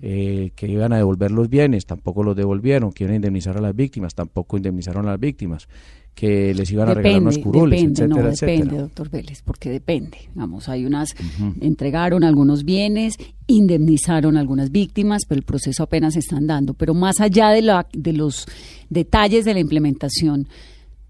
Eh, 0.03 0.51
que 0.55 0.67
iban 0.67 0.93
a 0.93 0.97
devolver 0.97 1.31
los 1.31 1.49
bienes, 1.49 1.87
tampoco 1.87 2.21
los 2.23 2.35
devolvieron, 2.35 2.91
que 2.91 3.03
iban 3.03 3.13
a 3.13 3.15
indemnizar 3.15 3.57
a 3.57 3.61
las 3.61 3.75
víctimas, 3.75 4.13
tampoco 4.13 4.57
indemnizaron 4.57 5.07
a 5.07 5.11
las 5.11 5.19
víctimas, 5.19 5.67
que 6.13 6.53
les 6.53 6.71
iban 6.71 6.89
a 6.89 6.93
regalar 6.93 7.21
unos 7.21 7.37
curules, 7.39 7.81
depende, 7.81 8.03
etcétera, 8.03 8.23
no, 8.23 8.31
Depende, 8.31 8.77
doctor 8.77 9.09
Vélez, 9.09 9.41
porque 9.41 9.69
depende. 9.69 10.17
Vamos, 10.35 10.69
hay 10.69 10.85
unas, 10.85 11.15
entregaron 11.61 12.23
algunos 12.23 12.63
bienes, 12.63 13.15
indemnizaron 13.47 14.37
algunas 14.37 14.71
víctimas, 14.71 15.23
pero 15.27 15.39
el 15.39 15.45
proceso 15.45 15.83
apenas 15.83 16.15
está 16.15 16.37
andando. 16.37 16.73
Pero 16.73 16.93
más 16.93 17.19
allá 17.19 17.49
de, 17.49 17.61
la, 17.61 17.87
de 17.91 18.13
los 18.13 18.45
detalles 18.89 19.45
de 19.45 19.53
la 19.53 19.61
implementación, 19.61 20.47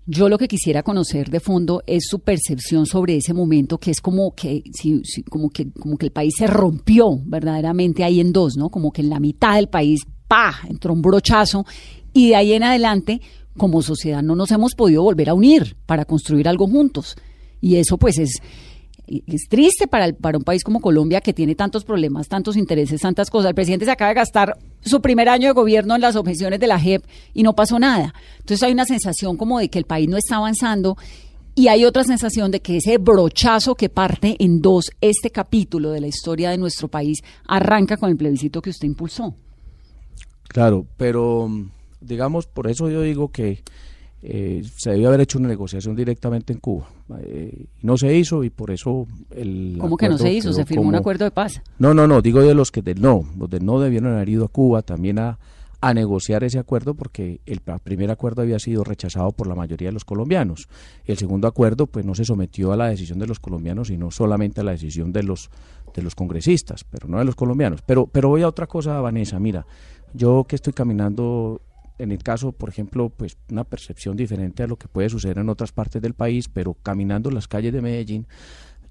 yo 0.06 0.30
lo 0.30 0.38
que 0.38 0.48
quisiera 0.48 0.84
conocer 0.84 1.30
de 1.30 1.40
fondo 1.40 1.84
es 1.86 2.06
su 2.08 2.20
percepción 2.20 2.86
sobre 2.86 3.18
ese 3.18 3.34
momento, 3.34 3.78
que 3.78 3.92
es 3.92 4.02
como 4.02 4.34
que, 4.34 4.64
como 5.30 5.50
que, 5.50 5.72
como 5.72 5.98
que 5.98 6.08
el 6.08 6.12
país 6.12 6.34
se 6.38 6.48
rompió 6.48 7.20
verdaderamente 7.24 8.04
ahí 8.04 8.20
en 8.20 8.34
dos, 8.34 8.58
¿no? 8.58 8.70
Como 8.70 8.92
que 8.92 9.02
en 9.02 9.10
la 9.10 9.20
mitad 9.20 9.56
del 9.56 9.70
país, 9.70 10.02
¡pa! 10.28 10.56
entró 10.68 10.94
un 10.94 11.02
brochazo 11.02 11.66
y 12.14 12.30
de 12.30 12.36
ahí 12.36 12.54
en 12.54 12.64
adelante, 12.64 13.22
como 13.58 13.82
sociedad, 13.82 14.24
no 14.24 14.36
nos 14.36 14.52
hemos 14.52 14.74
podido 14.74 15.04
volver 15.04 15.30
a 15.30 15.34
unir 15.34 15.76
para 15.86 16.06
construir 16.06 16.48
algo 16.48 16.68
juntos. 16.68 17.16
Y 17.60 17.76
eso 17.76 17.98
pues 17.98 18.18
es, 18.18 18.40
es 19.28 19.47
triste 19.50 19.88
para, 19.88 20.12
para 20.13 20.38
un 20.38 20.43
país 20.43 20.63
como 20.63 20.80
Colombia 20.80 21.21
que 21.21 21.34
tiene 21.34 21.56
tantos 21.56 21.84
problemas, 21.84 22.28
tantos 22.28 22.56
intereses, 22.56 23.02
tantas 23.02 23.30
cosas. 23.30 23.50
El 23.50 23.56
presidente 23.56 23.86
se 23.86 23.91
acaba 23.91 24.10
de 24.10 24.15
gastar 24.15 24.58
su 24.82 25.02
primer 25.02 25.30
año 25.30 25.47
de 25.47 25.54
gobierno 25.54 25.95
en 25.95 26.02
las 26.02 26.15
objeciones 26.15 26.60
de 26.60 26.67
la 26.67 26.80
JEP 26.80 27.04
y 27.34 27.43
no 27.43 27.54
pasó 27.54 27.80
nada. 27.80 28.13
Entonces 28.39 28.63
hay 28.63 28.74
una 28.74 28.86
sensación 28.86 29.38
como 29.38 29.60
de 29.60 29.69
que 29.69 29.80
el 29.80 29.86
país 29.86 30.08
no 30.08 30.17
está 30.17 30.38
avanzando 30.38 30.97
y 31.54 31.67
hay 31.67 31.84
otra 31.84 32.04
sensación 32.04 32.50
de 32.52 32.62
que 32.62 32.78
ese 32.78 32.97
brochazo 32.97 33.76
que 33.76 33.89
parte 33.89 34.38
en 34.39 34.62
dos 34.62 34.91
este 35.02 35.30
capítulo 35.32 35.91
de 35.91 36.02
la 36.02 36.08
historia 36.08 36.50
de 36.50 36.58
nuestro 36.58 36.88
país 36.88 37.19
arranca 37.45 37.97
con 37.97 38.10
el 38.10 38.17
plebiscito 38.17 38.62
que 38.62 38.69
usted 38.69 38.88
impulsó. 38.88 39.36
Claro, 40.47 40.86
pero 40.97 41.50
digamos, 42.00 42.47
por 42.47 42.69
eso 42.69 42.89
yo 42.89 43.02
digo 43.02 43.32
que 43.32 43.63
eh, 44.23 44.62
se 44.75 44.91
debió 44.91 45.07
haber 45.07 45.21
hecho 45.21 45.39
una 45.39 45.47
negociación 45.47 45.95
directamente 45.95 46.53
en 46.53 46.60
Cuba. 46.60 46.89
Eh, 47.21 47.65
no 47.81 47.97
se 47.97 48.15
hizo 48.15 48.43
y 48.43 48.49
por 48.49 48.71
eso 48.71 49.07
el... 49.31 49.77
¿Cómo 49.79 49.97
que 49.97 50.10
no 50.10 50.17
se 50.17 50.31
hizo? 50.31 50.53
Se 50.53 50.65
firmó 50.65 50.88
un 50.88 50.95
acuerdo 50.95 51.25
de 51.25 51.31
paz. 51.31 51.62
No, 51.79 51.93
no, 51.93 52.07
no, 52.07 52.21
digo 52.21 52.41
de 52.41 52.53
los 52.53 52.71
que 52.71 52.81
del 52.81 53.01
no, 53.01 53.23
los 53.38 53.49
del 53.49 53.65
no 53.65 53.79
debieron 53.79 54.13
haber 54.13 54.29
ido 54.29 54.45
a 54.45 54.47
Cuba 54.47 54.84
también 54.84 55.17
a, 55.17 55.39
a 55.81 55.93
negociar 55.95 56.43
ese 56.43 56.60
acuerdo 56.60 56.93
porque 56.93 57.41
el 57.47 57.62
primer 57.84 58.12
acuerdo 58.12 58.43
había 58.43 58.60
sido 58.60 58.84
rechazado 58.84 59.31
por 59.31 59.47
la 59.47 59.55
mayoría 59.55 59.89
de 59.89 59.93
los 59.93 60.05
colombianos. 60.05 60.69
El 61.05 61.17
segundo 61.17 61.47
acuerdo 61.47 61.88
pues 61.88 62.05
no 62.05 62.13
se 62.13 62.23
sometió 62.23 62.71
a 62.71 62.77
la 62.77 62.89
decisión 62.89 63.17
de 63.17 63.25
los 63.25 63.39
colombianos, 63.39 63.88
sino 63.88 64.12
solamente 64.12 64.62
a 64.62 64.63
la 64.63 64.71
decisión 64.71 65.12
de 65.12 65.23
los 65.23 65.49
de 65.95 66.03
los 66.03 66.15
congresistas, 66.15 66.86
pero 66.86 67.07
no 67.07 67.17
de 67.17 67.25
los 67.25 67.36
colombianos. 67.36 67.81
Pero 67.81 68.05
pero 68.05 68.29
voy 68.29 68.43
a 68.43 68.47
otra 68.47 68.67
cosa, 68.67 69.01
Vanessa, 69.01 69.39
mira, 69.39 69.65
yo 70.13 70.45
que 70.47 70.55
estoy 70.55 70.73
caminando 70.73 71.62
en 72.02 72.12
el 72.12 72.24
caso, 72.24 72.52
por 72.52 72.70
ejemplo, 72.70 73.10
pues 73.10 73.38
una 73.50 73.64
percepción 73.64 74.18
diferente 74.18 74.64
a 74.64 74.68
lo 74.68 74.76
que 74.76 74.88
puede 74.88 75.10
suceder 75.10 75.38
en 75.38 75.50
otras 75.50 75.72
partes 75.72 76.02
del 76.02 76.14
país, 76.14 76.50
pero 76.50 76.74
caminando 76.74 77.30
las 77.30 77.48
calles 77.48 77.72
de 77.74 77.82
Medellín, 77.82 78.26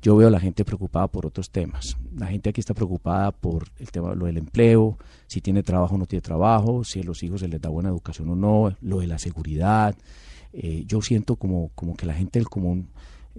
yo 0.01 0.17
veo 0.17 0.29
a 0.29 0.31
la 0.31 0.41
gente 0.41 0.65
preocupada 0.65 1.09
por 1.09 1.27
otros 1.27 1.51
temas. 1.51 1.97
La 2.17 2.29
gente 2.29 2.51
aquí 2.51 2.61
está 2.61 2.73
preocupada 2.73 3.33
por 3.33 3.65
el 3.79 3.91
tema 3.91 4.15
lo 4.15 4.27
del 4.27 4.39
empleo, 4.39 4.97
si 5.27 5.41
tiene 5.41 5.63
trabajo 5.63 5.97
o 5.97 5.99
no 5.99 6.07
tiene 6.07 6.23
trabajo, 6.23 6.85
si 6.85 7.01
a 7.01 7.03
los 7.03 7.23
hijos 7.23 7.41
se 7.41 7.49
les 7.49 7.61
da 7.61 7.69
buena 7.69 7.89
educación 7.89 8.31
o 8.31 8.37
no, 8.37 8.77
lo 8.81 9.01
de 9.01 9.09
la 9.09 9.19
seguridad. 9.19 9.97
Eh, 10.53 10.85
yo 10.87 11.03
siento 11.03 11.37
como, 11.37 11.71
como 11.75 11.97
que 11.97 12.07
la 12.07 12.15
gente 12.15 12.39
del 12.39 12.49
común 12.49 12.89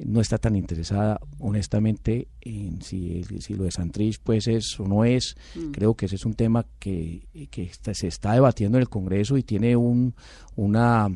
no 0.05 0.21
está 0.21 0.37
tan 0.37 0.55
interesada 0.55 1.19
honestamente 1.39 2.27
en 2.41 2.81
si, 2.81 3.23
si 3.39 3.53
lo 3.53 3.63
de 3.63 3.71
Santrich 3.71 4.19
pues 4.23 4.47
es 4.47 4.79
o 4.79 4.87
no 4.87 5.05
es. 5.05 5.35
Mm. 5.55 5.71
Creo 5.71 5.95
que 5.95 6.05
ese 6.05 6.15
es 6.15 6.25
un 6.25 6.33
tema 6.33 6.65
que, 6.79 7.27
que 7.49 7.71
se 7.93 8.07
está 8.07 8.33
debatiendo 8.33 8.77
en 8.77 8.83
el 8.83 8.89
Congreso 8.89 9.37
y 9.37 9.43
tiene 9.43 9.75
un, 9.75 10.13
una 10.55 11.09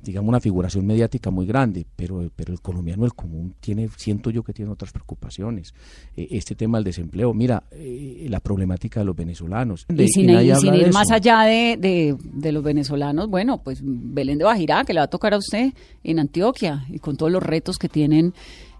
digamos, 0.00 0.28
una 0.28 0.40
figuración 0.40 0.86
mediática 0.86 1.30
muy 1.30 1.46
grande, 1.46 1.84
pero, 1.96 2.30
pero 2.34 2.52
el 2.52 2.60
colombiano, 2.60 3.04
el 3.04 3.14
común, 3.14 3.54
tiene, 3.60 3.88
siento 3.96 4.30
yo 4.30 4.42
que 4.42 4.52
tiene 4.52 4.70
otras 4.70 4.92
preocupaciones. 4.92 5.74
Eh, 6.16 6.28
este 6.30 6.54
tema 6.54 6.78
del 6.78 6.84
desempleo, 6.84 7.34
mira, 7.34 7.64
eh, 7.72 8.26
la 8.28 8.40
problemática 8.40 9.00
de 9.00 9.06
los 9.06 9.16
venezolanos. 9.16 9.86
y 9.88 10.08
sin, 10.08 10.30
ir 10.30 10.92
más 10.92 11.10
allá 11.10 11.42
de, 11.42 12.16
de, 12.22 12.52
los 12.52 12.62
venezolanos, 12.62 13.28
bueno, 13.28 13.58
pues 13.58 13.80
Belén 13.82 14.38
de 14.38 14.44
Bajirá, 14.44 14.84
que 14.84 14.94
le 14.94 15.00
va 15.00 15.04
a 15.04 15.10
tocar 15.10 15.34
a 15.34 15.38
usted 15.38 15.72
en 16.04 16.18
Antioquia, 16.20 16.84
y 16.88 17.00
con 17.00 17.16
todos 17.16 17.32
los 17.32 17.42
retos 17.42 17.76
que 17.76 17.88
tienen. 17.88 18.34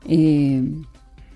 Eh, 0.07 0.63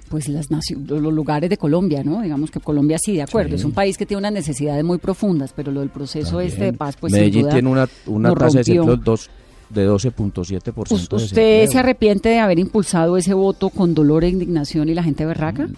pues 0.08 0.28
las 0.28 0.46
los 0.50 1.00
lugares 1.00 1.48
de 1.48 1.56
Colombia, 1.56 2.04
¿no? 2.04 2.20
Digamos 2.20 2.50
que 2.50 2.60
Colombia 2.60 2.98
sí, 3.02 3.14
de 3.14 3.22
acuerdo, 3.22 3.56
es 3.56 3.64
un 3.64 3.72
país 3.72 3.96
que 3.96 4.04
tiene 4.04 4.18
unas 4.18 4.34
necesidades 4.34 4.84
muy 4.84 4.98
profundas, 4.98 5.54
pero 5.56 5.72
lo 5.72 5.80
del 5.80 5.88
proceso 5.88 6.38
este 6.38 6.64
de 6.64 6.72
paz, 6.74 6.98
pues 7.00 7.14
Medellín 7.14 7.48
tiene 7.48 7.66
una, 7.70 7.88
una 8.04 8.34
tasa 8.34 8.58
de 8.58 8.64
desempleo 8.64 8.98
dos 8.98 9.30
de 9.72 9.88
12.7%. 9.88 11.16
¿Usted 11.16 11.66
se 11.66 11.78
arrepiente 11.78 12.28
de 12.28 12.38
haber 12.38 12.58
impulsado 12.58 13.16
ese 13.16 13.34
voto 13.34 13.70
con 13.70 13.94
dolor 13.94 14.24
e 14.24 14.28
indignación 14.28 14.88
y 14.88 14.94
la 14.94 15.02
gente 15.02 15.24
berraca? 15.24 15.68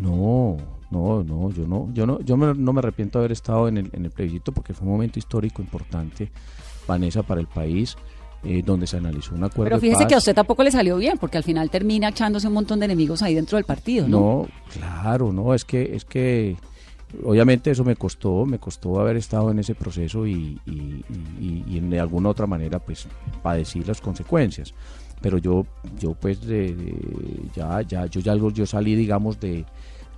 No, 0.00 0.56
no, 0.90 1.24
no, 1.24 1.50
yo 1.50 1.66
no, 1.66 1.88
yo 1.92 2.06
no, 2.06 2.20
yo 2.20 2.36
no 2.36 2.72
me 2.72 2.78
arrepiento 2.78 3.18
de 3.18 3.24
haber 3.24 3.32
estado 3.32 3.68
en 3.68 3.78
el, 3.78 3.90
en 3.92 4.04
el 4.04 4.10
plebiscito 4.10 4.52
porque 4.52 4.72
fue 4.72 4.86
un 4.86 4.92
momento 4.92 5.18
histórico 5.18 5.60
importante, 5.60 6.30
Vanessa, 6.86 7.22
para 7.22 7.40
el 7.40 7.46
país. 7.46 7.96
Eh, 8.44 8.62
donde 8.64 8.86
se 8.86 8.96
analizó 8.96 9.34
un 9.34 9.42
acuerdo. 9.42 9.64
Pero 9.64 9.80
fíjese 9.80 10.06
que 10.06 10.14
a 10.14 10.18
usted 10.18 10.32
tampoco 10.32 10.62
le 10.62 10.70
salió 10.70 10.96
bien, 10.96 11.18
porque 11.18 11.38
al 11.38 11.42
final 11.42 11.70
termina 11.70 12.10
echándose 12.10 12.46
un 12.46 12.54
montón 12.54 12.78
de 12.78 12.84
enemigos 12.84 13.20
ahí 13.20 13.34
dentro 13.34 13.56
del 13.56 13.64
partido, 13.64 14.06
¿no? 14.06 14.20
No, 14.20 14.48
claro, 14.72 15.32
no, 15.32 15.54
es 15.54 15.64
que, 15.64 15.96
es 15.96 16.04
que 16.04 16.56
obviamente 17.24 17.70
eso 17.70 17.84
me 17.84 17.96
costó, 17.96 18.44
me 18.44 18.58
costó 18.58 19.00
haber 19.00 19.16
estado 19.16 19.50
en 19.50 19.58
ese 19.58 19.74
proceso 19.74 20.26
y, 20.26 20.60
y, 20.66 21.80
de 21.80 22.00
alguna 22.00 22.28
otra 22.30 22.46
manera 22.46 22.78
pues 22.78 23.06
padecí 23.42 23.82
las 23.82 24.00
consecuencias. 24.00 24.74
Pero 25.20 25.38
yo, 25.38 25.66
yo 25.98 26.14
pues 26.14 26.40
ya, 27.54 27.82
ya, 27.82 28.06
yo 28.06 28.20
ya 28.20 28.36
yo 28.36 28.66
salí 28.66 28.94
digamos 28.94 29.40
de, 29.40 29.64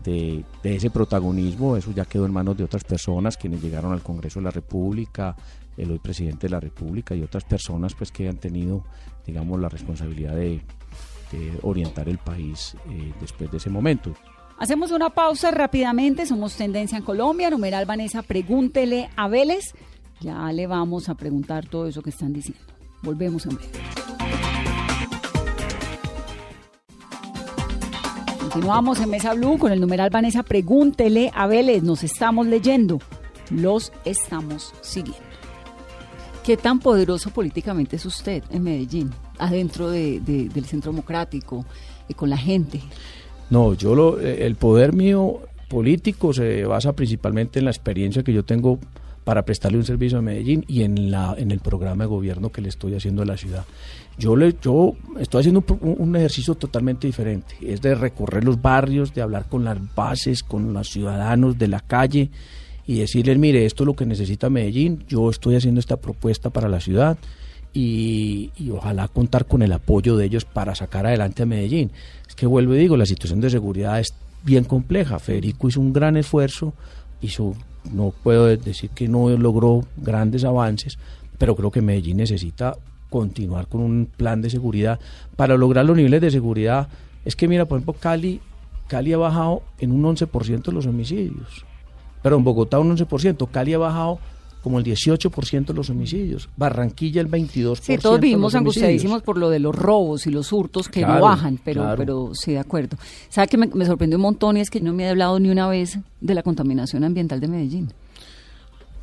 de, 0.04 0.44
ese 0.62 0.90
protagonismo, 0.90 1.76
eso 1.76 1.92
ya 1.92 2.04
quedó 2.04 2.26
en 2.26 2.32
manos 2.32 2.56
de 2.56 2.64
otras 2.64 2.84
personas 2.84 3.36
quienes 3.36 3.62
llegaron 3.62 3.92
al 3.92 4.02
Congreso 4.02 4.40
de 4.40 4.44
la 4.44 4.50
República, 4.50 5.36
el 5.76 5.90
hoy 5.90 5.98
presidente 5.98 6.48
de 6.48 6.50
la 6.50 6.60
República 6.60 7.14
y 7.14 7.22
otras 7.22 7.44
personas 7.44 7.94
pues 7.94 8.10
que 8.10 8.28
han 8.28 8.36
tenido 8.36 8.84
digamos 9.26 9.60
la 9.60 9.68
responsabilidad 9.68 10.34
de, 10.34 10.60
orientar 11.62 12.08
el 12.08 12.18
país 12.18 12.76
eh, 12.90 13.12
después 13.20 13.48
de 13.52 13.58
ese 13.58 13.70
momento. 13.70 14.12
Hacemos 14.60 14.90
una 14.90 15.08
pausa 15.08 15.50
rápidamente, 15.50 16.26
somos 16.26 16.54
Tendencia 16.54 16.98
en 16.98 17.02
Colombia, 17.02 17.48
numeral 17.48 17.86
Vanessa, 17.86 18.20
pregúntele 18.20 19.08
a 19.16 19.26
Vélez. 19.26 19.72
Ya 20.20 20.52
le 20.52 20.66
vamos 20.66 21.08
a 21.08 21.14
preguntar 21.14 21.66
todo 21.66 21.86
eso 21.86 22.02
que 22.02 22.10
están 22.10 22.34
diciendo. 22.34 22.62
Volvemos 23.00 23.46
en 23.46 23.56
breve. 23.56 23.72
Continuamos 28.38 29.00
en 29.00 29.08
Mesa 29.08 29.32
Blue 29.32 29.56
con 29.56 29.72
el 29.72 29.80
numeral 29.80 30.10
Vanessa, 30.10 30.42
pregúntele 30.42 31.30
a 31.34 31.46
Vélez, 31.46 31.82
nos 31.82 32.04
estamos 32.04 32.46
leyendo, 32.46 32.98
los 33.48 33.94
estamos 34.04 34.74
siguiendo. 34.82 35.24
¿Qué 36.44 36.58
tan 36.58 36.80
poderoso 36.80 37.30
políticamente 37.30 37.96
es 37.96 38.04
usted 38.04 38.44
en 38.50 38.62
Medellín, 38.62 39.10
adentro 39.38 39.88
del 39.90 40.64
Centro 40.66 40.92
Democrático, 40.92 41.64
y 42.08 42.12
con 42.14 42.28
la 42.28 42.36
gente? 42.36 42.82
No, 43.50 43.74
yo 43.74 43.94
lo, 43.94 44.20
eh, 44.20 44.46
el 44.46 44.54
poder 44.54 44.92
mío 44.94 45.40
político 45.68 46.32
se 46.32 46.64
basa 46.64 46.92
principalmente 46.94 47.58
en 47.58 47.64
la 47.66 47.70
experiencia 47.70 48.22
que 48.22 48.32
yo 48.32 48.44
tengo 48.44 48.78
para 49.24 49.44
prestarle 49.44 49.78
un 49.78 49.84
servicio 49.84 50.18
a 50.18 50.22
Medellín 50.22 50.64
y 50.66 50.82
en 50.82 51.10
la 51.10 51.34
en 51.36 51.50
el 51.50 51.60
programa 51.60 52.04
de 52.04 52.08
gobierno 52.08 52.50
que 52.50 52.62
le 52.62 52.68
estoy 52.68 52.94
haciendo 52.94 53.22
a 53.22 53.26
la 53.26 53.36
ciudad. 53.36 53.64
Yo 54.18 54.34
le 54.34 54.54
yo 54.60 54.94
estoy 55.18 55.40
haciendo 55.40 55.64
un, 55.80 56.16
ejercicio 56.16 56.54
totalmente 56.54 57.06
diferente, 57.06 57.54
es 57.60 57.80
de 57.80 57.94
recorrer 57.94 58.44
los 58.44 58.60
barrios, 58.60 59.14
de 59.14 59.22
hablar 59.22 59.48
con 59.48 59.64
las 59.64 59.78
bases, 59.94 60.42
con 60.42 60.72
los 60.72 60.88
ciudadanos 60.88 61.58
de 61.58 61.68
la 61.68 61.80
calle 61.80 62.30
y 62.86 62.98
decirles, 62.98 63.38
mire, 63.38 63.66
esto 63.66 63.84
es 63.84 63.86
lo 63.86 63.94
que 63.94 64.06
necesita 64.06 64.50
Medellín, 64.50 65.04
yo 65.06 65.30
estoy 65.30 65.54
haciendo 65.54 65.80
esta 65.80 65.98
propuesta 65.98 66.50
para 66.50 66.68
la 66.68 66.80
ciudad 66.80 67.18
y, 67.72 68.50
ojalá 68.72 69.08
contar 69.08 69.46
con 69.46 69.62
el 69.62 69.72
apoyo 69.72 70.16
de 70.16 70.26
ellos 70.26 70.44
para 70.44 70.74
sacar 70.74 71.06
adelante 71.06 71.42
a 71.42 71.46
Medellín. 71.46 71.90
Es 72.28 72.34
que 72.34 72.46
vuelvo 72.46 72.74
y 72.74 72.78
digo, 72.78 72.96
la 72.96 73.06
situación 73.06 73.40
de 73.40 73.50
seguridad 73.50 74.00
es 74.00 74.14
bien 74.44 74.64
compleja. 74.64 75.18
Federico 75.18 75.68
hizo 75.68 75.80
un 75.80 75.92
gran 75.92 76.16
esfuerzo, 76.16 76.72
hizo, 77.20 77.54
no 77.92 78.12
puedo 78.22 78.46
decir 78.46 78.90
que 78.90 79.08
no 79.08 79.30
logró 79.30 79.84
grandes 79.96 80.44
avances, 80.44 80.98
pero 81.38 81.54
creo 81.56 81.70
que 81.70 81.82
Medellín 81.82 82.18
necesita 82.18 82.76
continuar 83.08 83.66
con 83.66 83.80
un 83.80 84.06
plan 84.06 84.40
de 84.40 84.50
seguridad 84.50 85.00
para 85.36 85.56
lograr 85.56 85.84
los 85.84 85.96
niveles 85.96 86.20
de 86.20 86.30
seguridad. 86.30 86.88
Es 87.24 87.36
que 87.36 87.48
mira, 87.48 87.66
por 87.66 87.78
ejemplo, 87.78 87.94
Cali, 88.00 88.40
Cali 88.88 89.12
ha 89.12 89.18
bajado 89.18 89.62
en 89.78 89.92
un 89.92 90.02
11% 90.02 90.72
los 90.72 90.86
homicidios. 90.86 91.64
Pero 92.22 92.36
en 92.36 92.44
Bogotá 92.44 92.78
un 92.78 92.96
11%, 92.96 93.48
Cali 93.50 93.74
ha 93.74 93.78
bajado 93.78 94.18
como 94.62 94.78
el 94.78 94.84
18% 94.84 95.66
de 95.66 95.74
los 95.74 95.90
homicidios. 95.90 96.48
Barranquilla 96.56 97.20
el 97.20 97.30
22%. 97.30 97.78
Sí, 97.80 97.98
todos 97.98 98.20
vivimos 98.20 98.54
angustiadísimos 98.54 99.22
por 99.22 99.38
lo 99.38 99.48
de 99.48 99.58
los 99.58 99.74
robos 99.74 100.26
y 100.26 100.30
los 100.30 100.52
hurtos 100.52 100.88
que 100.88 101.02
no 101.02 101.20
bajan, 101.20 101.58
pero, 101.64 101.94
pero 101.96 102.30
sí, 102.34 102.52
de 102.52 102.58
acuerdo. 102.58 102.96
¿Sabe 103.28 103.48
que 103.48 103.56
me, 103.56 103.86
sorprendió 103.86 104.18
un 104.18 104.22
montón 104.22 104.56
y 104.56 104.60
es 104.60 104.70
que 104.70 104.80
no 104.80 104.92
me 104.92 105.06
ha 105.06 105.10
hablado 105.10 105.40
ni 105.40 105.50
una 105.50 105.66
vez 105.68 105.98
de 106.20 106.34
la 106.34 106.42
contaminación 106.42 107.04
ambiental 107.04 107.40
de 107.40 107.48
Medellín? 107.48 107.92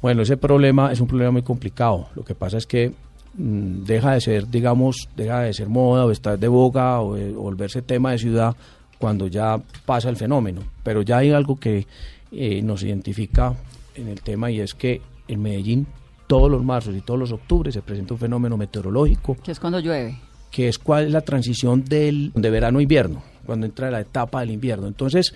Bueno, 0.02 0.22
ese 0.22 0.38
problema 0.38 0.92
es 0.92 1.02
un 1.02 1.08
problema 1.08 1.32
muy 1.32 1.42
complicado. 1.42 2.10
Lo 2.16 2.24
que 2.24 2.36
pasa 2.36 2.58
es 2.58 2.68
que 2.68 2.94
mm, 3.36 3.84
deja 3.84 4.14
de 4.14 4.22
ser, 4.22 4.48
digamos, 4.48 5.10
deja 5.16 5.42
de 5.42 5.54
ser 5.54 5.70
moda 5.70 6.06
o 6.06 6.12
estar 6.12 6.38
de 6.38 6.48
boca 6.48 7.02
o, 7.02 7.18
volverse 7.34 7.82
tema 7.82 8.12
de 8.12 8.20
ciudad 8.20 8.56
cuando 9.00 9.26
ya 9.26 9.60
pasa 9.86 10.10
el 10.10 10.18
fenómeno. 10.18 10.62
Pero 10.84 11.02
ya 11.02 11.18
hay 11.18 11.32
algo 11.32 11.60
que 11.60 11.88
eh, 12.32 12.62
nos 12.62 12.84
identifica 12.84 13.56
en 13.96 14.10
el 14.10 14.22
tema 14.22 14.52
y 14.52 14.60
es 14.60 14.76
que 14.76 15.02
en 15.28 15.42
Medellín 15.42 15.88
todos 16.28 16.52
los 16.52 16.64
marzos 16.64 16.96
y 16.96 17.02
todos 17.02 17.20
los 17.20 17.32
octubres 17.32 17.74
se 17.74 17.82
presenta 17.82 18.14
un 18.14 18.20
fenómeno 18.20 18.58
meteorológico. 18.58 19.36
Que 19.44 19.52
es 19.52 19.60
cuando 19.60 19.80
llueve. 19.80 20.20
Que 20.52 20.68
es 20.68 20.78
cuál 20.78 21.06
es 21.06 21.12
la 21.12 21.22
transición 21.22 21.84
del, 21.86 22.32
de 22.36 22.50
verano 22.50 22.80
a 22.80 22.82
invierno, 22.82 23.24
cuando 23.46 23.66
entra 23.66 23.90
la 23.90 24.02
etapa 24.02 24.42
del 24.42 24.52
invierno. 24.52 24.88
Entonces, 24.88 25.34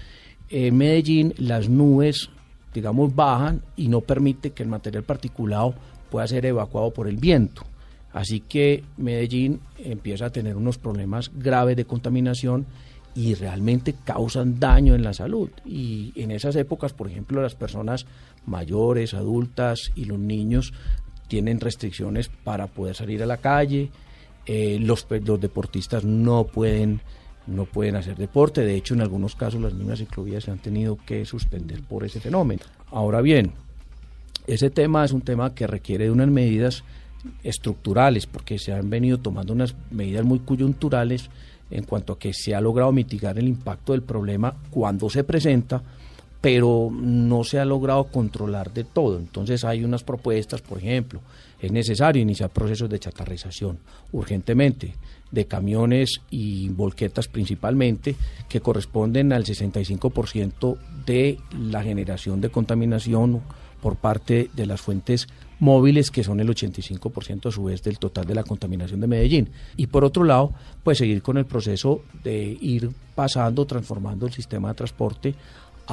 en 0.50 0.78
Medellín 0.78 1.34
las 1.38 1.70
nubes, 1.70 2.30
digamos, 2.74 3.16
bajan 3.16 3.62
y 3.78 3.88
no 3.88 4.02
permite 4.02 4.52
que 4.52 4.64
el 4.64 4.70
material 4.70 5.04
particulado 5.04 5.74
pueda 6.10 6.28
ser 6.28 6.46
evacuado 6.46 6.92
por 6.92 7.08
el 7.08 7.18
viento. 7.18 7.64
Así 8.14 8.42
que 8.42 8.84
Medellín 8.98 9.62
empieza 9.78 10.26
a 10.26 10.30
tener 10.30 10.58
unos 10.58 10.78
problemas 10.78 11.32
graves 11.34 11.78
de 11.78 11.86
contaminación 11.86 12.66
y 13.16 13.34
realmente 13.36 13.96
causan 14.04 14.60
daño 14.60 14.96
en 14.96 15.04
la 15.04 15.14
salud. 15.14 15.50
Y 15.66 16.12
en 16.16 16.32
esas 16.32 16.56
épocas, 16.56 16.94
por 16.94 17.10
ejemplo, 17.10 17.42
las 17.42 17.56
personas 17.56 18.06
mayores, 18.46 19.14
adultas 19.14 19.92
y 19.96 20.06
los 20.06 20.20
niños 20.20 20.74
tienen 21.28 21.60
restricciones 21.60 22.30
para 22.30 22.68
poder 22.68 22.96
salir 22.96 23.24
a 23.24 23.26
la 23.26 23.38
calle. 23.38 23.90
Eh, 24.46 24.78
los, 24.82 25.08
los, 25.10 25.40
deportistas 25.40 26.04
no 26.04 26.46
pueden 26.46 27.02
no 27.48 27.66
pueden 27.66 27.96
hacer 27.96 28.18
deporte. 28.18 28.62
De 28.62 28.76
hecho, 28.76 28.94
en 28.94 29.02
algunos 29.02 29.36
casos 29.36 29.62
las 29.62 29.74
mismas 29.74 30.00
ciclovías 30.00 30.44
se 30.44 30.52
han 30.52 30.60
tenido 30.60 30.98
que 31.06 31.26
suspender 31.26 31.82
por 31.82 32.04
ese 32.04 32.20
fenómeno. 32.20 32.62
Ahora 32.92 33.22
bien, 33.22 33.54
ese 34.48 34.70
tema 34.70 35.04
es 35.06 35.12
un 35.12 35.22
tema 35.22 35.54
que 35.54 35.68
requiere 35.68 36.06
de 36.06 36.12
unas 36.12 36.30
medidas 36.30 36.84
estructurales, 37.44 38.26
porque 38.26 38.58
se 38.58 38.74
han 38.74 38.90
venido 38.90 39.20
tomando 39.20 39.54
unas 39.54 39.76
medidas 39.92 40.26
muy 40.26 40.40
coyunturales 40.40 41.30
en 41.70 41.84
cuanto 41.84 42.14
a 42.14 42.20
que 42.20 42.34
se 42.34 42.54
ha 42.54 42.62
logrado 42.62 42.92
mitigar 42.92 43.38
el 43.38 43.48
impacto 43.48 43.94
del 43.94 44.02
problema 44.02 44.56
cuando 44.70 45.10
se 45.10 45.24
presenta, 45.24 45.82
pero 46.42 46.90
no 46.92 47.44
se 47.44 47.60
ha 47.60 47.66
logrado 47.66 48.06
controlar 48.06 48.74
de 48.74 48.84
todo. 48.84 49.18
Entonces 49.18 49.64
hay 49.64 49.84
unas 49.84 50.04
propuestas, 50.04 50.62
por 50.62 50.80
ejemplo, 50.80 51.22
es 51.60 51.72
necesario 51.72 52.22
iniciar 52.22 52.50
procesos 52.50 52.90
de 52.90 53.00
chatarrización 53.00 53.78
urgentemente 54.12 54.96
de 55.30 55.46
camiones 55.46 56.22
y 56.30 56.70
volquetas 56.70 57.28
principalmente, 57.28 58.16
que 58.50 58.60
corresponden 58.60 59.32
al 59.32 59.46
65% 59.46 60.78
de 61.06 61.38
la 61.58 61.84
generación 61.84 62.42
de 62.42 62.50
contaminación 62.50 63.42
por 63.82 63.96
parte 63.96 64.50
de 64.54 64.66
las 64.66 64.82
fuentes 64.82 65.28
móviles, 65.60 66.10
que 66.12 66.24
son 66.24 66.40
el 66.40 66.50
85% 66.50 67.48
a 67.48 67.52
su 67.52 67.64
vez 67.66 67.84
del 67.84 68.00
total 68.00 68.26
de 68.26 68.36
la 68.36 68.44
contaminación 68.44 69.00
de 69.00 69.08
Medellín. 69.08 69.50
Y 69.78 69.88
por 69.88 70.04
otro 70.04 70.24
lado, 70.24 70.54
pues 70.84 70.98
seguir 70.98 71.22
con 71.22 71.38
el 71.38 71.46
proceso 71.46 72.02
de 72.24 72.58
ir 72.60 72.90
pasando, 73.16 73.66
transformando 73.66 74.26
el 74.26 74.34
sistema 74.34 74.70
de 74.70 74.76
transporte 74.76 75.36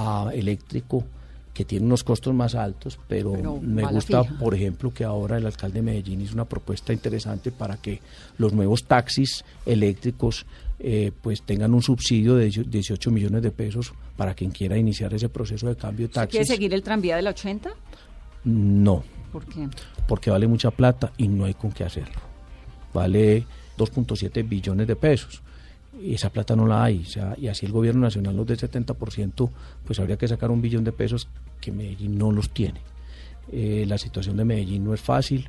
a 0.01 0.31
eléctrico, 0.33 1.05
que 1.53 1.65
tiene 1.65 1.87
unos 1.87 2.05
costos 2.05 2.33
más 2.33 2.55
altos, 2.55 3.01
pero, 3.09 3.33
Pero 3.33 3.61
me 3.61 3.85
gusta, 3.85 4.23
fija. 4.23 4.39
por 4.39 4.55
ejemplo, 4.55 4.95
que 4.95 5.03
ahora 5.03 5.39
el 5.39 5.45
alcalde 5.47 5.81
de 5.81 5.83
Medellín 5.83 6.21
hizo 6.21 6.35
una 6.35 6.45
propuesta 6.45 6.93
interesante 6.93 7.51
para 7.51 7.77
que 7.79 8.01
los 8.39 8.53
nuevos 8.53 8.85
taxis 8.85 9.45
eléctricos 9.67 10.47
eh, 10.79 11.11
pues 11.21 11.43
tengan 11.43 11.75
un 11.75 11.83
subsidio 11.83 12.37
de 12.37 12.49
18 12.49 13.11
millones 13.11 13.43
de 13.43 13.51
pesos 13.51 13.93
para 14.17 14.35
quien 14.35 14.53
quiera 14.53 14.79
iniciar 14.79 15.13
ese 15.15 15.29
proceso 15.29 15.67
de 15.67 15.75
cambio 15.75 16.07
de 16.07 16.11
¿Usted 16.11 16.29
quiere 16.29 16.45
taxis. 16.45 16.55
seguir 16.55 16.73
el 16.75 16.83
tranvía 16.85 17.17
de 17.17 17.23
la 17.23 17.31
80? 17.31 17.71
No, 18.45 19.03
¿Por 19.33 19.45
qué? 19.47 19.69
porque 20.07 20.31
vale 20.31 20.47
mucha 20.47 20.71
plata 20.71 21.13
y 21.19 21.27
no 21.27 21.45
hay 21.45 21.55
con 21.55 21.73
qué 21.73 21.83
hacerlo. 21.83 22.21
Vale 22.95 23.45
2.7 23.77 24.49
billones 24.49 24.87
de 24.87 24.95
pesos. 24.95 25.43
Esa 26.03 26.31
plata 26.31 26.55
no 26.55 26.67
la 26.67 26.85
hay. 26.85 27.01
O 27.01 27.07
sea, 27.07 27.35
y 27.39 27.49
así 27.49 27.67
el 27.67 27.73
gobierno 27.73 28.03
nacional 28.03 28.37
nos 28.37 28.47
dé 28.47 28.57
70%, 28.57 29.51
pues 29.85 29.99
habría 30.01 30.17
que 30.17 30.29
sacar 30.29 30.51
un 30.51 30.61
billón 30.61 30.85
de 30.85 30.93
pesos 30.93 31.29
que 31.61 31.73
Medellín 31.73 32.19
no 32.19 32.31
los 32.31 32.51
tiene. 32.51 32.81
Eh, 33.51 33.85
la 33.87 33.99
situación 33.99 34.37
de 34.37 34.45
Medellín 34.45 34.85
no 34.85 34.95
es 34.95 35.01
fácil. 35.01 35.49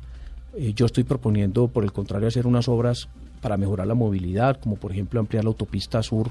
Eh, 0.56 0.72
yo 0.74 0.86
estoy 0.86 1.04
proponiendo, 1.04 1.68
por 1.68 1.84
el 1.84 1.92
contrario, 1.92 2.28
hacer 2.28 2.46
unas 2.46 2.68
obras 2.68 3.08
para 3.40 3.56
mejorar 3.56 3.86
la 3.86 3.94
movilidad, 3.94 4.60
como 4.60 4.76
por 4.76 4.92
ejemplo 4.92 5.20
ampliar 5.20 5.44
la 5.44 5.48
autopista 5.48 6.02
sur 6.02 6.30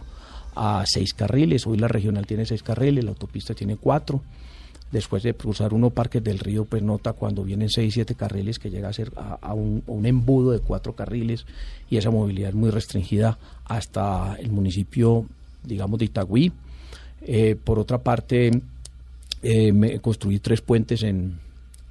a 0.55 0.83
seis 0.85 1.13
carriles. 1.13 1.65
Hoy 1.65 1.77
la 1.77 1.87
regional 1.87 2.25
tiene 2.25 2.45
seis 2.45 2.63
carriles, 2.63 3.03
la 3.03 3.11
autopista 3.11 3.53
tiene 3.53 3.77
cuatro 3.77 4.21
después 4.91 5.23
de 5.23 5.33
cruzar 5.33 5.73
uno 5.73 5.91
Parques 5.91 6.23
del 6.23 6.39
Río, 6.39 6.65
pues 6.65 6.81
nota 6.81 7.13
cuando 7.13 7.43
vienen 7.43 7.69
seis, 7.69 7.93
siete 7.93 8.15
carriles 8.15 8.59
que 8.59 8.69
llega 8.69 8.89
a 8.89 8.93
ser 8.93 9.11
a, 9.15 9.53
un, 9.53 9.83
embudo 10.05 10.51
de 10.51 10.59
cuatro 10.59 10.93
carriles 10.93 11.45
y 11.89 11.97
esa 11.97 12.09
movilidad 12.09 12.49
es 12.49 12.55
muy 12.55 12.71
restringida 12.71 13.37
hasta 13.65 14.35
el 14.39 14.51
municipio, 14.51 15.25
digamos, 15.63 15.99
de 15.99 16.05
Itagüí. 16.05 16.51
Eh, 17.21 17.55
por 17.61 17.79
otra 17.79 17.99
parte, 17.99 18.51
eh, 19.43 19.99
construí 20.01 20.39
tres 20.39 20.61
puentes 20.61 21.03
en, 21.03 21.39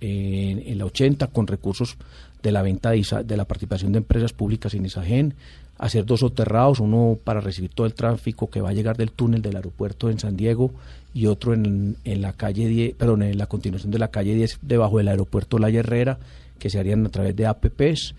la 0.01 0.85
80 0.85 1.27
con 1.29 1.47
recursos 1.47 1.97
de 2.43 2.53
la 2.53 2.63
venta 2.63 2.91
de, 2.91 3.05
de 3.25 3.37
la 3.37 3.45
participación 3.45 3.93
de 3.93 3.99
empresas 3.99 4.33
públicas 4.33 4.73
en 4.75 4.87
Isagen, 4.87 5.35
hacer 5.79 6.05
dos 6.05 6.21
soterrados, 6.21 6.81
uno 6.81 7.17
para 7.23 7.41
recibir 7.41 7.71
todo 7.71 7.87
el 7.87 7.95
tráfico 7.95 8.51
que 8.51 8.61
va 8.61 8.71
a 8.71 8.73
llegar 8.73 8.97
del 8.97 9.13
túnel 9.13 9.43
del 9.43 9.57
aeropuerto 9.57 10.11
en 10.11 10.19
San 10.19 10.37
Diego 10.37 10.73
y 11.15 11.27
otro 11.27 11.55
en, 11.55 11.97
en 12.05 12.21
la 12.21 12.33
calle 12.33 12.69
10, 12.69 12.95
perdón, 12.97 13.23
en 13.23 13.39
la 13.39 13.47
continuación 13.47 13.91
de 13.93 13.99
la 13.99 14.09
calle 14.09 14.35
10 14.35 14.59
debajo 14.63 14.99
del 14.99 15.09
aeropuerto 15.09 15.59
La 15.59 15.71
Herrera, 15.71 16.19
que 16.59 16.69
se 16.69 16.79
harían 16.79 17.07
a 17.07 17.09
través 17.09 17.37
de 17.37 17.47
APPs, 17.47 18.15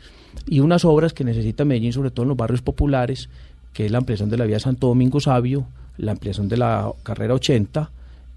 y 0.48 0.62
unas 0.62 0.86
obras 0.86 1.14
que 1.14 1.24
necesita 1.24 1.66
Medellín, 1.66 1.94
sobre 1.94 2.12
todo 2.12 2.24
en 2.24 2.30
los 2.30 2.38
barrios 2.38 2.62
populares, 2.62 3.30
que 3.74 3.86
es 3.86 3.92
la 3.92 3.98
ampliación 3.98 4.30
de 4.30 4.38
la 4.38 4.46
vía 4.46 4.60
Santo 4.60 4.88
Domingo 4.88 5.20
Sabio, 5.20 5.66
la 5.98 6.14
ampliación 6.14 6.48
de 6.48 6.58
la 6.58 6.92
carrera 7.04 7.34
80, 7.34 7.92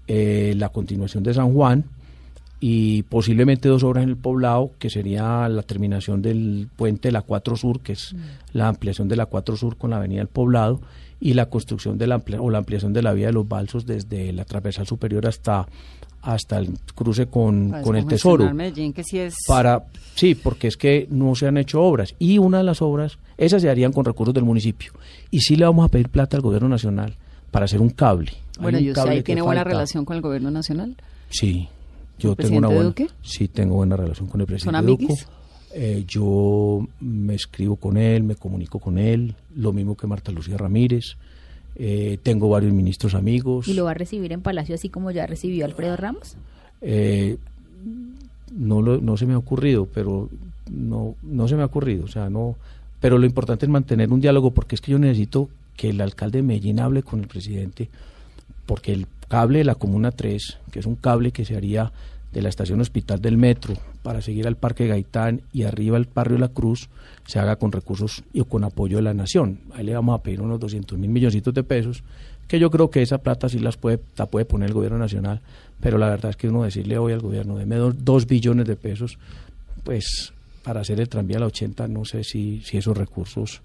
eh, 0.07 0.53
la 0.57 0.69
continuación 0.69 1.23
de 1.23 1.33
San 1.33 1.53
Juan, 1.53 1.85
y 2.65 3.03
posiblemente 3.03 3.67
dos 3.67 3.83
obras 3.83 4.03
en 4.05 4.09
el 4.09 4.15
poblado, 4.15 4.71
que 4.79 4.89
sería 4.89 5.49
la 5.49 5.63
terminación 5.63 6.21
del 6.21 6.69
puente 6.77 7.09
de 7.09 7.11
la 7.11 7.21
4 7.21 7.57
Sur, 7.57 7.81
que 7.81 7.91
es 7.91 8.15
la 8.53 8.69
ampliación 8.69 9.09
de 9.09 9.17
la 9.17 9.25
4 9.25 9.57
Sur 9.57 9.75
con 9.75 9.89
la 9.89 9.97
avenida 9.97 10.19
del 10.19 10.29
poblado, 10.29 10.79
y 11.19 11.33
la 11.33 11.47
construcción 11.47 11.97
de 11.97 12.07
la, 12.07 12.15
amplia- 12.15 12.39
o 12.39 12.49
la 12.49 12.59
ampliación 12.59 12.93
de 12.93 13.01
la 13.01 13.11
vía 13.11 13.27
de 13.27 13.33
los 13.33 13.45
balsos 13.49 13.85
desde 13.85 14.31
la 14.31 14.45
transversal 14.45 14.87
superior 14.87 15.27
hasta, 15.27 15.67
hasta 16.21 16.57
el 16.57 16.69
cruce 16.95 17.25
con, 17.25 17.81
con 17.81 17.97
el 17.97 18.05
Tesoro 18.05 18.53
Medellín, 18.53 18.93
que 18.93 19.03
sí 19.03 19.19
es... 19.19 19.35
para 19.45 19.83
sí 20.15 20.33
porque 20.33 20.67
es 20.69 20.77
que 20.77 21.05
no 21.11 21.35
se 21.35 21.47
han 21.47 21.57
hecho 21.57 21.81
obras 21.81 22.15
y 22.17 22.37
una 22.37 22.59
de 22.59 22.63
las 22.63 22.81
obras 22.81 23.17
esas 23.37 23.61
se 23.61 23.69
harían 23.69 23.91
con 23.91 24.05
recursos 24.05 24.33
del 24.33 24.45
municipio 24.45 24.93
y 25.31 25.39
sí 25.41 25.57
le 25.57 25.65
vamos 25.65 25.83
a 25.85 25.89
pedir 25.89 26.07
plata 26.07 26.37
al 26.37 26.43
gobierno 26.43 26.69
nacional 26.69 27.15
para 27.51 27.65
hacer 27.65 27.81
un 27.81 27.89
cable 27.89 28.31
Hay 28.57 28.61
Bueno, 28.61 28.77
un 28.77 28.83
¿y 28.85 28.87
usted 28.89 29.01
cable 29.01 29.15
ahí 29.17 29.23
tiene 29.23 29.41
buena 29.41 29.61
falta. 29.63 29.73
relación 29.75 30.05
con 30.05 30.15
el 30.15 30.21
gobierno 30.21 30.49
nacional? 30.51 30.95
sí 31.29 31.67
yo 32.19 32.31
¿El 32.31 32.37
tengo 32.37 32.57
una 32.57 32.67
buena 32.67 32.83
Duque? 32.83 33.07
sí 33.21 33.47
tengo 33.47 33.75
buena 33.75 33.95
relación 33.97 34.27
con 34.27 34.41
el 34.41 34.47
presidente 34.47 34.77
¿Son 34.77 34.85
Duque? 34.85 35.07
Eh, 35.75 36.03
yo 36.07 36.87
me 37.01 37.33
escribo 37.35 37.75
con 37.77 37.97
él 37.97 38.23
me 38.23 38.35
comunico 38.35 38.79
con 38.79 38.97
él 38.97 39.35
lo 39.55 39.73
mismo 39.73 39.95
que 39.97 40.05
Marta 40.07 40.31
Lucía 40.31 40.57
Ramírez 40.57 41.15
Eh, 41.75 42.19
tengo 42.21 42.47
varios 42.49 42.71
ministros 42.73 43.15
amigos 43.15 43.67
¿Y 43.67 43.73
lo 43.73 43.85
va 43.85 43.91
a 43.91 43.95
recibir 43.95 44.31
en 44.31 44.41
Palacio 44.41 44.75
así 44.75 44.89
como 44.89 45.09
ya 45.11 45.25
recibió 45.25 45.65
Alfredo 45.65 45.97
Ramos? 45.97 46.35
Eh, 46.81 47.37
no, 48.51 48.81
lo- 48.81 48.99
no 49.01 49.17
se 49.17 49.25
me 49.25 49.33
ha 49.33 49.37
ocurrido, 49.37 49.87
pero 49.91 50.29
no, 50.69 51.15
no 51.23 51.47
se 51.47 51.55
me 51.55 51.63
ha 51.63 51.65
ocurrido. 51.65 52.05
O 52.05 52.07
sea, 52.07 52.29
no. 52.29 52.55
Pero 52.99 53.17
lo 53.17 53.25
importante 53.25 53.65
es 53.65 53.69
mantener 53.71 54.11
un 54.11 54.21
diálogo 54.21 54.51
porque 54.51 54.75
es 54.75 54.81
que 54.81 54.91
yo 54.91 54.99
necesito 54.99 55.49
que 55.75 55.89
el 55.89 55.99
alcalde 56.01 56.37
de 56.39 56.43
Medellín 56.43 56.79
hable 56.79 57.01
con 57.03 57.19
el 57.21 57.27
presidente, 57.27 57.89
porque 58.67 58.93
el 58.93 59.07
cable 59.27 59.59
de 59.59 59.63
la 59.65 59.75
Comuna 59.75 60.11
3, 60.11 60.57
que 60.71 60.79
es 60.79 60.85
un 60.85 60.95
cable 60.95 61.31
que 61.31 61.45
se 61.45 61.55
haría 61.55 61.91
de 62.31 62.41
la 62.41 62.49
estación 62.49 62.81
hospital 62.81 63.21
del 63.21 63.37
metro 63.37 63.75
para 64.01 64.19
seguir 64.21 64.47
al 64.47 64.55
Parque 64.57 64.87
Gaitán 64.87 65.41
y 65.53 65.63
arriba 65.63 65.97
al 65.97 66.07
barrio 66.13 66.37
La 66.39 66.47
Cruz, 66.47 66.89
se 67.27 67.37
haga 67.39 67.57
con 67.57 67.71
recursos 67.71 68.23
y 68.33 68.43
con 68.43 68.63
apoyo 68.63 68.97
de 68.97 69.03
la 69.03 69.13
nación. 69.13 69.59
Ahí 69.75 69.83
le 69.85 69.93
vamos 69.93 70.19
a 70.19 70.23
pedir 70.23 70.41
unos 70.41 70.59
200 70.59 70.97
mil 70.97 71.11
milloncitos 71.11 71.53
de 71.53 71.63
pesos, 71.63 72.03
que 72.47 72.59
yo 72.59 72.71
creo 72.71 72.89
que 72.89 73.01
esa 73.03 73.19
plata 73.19 73.49
sí 73.49 73.59
las 73.59 73.77
puede, 73.77 73.99
la 74.17 74.25
puede 74.25 74.45
poner 74.45 74.69
el 74.69 74.73
gobierno 74.73 74.97
nacional, 74.97 75.41
pero 75.79 75.97
la 75.99 76.09
verdad 76.09 76.31
es 76.31 76.35
que 76.35 76.49
uno 76.49 76.63
decirle 76.63 76.97
hoy 76.97 77.13
al 77.13 77.21
gobierno, 77.21 77.55
deme 77.57 77.75
do- 77.75 77.93
dos 77.93 78.25
billones 78.25 78.65
de 78.65 78.75
pesos, 78.75 79.17
pues 79.83 80.33
para 80.63 80.81
hacer 80.81 80.99
el 80.99 81.09
tranvía 81.09 81.37
a 81.37 81.41
la 81.41 81.45
80, 81.47 81.87
no 81.87 82.03
sé 82.03 82.23
si, 82.23 82.61
si 82.61 82.77
esos 82.77 82.97
recursos 82.97 83.61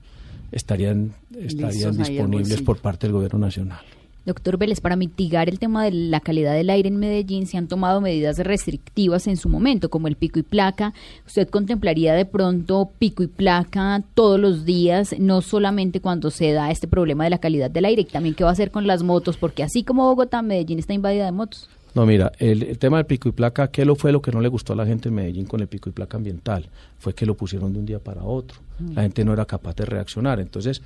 estarían, 0.52 1.14
estarían 1.46 1.92
disponibles 2.10 2.48
por 2.64 2.78
parte 2.78 3.06
del 3.06 3.14
gobierno 3.14 3.38
nacional. 3.38 3.80
Doctor 4.28 4.58
Vélez, 4.58 4.82
para 4.82 4.94
mitigar 4.94 5.48
el 5.48 5.58
tema 5.58 5.82
de 5.84 5.90
la 5.90 6.20
calidad 6.20 6.52
del 6.52 6.68
aire 6.68 6.90
en 6.90 6.98
Medellín 6.98 7.46
se 7.46 7.56
han 7.56 7.66
tomado 7.66 8.02
medidas 8.02 8.36
restrictivas 8.36 9.26
en 9.26 9.38
su 9.38 9.48
momento, 9.48 9.88
como 9.88 10.06
el 10.06 10.16
pico 10.16 10.38
y 10.38 10.42
placa. 10.42 10.92
¿Usted 11.26 11.48
contemplaría 11.48 12.12
de 12.12 12.26
pronto 12.26 12.90
pico 12.98 13.22
y 13.22 13.26
placa 13.26 14.04
todos 14.12 14.38
los 14.38 14.66
días, 14.66 15.18
no 15.18 15.40
solamente 15.40 16.00
cuando 16.00 16.30
se 16.30 16.52
da 16.52 16.70
este 16.70 16.86
problema 16.86 17.24
de 17.24 17.30
la 17.30 17.38
calidad 17.38 17.70
del 17.70 17.86
aire, 17.86 18.02
y 18.02 18.04
también 18.04 18.34
qué 18.34 18.44
va 18.44 18.50
a 18.50 18.52
hacer 18.52 18.70
con 18.70 18.86
las 18.86 19.02
motos? 19.02 19.38
Porque 19.38 19.62
así 19.62 19.82
como 19.82 20.04
Bogotá, 20.04 20.42
Medellín 20.42 20.78
está 20.78 20.92
invadida 20.92 21.24
de 21.24 21.32
motos. 21.32 21.70
No, 21.94 22.04
mira, 22.04 22.30
el, 22.38 22.64
el 22.64 22.78
tema 22.78 22.98
del 22.98 23.06
pico 23.06 23.30
y 23.30 23.32
placa, 23.32 23.68
¿qué 23.68 23.86
lo 23.86 23.96
fue 23.96 24.12
lo 24.12 24.20
que 24.20 24.30
no 24.30 24.42
le 24.42 24.48
gustó 24.48 24.74
a 24.74 24.76
la 24.76 24.84
gente 24.84 25.08
en 25.08 25.14
Medellín 25.14 25.46
con 25.46 25.60
el 25.60 25.68
pico 25.68 25.88
y 25.88 25.92
placa 25.92 26.18
ambiental? 26.18 26.68
Fue 26.98 27.14
que 27.14 27.24
lo 27.24 27.34
pusieron 27.34 27.72
de 27.72 27.78
un 27.78 27.86
día 27.86 27.98
para 27.98 28.24
otro. 28.24 28.58
La 28.94 29.00
gente 29.00 29.24
no 29.24 29.32
era 29.32 29.46
capaz 29.46 29.74
de 29.76 29.86
reaccionar. 29.86 30.38
Entonces, 30.38 30.82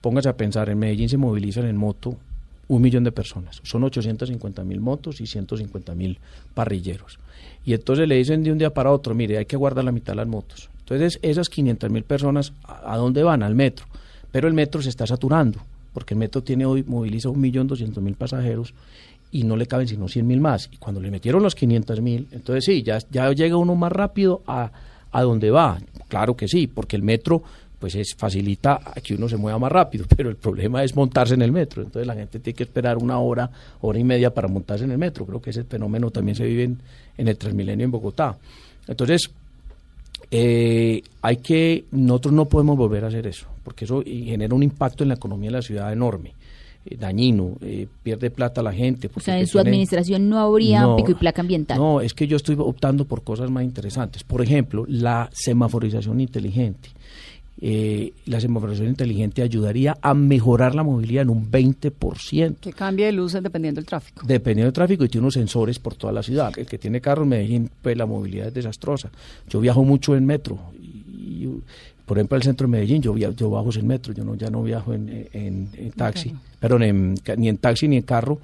póngase 0.00 0.30
a 0.30 0.38
pensar, 0.38 0.70
en 0.70 0.78
Medellín 0.78 1.10
se 1.10 1.18
movilizan 1.18 1.66
en 1.66 1.76
moto 1.76 2.16
un 2.68 2.82
millón 2.82 3.04
de 3.04 3.12
personas. 3.12 3.60
Son 3.64 3.82
850 3.82 4.62
mil 4.64 4.80
motos 4.80 5.20
y 5.20 5.26
150 5.26 5.94
mil 5.94 6.18
parrilleros. 6.54 7.18
Y 7.64 7.74
entonces 7.74 8.06
le 8.06 8.16
dicen 8.16 8.42
de 8.42 8.52
un 8.52 8.58
día 8.58 8.72
para 8.72 8.92
otro, 8.92 9.14
mire, 9.14 9.38
hay 9.38 9.46
que 9.46 9.56
guardar 9.56 9.84
la 9.84 9.92
mitad 9.92 10.12
de 10.12 10.16
las 10.16 10.28
motos. 10.28 10.70
Entonces, 10.80 11.18
esas 11.22 11.48
500 11.48 11.90
mil 11.90 12.02
personas, 12.04 12.52
¿a, 12.64 12.96
dónde 12.96 13.22
van? 13.22 13.42
Al 13.42 13.54
metro. 13.54 13.86
Pero 14.32 14.48
el 14.48 14.54
metro 14.54 14.80
se 14.80 14.88
está 14.88 15.06
saturando, 15.06 15.60
porque 15.92 16.14
el 16.14 16.18
metro 16.18 16.42
tiene 16.42 16.64
hoy, 16.64 16.82
moviliza 16.82 17.28
un 17.28 17.40
millón 17.40 17.66
doscientos 17.66 18.02
mil 18.02 18.14
pasajeros 18.14 18.74
y 19.30 19.44
no 19.44 19.56
le 19.56 19.66
caben 19.66 19.88
sino 19.88 20.08
100 20.08 20.26
mil 20.26 20.40
más. 20.40 20.70
Y 20.72 20.76
cuando 20.78 21.00
le 21.00 21.10
metieron 21.10 21.42
los 21.42 21.54
500 21.54 22.00
mil, 22.00 22.28
entonces 22.32 22.64
sí, 22.64 22.82
ya, 22.82 22.98
ya 23.10 23.30
llega 23.32 23.56
uno 23.56 23.74
más 23.74 23.92
rápido 23.92 24.42
a, 24.46 24.70
a 25.12 25.22
donde 25.22 25.50
va. 25.50 25.78
Claro 26.08 26.36
que 26.36 26.48
sí, 26.48 26.66
porque 26.66 26.96
el 26.96 27.02
metro 27.02 27.42
pues 27.78 27.94
es 27.94 28.14
facilita 28.16 28.80
a 28.84 29.00
que 29.00 29.14
uno 29.14 29.28
se 29.28 29.36
mueva 29.36 29.58
más 29.58 29.72
rápido, 29.72 30.04
pero 30.16 30.30
el 30.30 30.36
problema 30.36 30.82
es 30.82 30.94
montarse 30.96 31.34
en 31.34 31.42
el 31.42 31.52
metro. 31.52 31.82
Entonces 31.82 32.06
la 32.06 32.14
gente 32.14 32.40
tiene 32.40 32.56
que 32.56 32.64
esperar 32.64 32.98
una 32.98 33.18
hora, 33.18 33.50
hora 33.80 33.98
y 33.98 34.04
media 34.04 34.32
para 34.32 34.48
montarse 34.48 34.84
en 34.84 34.92
el 34.92 34.98
metro. 34.98 35.26
Creo 35.26 35.40
que 35.40 35.50
ese 35.50 35.64
fenómeno 35.64 36.10
también 36.10 36.36
se 36.36 36.44
vive 36.44 36.64
en, 36.64 36.78
en 37.16 37.28
el 37.28 37.36
Transmilenio 37.36 37.84
en 37.84 37.90
Bogotá. 37.90 38.36
Entonces, 38.86 39.30
eh, 40.30 41.02
hay 41.22 41.36
que, 41.38 41.84
nosotros 41.92 42.34
no 42.34 42.46
podemos 42.46 42.76
volver 42.76 43.04
a 43.04 43.08
hacer 43.08 43.26
eso, 43.26 43.46
porque 43.64 43.84
eso 43.84 44.02
genera 44.04 44.54
un 44.54 44.62
impacto 44.62 45.02
en 45.02 45.08
la 45.08 45.14
economía 45.14 45.50
de 45.50 45.56
la 45.56 45.62
ciudad 45.62 45.92
enorme. 45.92 46.34
eh, 46.84 46.96
dañino, 46.96 47.56
eh, 47.60 47.86
pierde 48.02 48.30
plata 48.30 48.62
la 48.62 48.72
gente. 48.72 49.10
O 49.14 49.20
sea, 49.20 49.38
en 49.38 49.46
su 49.46 49.58
administración 49.58 50.28
no 50.28 50.38
habría 50.38 50.82
No, 50.82 50.96
pico 50.96 51.12
y 51.12 51.14
placa 51.14 51.40
ambiental. 51.40 51.78
No, 51.78 52.00
es 52.00 52.14
que 52.14 52.26
yo 52.26 52.36
estoy 52.36 52.56
optando 52.58 53.04
por 53.04 53.22
cosas 53.22 53.50
más 53.50 53.64
interesantes. 53.64 54.22
Por 54.22 54.42
ejemplo, 54.42 54.84
la 54.88 55.28
semaforización 55.32 56.20
inteligente. 56.20 56.90
Eh, 57.60 58.12
la 58.26 58.40
semaforización 58.40 58.90
inteligente 58.90 59.42
ayudaría 59.42 59.96
a 60.00 60.14
mejorar 60.14 60.74
la 60.76 60.84
movilidad 60.84 61.22
en 61.22 61.30
un 61.30 61.50
20%. 61.50 62.56
Que 62.60 62.72
cambie 62.72 63.06
de 63.06 63.12
luces 63.12 63.42
dependiendo 63.42 63.80
del 63.80 63.86
tráfico. 63.86 64.24
Dependiendo 64.26 64.66
del 64.66 64.72
tráfico 64.74 65.04
y 65.04 65.08
tiene 65.08 65.24
unos 65.24 65.34
sensores 65.34 65.78
por 65.80 65.94
toda 65.96 66.12
la 66.12 66.22
ciudad. 66.22 66.52
El 66.56 66.66
que 66.66 66.78
tiene 66.78 67.00
carro 67.00 67.24
en 67.24 67.30
Medellín, 67.30 67.70
pues 67.82 67.96
la 67.96 68.06
movilidad 68.06 68.48
es 68.48 68.54
desastrosa. 68.54 69.10
Yo 69.48 69.60
viajo 69.60 69.82
mucho 69.82 70.14
en 70.14 70.24
metro. 70.24 70.56
Y, 70.80 70.86
y, 71.44 71.62
por 72.06 72.16
ejemplo, 72.18 72.36
al 72.36 72.42
centro 72.44 72.66
de 72.66 72.70
Medellín, 72.70 73.02
yo, 73.02 73.12
via- 73.12 73.30
yo 73.32 73.50
bajo 73.50 73.70
en 73.76 73.86
metro, 73.86 74.12
yo 74.14 74.24
no, 74.24 74.34
ya 74.36 74.50
no 74.50 74.62
viajo 74.62 74.94
en, 74.94 75.26
en- 75.32 75.68
en 75.76 75.90
taxi, 75.92 76.32
perdón, 76.60 76.82
en 76.84 77.14
ni 77.36 77.48
en 77.48 77.58
taxi 77.58 77.86
ni 77.88 77.96
en 77.96 78.02
carro, 78.02 78.38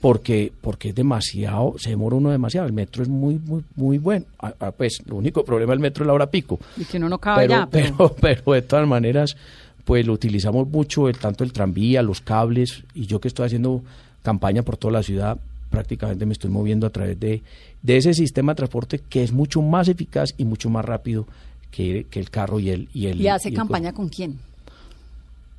porque 0.00 0.52
porque 0.60 0.90
es 0.90 0.94
demasiado, 0.94 1.74
se 1.78 1.90
demora 1.90 2.16
uno 2.16 2.30
demasiado. 2.30 2.66
El 2.66 2.72
metro 2.72 3.02
es 3.02 3.08
muy, 3.08 3.38
muy, 3.44 3.64
muy 3.74 3.98
bueno. 3.98 4.26
Ah, 4.38 4.54
ah, 4.60 4.70
pues 4.72 5.02
lo 5.06 5.16
único 5.16 5.44
problema 5.44 5.72
del 5.72 5.80
metro 5.80 6.04
es 6.04 6.06
la 6.06 6.12
hora 6.12 6.30
pico. 6.30 6.58
Y 6.76 6.84
que 6.84 6.96
uno 6.98 7.08
no 7.08 7.18
cabe 7.18 7.42
Pero, 7.42 7.50
ya. 7.54 7.66
Pero, 7.70 7.96
pero, 7.96 8.16
pero 8.20 8.52
de 8.52 8.62
todas 8.62 8.86
maneras, 8.86 9.36
pues 9.84 10.06
lo 10.06 10.12
utilizamos 10.12 10.68
mucho, 10.68 11.08
el, 11.08 11.16
tanto 11.18 11.44
el 11.44 11.52
tranvía, 11.52 12.02
los 12.02 12.20
cables, 12.20 12.82
y 12.94 13.06
yo 13.06 13.20
que 13.20 13.28
estoy 13.28 13.46
haciendo 13.46 13.82
campaña 14.22 14.62
por 14.62 14.76
toda 14.76 14.92
la 14.92 15.02
ciudad, 15.02 15.38
prácticamente 15.70 16.26
me 16.26 16.32
estoy 16.32 16.50
moviendo 16.50 16.86
a 16.86 16.90
través 16.90 17.18
de, 17.20 17.42
de 17.82 17.96
ese 17.96 18.12
sistema 18.14 18.52
de 18.52 18.56
transporte 18.56 19.00
que 19.08 19.22
es 19.22 19.32
mucho 19.32 19.62
más 19.62 19.88
eficaz 19.88 20.34
y 20.36 20.44
mucho 20.44 20.70
más 20.70 20.84
rápido 20.84 21.26
que, 21.70 22.06
que 22.10 22.18
el 22.20 22.30
carro 22.30 22.58
y 22.60 22.70
el... 22.70 22.88
Y, 22.92 23.06
el, 23.06 23.20
¿Y 23.20 23.28
hace 23.28 23.48
y 23.48 23.52
el- 23.52 23.56
campaña 23.58 23.92
con 23.92 24.08
quién? 24.08 24.38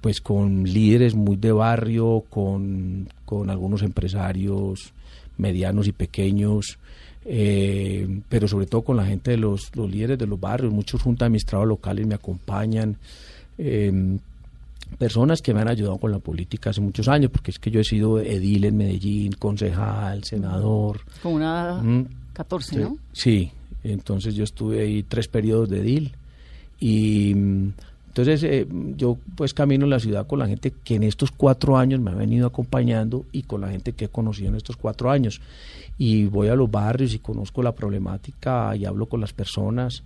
Pues 0.01 0.21
con 0.21 0.63
líderes 0.63 1.15
muy 1.15 1.35
de 1.37 1.51
barrio, 1.51 2.23
con, 2.29 3.07
con 3.25 3.49
algunos 3.49 3.81
empresarios 3.81 4.93
medianos 5.37 5.87
y 5.87 5.91
pequeños, 5.91 6.77
eh, 7.25 8.21
pero 8.29 8.47
sobre 8.47 8.65
todo 8.65 8.81
con 8.81 8.97
la 8.97 9.05
gente 9.05 9.31
de 9.31 9.37
los, 9.37 9.75
los 9.75 9.89
líderes 9.89 10.17
de 10.17 10.27
los 10.27 10.39
barrios, 10.39 10.73
muchos 10.73 11.01
juntas 11.01 11.27
administrados 11.27 11.67
locales 11.67 12.07
me 12.07 12.15
acompañan, 12.15 12.97
eh, 13.57 14.17
personas 14.97 15.41
que 15.41 15.53
me 15.53 15.61
han 15.61 15.67
ayudado 15.67 15.97
con 15.97 16.11
la 16.11 16.19
política 16.19 16.69
hace 16.69 16.81
muchos 16.81 17.07
años, 17.07 17.29
porque 17.31 17.51
es 17.51 17.59
que 17.59 17.69
yo 17.69 17.79
he 17.79 17.83
sido 17.83 18.19
edil 18.19 18.65
en 18.65 18.77
Medellín, 18.77 19.33
concejal, 19.33 20.23
senador. 20.23 21.01
Con 21.21 21.33
una 21.33 21.81
Mm, 21.81 22.05
14, 22.33 22.75
Sí, 22.75 22.81
¿no? 22.81 22.97
Sí, 23.11 23.51
entonces 23.83 24.35
yo 24.35 24.43
estuve 24.43 24.81
ahí 24.81 25.03
tres 25.03 25.27
periodos 25.27 25.69
de 25.69 25.81
DIL 25.81 26.11
y 26.79 27.33
mm, 27.35 27.73
entonces 28.17 28.41
eh, 28.49 28.67
yo 28.95 29.19
pues 29.35 29.53
camino 29.53 29.83
en 29.83 29.91
la 29.91 29.99
ciudad 29.99 30.25
con 30.25 30.39
la 30.39 30.47
gente 30.47 30.73
que 30.83 30.95
en 30.95 31.03
estos 31.03 31.29
cuatro 31.29 31.77
años 31.77 31.99
me 31.99 32.09
ha 32.09 32.15
venido 32.15 32.47
acompañando 32.47 33.25
y 33.31 33.43
con 33.43 33.61
la 33.61 33.69
gente 33.69 33.93
que 33.93 34.05
he 34.05 34.09
conocido 34.09 34.49
en 34.49 34.55
estos 34.55 34.75
cuatro 34.75 35.11
años 35.11 35.39
y 35.99 36.25
voy 36.25 36.47
a 36.47 36.55
los 36.55 36.71
barrios 36.71 37.13
y 37.13 37.19
conozco 37.19 37.61
la 37.61 37.73
problemática 37.73 38.75
y 38.75 38.85
hablo 38.85 39.05
con 39.05 39.21
las 39.21 39.33
personas. 39.33 40.01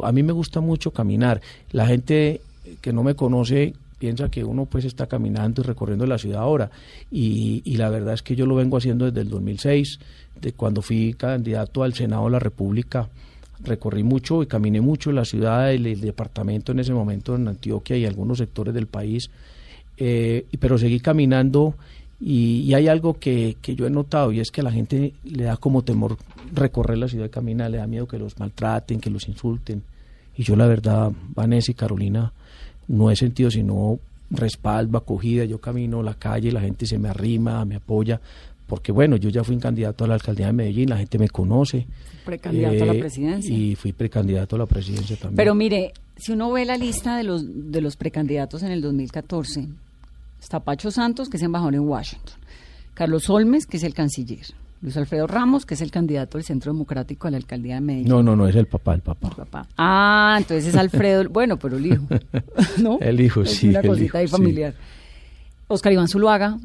A 0.00 0.12
mí 0.12 0.22
me 0.22 0.32
gusta 0.32 0.60
mucho 0.60 0.92
caminar. 0.92 1.40
La 1.72 1.88
gente 1.88 2.40
que 2.80 2.92
no 2.92 3.02
me 3.02 3.16
conoce 3.16 3.74
piensa 3.98 4.30
que 4.30 4.44
uno 4.44 4.66
pues 4.66 4.84
está 4.84 5.08
caminando 5.08 5.62
y 5.62 5.64
recorriendo 5.64 6.06
la 6.06 6.18
ciudad 6.18 6.42
ahora 6.42 6.70
y, 7.10 7.62
y 7.64 7.78
la 7.78 7.88
verdad 7.88 8.14
es 8.14 8.22
que 8.22 8.36
yo 8.36 8.46
lo 8.46 8.54
vengo 8.54 8.76
haciendo 8.76 9.06
desde 9.06 9.22
el 9.22 9.28
2006 9.28 9.98
de 10.40 10.52
cuando 10.52 10.82
fui 10.82 11.14
candidato 11.14 11.82
al 11.82 11.94
Senado 11.94 12.26
de 12.26 12.30
la 12.30 12.38
República 12.38 13.08
recorrí 13.64 14.02
mucho 14.02 14.42
y 14.42 14.46
caminé 14.46 14.80
mucho 14.80 15.12
la 15.12 15.24
ciudad 15.24 15.72
el, 15.72 15.86
el 15.86 16.00
departamento 16.00 16.72
en 16.72 16.80
ese 16.80 16.92
momento 16.92 17.34
en 17.34 17.48
Antioquia 17.48 17.96
y 17.96 18.06
algunos 18.06 18.38
sectores 18.38 18.74
del 18.74 18.86
país 18.86 19.30
eh, 20.02 20.46
pero 20.58 20.78
seguí 20.78 20.98
caminando 20.98 21.74
y, 22.20 22.62
y 22.62 22.74
hay 22.74 22.88
algo 22.88 23.18
que, 23.18 23.56
que 23.60 23.74
yo 23.74 23.86
he 23.86 23.90
notado 23.90 24.32
y 24.32 24.40
es 24.40 24.50
que 24.50 24.62
a 24.62 24.64
la 24.64 24.72
gente 24.72 25.12
le 25.24 25.44
da 25.44 25.58
como 25.58 25.82
temor 25.82 26.16
recorrer 26.54 26.98
la 26.98 27.08
ciudad 27.08 27.26
y 27.26 27.30
caminar, 27.30 27.70
le 27.70 27.78
da 27.78 27.86
miedo 27.86 28.08
que 28.08 28.18
los 28.18 28.38
maltraten, 28.38 29.00
que 29.00 29.10
los 29.10 29.28
insulten. 29.28 29.82
Y 30.36 30.42
yo 30.42 30.56
la 30.56 30.66
verdad, 30.66 31.12
Vanessa 31.34 31.70
y 31.70 31.74
Carolina, 31.74 32.32
no 32.88 33.10
he 33.10 33.16
sentido 33.16 33.50
sino 33.50 33.98
respaldo, 34.30 34.96
acogida. 34.96 35.44
Yo 35.44 35.60
camino 35.60 36.02
la 36.02 36.14
calle, 36.14 36.50
la 36.50 36.60
gente 36.60 36.86
se 36.86 36.98
me 36.98 37.08
arrima, 37.08 37.64
me 37.64 37.76
apoya, 37.76 38.20
porque 38.70 38.90
bueno, 38.92 39.16
yo 39.16 39.28
ya 39.28 39.44
fui 39.44 39.58
candidato 39.58 40.04
a 40.04 40.08
la 40.08 40.14
alcaldía 40.14 40.46
de 40.46 40.52
Medellín, 40.54 40.88
la 40.88 40.96
gente 40.96 41.18
me 41.18 41.28
conoce. 41.28 41.86
Precandidato 42.24 42.84
a 42.84 42.86
la 42.86 42.94
Eh, 42.94 43.00
presidencia. 43.00 43.54
Y 43.54 43.74
fui 43.74 43.92
precandidato 43.92 44.56
a 44.56 44.60
la 44.60 44.66
presidencia 44.66 45.16
también. 45.16 45.36
Pero 45.36 45.54
mire, 45.54 45.92
si 46.16 46.32
uno 46.32 46.50
ve 46.52 46.64
la 46.64 46.78
lista 46.78 47.16
de 47.16 47.24
los, 47.24 47.42
de 47.72 47.80
los 47.82 47.96
precandidatos 47.96 48.62
en 48.62 48.70
el 48.70 48.80
2014, 48.80 49.66
está 50.40 50.60
Pacho 50.60 50.90
Santos, 50.90 51.28
que 51.28 51.36
es 51.36 51.42
embajador 51.42 51.74
en 51.74 51.80
Washington, 51.80 52.34
Carlos 52.94 53.28
Olmes, 53.28 53.66
que 53.66 53.76
es 53.78 53.82
el 53.82 53.92
canciller, 53.94 54.46
Luis 54.82 54.96
Alfredo 54.96 55.26
Ramos, 55.26 55.66
que 55.66 55.74
es 55.74 55.80
el 55.82 55.90
candidato 55.90 56.38
del 56.38 56.44
Centro 56.44 56.72
Democrático 56.72 57.28
a 57.28 57.30
la 57.32 57.36
alcaldía 57.38 57.74
de 57.74 57.80
Medellín. 57.82 58.08
no, 58.08 58.22
no, 58.22 58.36
no, 58.36 58.46
es 58.48 58.54
el 58.56 58.66
papá, 58.66 58.94
el 58.94 59.00
papá. 59.02 59.30
Papá. 59.30 59.66
Ah, 59.76 60.36
entonces 60.38 60.66
es 60.66 60.74
Alfredo, 60.76 61.28
bueno, 61.30 61.58
pero 61.58 61.76
el 61.76 61.86
hijo, 61.86 62.04
¿no? 62.78 62.98
El 63.00 63.20
hijo, 63.20 63.42
Es 63.42 63.50
sí, 63.56 63.68
Una 63.70 63.80
el 63.80 63.86
cosita 63.88 64.06
hijo, 64.06 64.18
ahí 64.18 64.26
sí. 64.28 64.32
familiar. 64.32 64.74
Oscar 65.68 65.92
Iván 65.92 66.08
Zuluaga, 66.08 66.58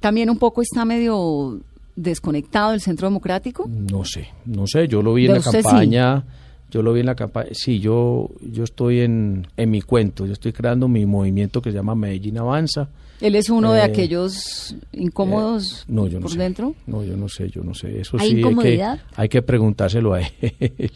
también 0.00 0.30
un 0.30 0.38
poco 0.38 0.62
está 0.62 0.84
medio 0.84 1.60
desconectado 1.94 2.72
del 2.72 2.80
Centro 2.80 3.06
Democrático. 3.08 3.68
No 3.68 4.04
sé, 4.04 4.28
no 4.44 4.66
sé, 4.66 4.86
yo 4.88 5.02
lo 5.02 5.14
vi 5.14 5.26
en 5.26 5.32
la 5.32 5.38
usted 5.38 5.60
sí. 5.60 5.62
campaña, 5.64 6.24
yo 6.70 6.82
lo 6.82 6.92
vi 6.92 7.00
en 7.00 7.06
la 7.06 7.14
campaña, 7.14 7.48
sí, 7.52 7.80
yo, 7.80 8.28
yo 8.42 8.64
estoy 8.64 9.00
en, 9.00 9.46
en 9.56 9.70
mi 9.70 9.80
cuento, 9.80 10.26
yo 10.26 10.32
estoy 10.32 10.52
creando 10.52 10.88
mi 10.88 11.06
movimiento 11.06 11.62
que 11.62 11.70
se 11.70 11.76
llama 11.76 11.94
Medellín 11.94 12.38
Avanza. 12.38 12.88
Él 13.20 13.34
es 13.34 13.48
uno 13.48 13.72
de 13.72 13.80
Eh, 13.80 13.84
aquellos 13.84 14.76
incómodos 14.92 15.80
Eh, 15.82 15.84
no, 15.92 16.06
yo 16.06 16.18
no 16.18 16.24
por 16.24 16.32
sé. 16.32 16.38
dentro. 16.38 16.74
No, 16.86 17.02
yo 17.02 17.16
no 17.16 17.30
sé, 17.30 17.48
yo 17.48 17.62
no 17.64 17.72
sé, 17.72 18.00
eso 18.00 18.18
¿Hay 18.20 18.30
sí 18.30 18.42
hay 18.44 18.54
que, 18.54 18.86
hay 19.16 19.28
que 19.30 19.40
preguntárselo 19.40 20.12
a 20.12 20.20
él. 20.40 20.92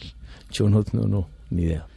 yo 0.51 0.69
no, 0.69 0.83
no, 0.93 1.07
no, 1.07 1.27
ni 1.49 1.63
idea. 1.63 1.87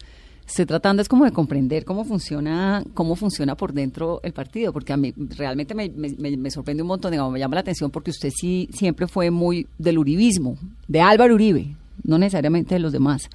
Estoy 0.46 0.66
tratando 0.66 1.00
es 1.00 1.08
como 1.08 1.24
de 1.24 1.32
comprender 1.32 1.84
cómo 1.84 2.04
funciona, 2.04 2.84
cómo 2.92 3.16
funciona 3.16 3.56
por 3.56 3.72
dentro 3.72 4.20
el 4.22 4.32
partido, 4.34 4.72
porque 4.72 4.92
a 4.92 4.96
mí 4.96 5.12
realmente 5.36 5.74
me, 5.74 5.88
me- 5.88 6.50
sorprende 6.50 6.82
un 6.82 6.88
montón, 6.88 7.12
digamos, 7.12 7.32
me 7.32 7.38
llama 7.38 7.54
la 7.54 7.60
atención 7.62 7.90
porque 7.90 8.10
usted 8.10 8.30
sí 8.30 8.68
siempre 8.72 9.06
fue 9.08 9.30
muy 9.30 9.66
del 9.78 9.98
uribismo, 9.98 10.58
de 10.86 11.00
Álvaro 11.00 11.34
Uribe, 11.34 11.74
no 12.02 12.18
necesariamente 12.18 12.74
de 12.74 12.78
los 12.80 12.92
demás, 12.92 13.30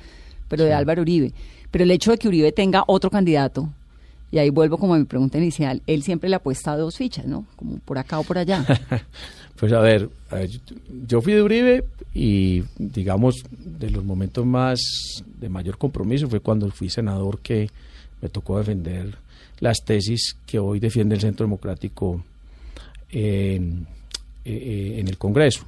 pero 0.48 0.64
de 0.64 0.74
Álvaro 0.74 1.02
Uribe. 1.02 1.34
Pero 1.72 1.84
el 1.84 1.92
hecho 1.92 2.12
de 2.12 2.18
que 2.20 2.28
Uribe 2.28 2.52
tenga 2.52 2.84
otro 2.88 3.10
candidato, 3.10 3.70
y 4.32 4.38
ahí 4.38 4.52
vuelvo 4.52 4.78
como 4.78 4.94
a 4.94 5.00
mi 5.00 5.06
pregunta 5.06 5.40
inicial, 5.40 5.82
él 5.88 6.04
siempre 6.04 6.30
le 6.30 6.36
apuesta 6.36 6.78
dos 6.78 6.96
fichas, 6.96 7.26
¿no? 7.26 7.46
Como 7.56 7.78
por 7.80 7.98
acá 7.98 8.20
o 8.20 8.24
por 8.24 8.38
allá. 8.38 8.64
Pues 9.60 9.74
a 9.74 9.80
ver, 9.80 10.10
yo- 11.08 11.22
fui 11.22 11.34
de 11.34 11.42
Uribe 11.44 11.84
y 12.14 12.64
digamos 12.78 13.44
de 13.60 13.90
los 13.90 14.06
momentos 14.06 14.46
más 14.46 14.80
de 15.40 15.50
mayor 15.50 15.78
compromiso 15.78 16.30
fue 16.30 16.40
cuando 16.40 16.70
fui 16.72 16.90
senador 16.90 17.40
que 17.40 17.70
me 18.22 18.30
tocó 18.30 18.58
defender 18.58 19.18
las 19.60 19.80
tesis 19.84 20.38
que 20.46 20.60
hoy 20.60 20.80
defiende 20.80 21.16
el 21.16 21.22
Centro 21.22 21.46
Democrático 21.46 22.24
en, 23.12 23.86
eh, 24.46 24.96
en 25.00 25.08
el 25.08 25.18
Congreso. 25.18 25.66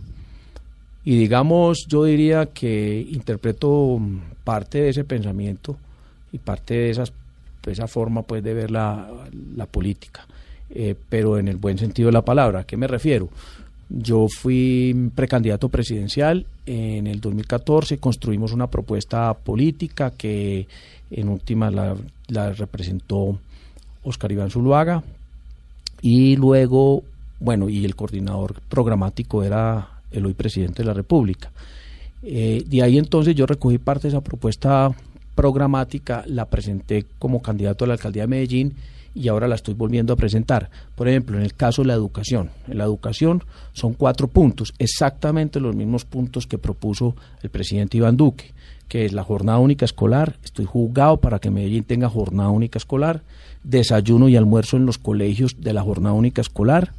Y 1.03 1.17
digamos, 1.17 1.85
yo 1.87 2.05
diría 2.05 2.45
que 2.45 3.05
interpreto 3.11 3.99
parte 4.43 4.81
de 4.83 4.89
ese 4.89 5.03
pensamiento 5.03 5.75
y 6.31 6.37
parte 6.37 6.75
de 6.75 6.89
esas, 6.91 7.11
esa 7.65 7.87
forma 7.87 8.21
pues 8.21 8.43
de 8.43 8.53
ver 8.53 8.71
la, 8.71 9.09
la 9.55 9.65
política, 9.65 10.25
eh, 10.69 10.95
pero 11.09 11.37
en 11.39 11.47
el 11.47 11.57
buen 11.57 11.77
sentido 11.77 12.07
de 12.07 12.13
la 12.13 12.23
palabra. 12.23 12.59
¿A 12.61 12.63
qué 12.63 12.77
me 12.77 12.87
refiero? 12.87 13.29
Yo 13.93 14.27
fui 14.29 15.11
precandidato 15.13 15.67
presidencial 15.67 16.45
en 16.65 17.07
el 17.07 17.19
2014, 17.19 17.97
construimos 17.97 18.53
una 18.53 18.67
propuesta 18.67 19.33
política 19.33 20.11
que 20.11 20.67
en 21.09 21.27
última 21.27 21.69
la, 21.69 21.97
la 22.29 22.53
representó 22.53 23.37
Oscar 24.03 24.31
Iván 24.31 24.49
Zuluaga 24.49 25.03
y 26.01 26.37
luego, 26.37 27.03
bueno, 27.39 27.69
y 27.69 27.83
el 27.83 27.95
coordinador 27.95 28.61
programático 28.69 29.43
era 29.43 30.01
el 30.09 30.25
hoy 30.25 30.33
presidente 30.33 30.83
de 30.83 30.87
la 30.87 30.93
República. 30.93 31.51
Eh, 32.23 32.63
de 32.65 32.83
ahí 32.83 32.97
entonces 32.97 33.35
yo 33.35 33.45
recogí 33.45 33.77
parte 33.77 34.03
de 34.03 34.09
esa 34.09 34.21
propuesta 34.21 34.91
programática, 35.35 36.23
la 36.27 36.45
presenté 36.45 37.05
como 37.19 37.41
candidato 37.41 37.83
a 37.83 37.87
la 37.89 37.93
alcaldía 37.95 38.23
de 38.23 38.27
Medellín 38.27 38.73
y 39.14 39.28
ahora 39.28 39.47
la 39.47 39.55
estoy 39.55 39.74
volviendo 39.74 40.14
a 40.14 40.16
presentar. 40.16 40.70
Por 40.95 41.07
ejemplo, 41.07 41.38
en 41.38 41.43
el 41.43 41.53
caso 41.53 41.82
de 41.82 41.89
la 41.89 41.93
educación. 41.93 42.49
En 42.68 42.78
la 42.78 42.86
educación 42.86 43.43
son 43.74 43.93
cuatro 43.93 44.28
puntos, 44.28 44.74
exactamente 44.80 45.59
los 45.59 45.76
mismos 45.76 46.05
puntos 46.05 46.47
que 46.47 46.57
propuso 46.57 47.16
el 47.41 47.49
presidente 47.49 47.97
Iván 47.97 48.18
Duque, 48.18 48.53
que 48.88 49.05
es 49.05 49.14
la 49.14 49.24
jornada 49.24 49.59
única 49.59 49.86
escolar. 49.86 50.38
Estoy 50.43 50.66
juzgado 50.66 51.18
para 51.18 51.39
que 51.39 51.49
Medellín 51.49 51.84
tenga 51.84 52.09
jornada 52.09 52.49
única 52.49 52.78
escolar, 52.78 53.22
desayuno 53.64 54.30
y 54.30 54.36
almuerzo 54.36 54.78
en 54.78 54.86
los 54.86 54.97
colegios 54.97 55.57
de 55.59 55.74
la 55.74 55.82
jornada 55.82 56.14
única 56.14 56.41
escolar, 56.41 56.91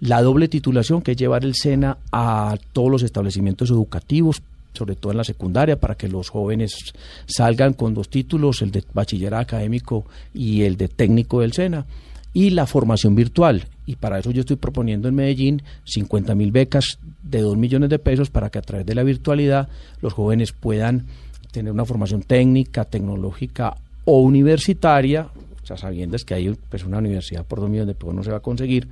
la 0.00 0.22
doble 0.22 0.48
titulación, 0.48 1.02
que 1.02 1.12
es 1.12 1.16
llevar 1.16 1.44
el 1.44 1.54
SENA 1.54 1.98
a 2.12 2.56
todos 2.72 2.90
los 2.90 3.02
establecimientos 3.02 3.70
educativos, 3.70 4.42
sobre 4.76 4.96
todo 4.96 5.12
en 5.12 5.18
la 5.18 5.24
secundaria, 5.24 5.80
para 5.80 5.96
que 5.96 6.08
los 6.08 6.28
jóvenes 6.28 6.76
salgan 7.26 7.72
con 7.72 7.94
dos 7.94 8.08
títulos, 8.08 8.62
el 8.62 8.70
de 8.70 8.84
bachiller 8.92 9.34
académico 9.34 10.04
y 10.32 10.62
el 10.62 10.76
de 10.76 10.88
técnico 10.88 11.40
del 11.40 11.52
SENA, 11.52 11.86
y 12.32 12.50
la 12.50 12.66
formación 12.66 13.14
virtual, 13.14 13.64
y 13.86 13.96
para 13.96 14.18
eso 14.18 14.30
yo 14.30 14.40
estoy 14.40 14.56
proponiendo 14.56 15.08
en 15.08 15.14
Medellín 15.14 15.62
50 15.84 16.34
mil 16.34 16.52
becas 16.52 16.98
de 17.22 17.40
2 17.40 17.56
millones 17.56 17.88
de 17.88 17.98
pesos 17.98 18.28
para 18.28 18.50
que 18.50 18.58
a 18.58 18.62
través 18.62 18.84
de 18.84 18.94
la 18.94 19.02
virtualidad 19.02 19.68
los 20.02 20.12
jóvenes 20.12 20.52
puedan 20.52 21.06
tener 21.50 21.72
una 21.72 21.86
formación 21.86 22.22
técnica, 22.22 22.84
tecnológica 22.84 23.76
o 24.04 24.20
universitaria, 24.20 25.28
o 25.62 25.66
sea, 25.66 25.78
sabiendo 25.78 26.16
que 26.18 26.34
hay 26.34 26.54
pues, 26.68 26.84
una 26.84 26.98
universidad 26.98 27.44
por 27.44 27.60
2 27.60 27.70
millones 27.70 27.88
de 27.88 27.94
pesos 27.94 28.14
no 28.14 28.22
se 28.22 28.30
va 28.30 28.36
a 28.36 28.40
conseguir, 28.40 28.86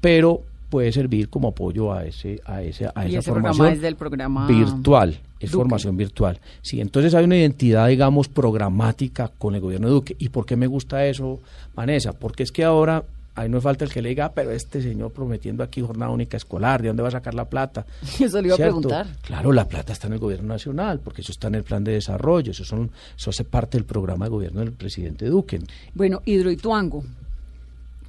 pero 0.00 0.42
puede 0.68 0.92
servir 0.92 1.28
como 1.28 1.48
apoyo 1.48 1.92
a 1.92 2.04
ese 2.04 2.40
a 2.44 2.62
ese 2.62 2.86
a 2.94 3.06
Y 3.06 3.10
esa 3.10 3.18
ese 3.20 3.30
formación 3.30 3.68
es 3.68 3.80
del 3.80 3.96
programa 3.96 4.46
virtual 4.46 5.18
es 5.40 5.50
Duque. 5.50 5.62
formación 5.62 5.96
virtual 5.96 6.40
sí 6.62 6.80
entonces 6.80 7.14
hay 7.14 7.24
una 7.24 7.36
identidad 7.36 7.88
digamos 7.88 8.28
programática 8.28 9.30
con 9.38 9.54
el 9.54 9.60
gobierno 9.60 9.88
de 9.88 9.94
Duque 9.94 10.16
y 10.18 10.28
por 10.28 10.44
qué 10.46 10.56
me 10.56 10.66
gusta 10.66 11.06
eso 11.06 11.40
Vanessa 11.74 12.12
porque 12.12 12.42
es 12.42 12.52
que 12.52 12.64
ahora 12.64 13.04
ahí 13.34 13.48
no 13.48 13.60
falta 13.60 13.84
el 13.84 13.92
que 13.92 14.02
le 14.02 14.08
diga 14.08 14.26
"Ah, 14.26 14.32
pero 14.34 14.50
este 14.50 14.82
señor 14.82 15.12
prometiendo 15.12 15.62
aquí 15.62 15.80
jornada 15.80 16.10
única 16.10 16.36
escolar 16.36 16.82
de 16.82 16.88
dónde 16.88 17.02
va 17.04 17.08
a 17.08 17.12
sacar 17.12 17.34
la 17.34 17.44
plata 17.44 17.86
Eso 18.20 18.42
le 18.42 18.48
iba 18.48 18.56
a 18.56 18.58
preguntar. 18.58 19.06
Claro, 19.22 19.52
la 19.52 19.64
plata 19.68 19.92
está 19.92 20.08
en 20.08 20.14
el 20.14 20.18
gobierno 20.18 20.48
nacional, 20.48 20.98
porque 20.98 21.20
eso 21.22 21.30
está 21.30 21.46
en 21.46 21.54
el 21.54 21.62
plan 21.62 21.84
de 21.84 21.92
desarrollo, 21.92 22.50
eso, 22.50 22.64
son, 22.64 22.90
eso 23.16 23.30
hace 23.30 23.44
parte 23.44 23.78
del 23.78 23.84
programa 23.84 24.24
de 24.26 24.30
gobierno 24.30 24.58
del 24.60 24.72
presidente 24.72 25.26
Duque. 25.26 25.60
Bueno, 25.94 26.20
Hidroituango. 26.24 27.04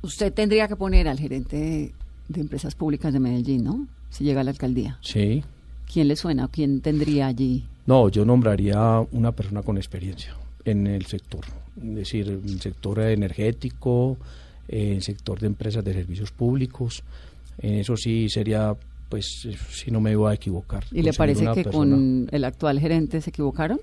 Usted 0.02 0.34
tendría 0.34 0.68
que 0.68 0.76
poner 0.76 1.08
al 1.08 1.20
gerente 1.20 1.92
de, 2.30 2.42
empresas 2.42 2.76
públicas 2.76 3.12
de 3.12 3.20
Medellín, 3.20 3.64
¿no? 3.66 3.88
Si 4.10 4.24
llega 4.24 4.42
a 4.42 4.44
la 4.44 4.52
alcaldía. 4.52 4.98
Sí. 5.02 5.44
¿Quién 5.92 6.08
le 6.08 6.16
suena? 6.16 6.46
o 6.46 6.48
¿Quién 6.50 6.82
tendría 6.82 7.28
allí? 7.28 7.66
No, 7.86 8.10
yo 8.10 8.24
nombraría 8.24 9.00
una 9.12 9.32
persona 9.32 9.64
con 9.64 9.78
experiencia 9.78 10.36
en 10.66 10.88
el 10.88 11.06
sector, 11.08 11.42
es 11.78 11.96
decir, 11.96 12.28
en 12.28 12.48
el 12.48 12.62
sector 12.62 13.00
energético, 13.00 14.18
en 14.68 14.94
el 14.98 15.02
sector 15.02 15.40
de 15.40 15.48
empresas 15.48 15.84
de 15.84 15.94
servicios 15.94 16.32
públicos. 16.32 17.04
En 17.58 17.76
eso 17.76 17.98
sí 17.98 18.30
sería, 18.30 18.76
pues, 19.10 19.48
si 19.72 19.90
no 19.92 20.00
me 20.00 20.12
iba 20.12 20.30
a 20.30 20.34
equivocar. 20.36 20.86
¿Y 20.92 21.02
le 21.02 21.14
parece 21.14 21.46
que 21.54 21.64
persona- 21.64 21.72
con 21.96 22.28
el 22.32 22.44
actual 22.44 22.80
gerente 22.80 23.20
se 23.22 23.32
equivocaron? 23.32 23.80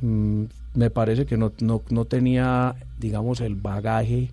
Mm, 0.00 0.44
me 0.74 0.90
parece 0.90 1.24
que 1.26 1.36
no, 1.36 1.52
no, 1.60 1.82
no 1.90 2.04
tenía, 2.04 2.74
digamos, 2.98 3.40
el 3.40 3.54
bagaje 3.54 4.30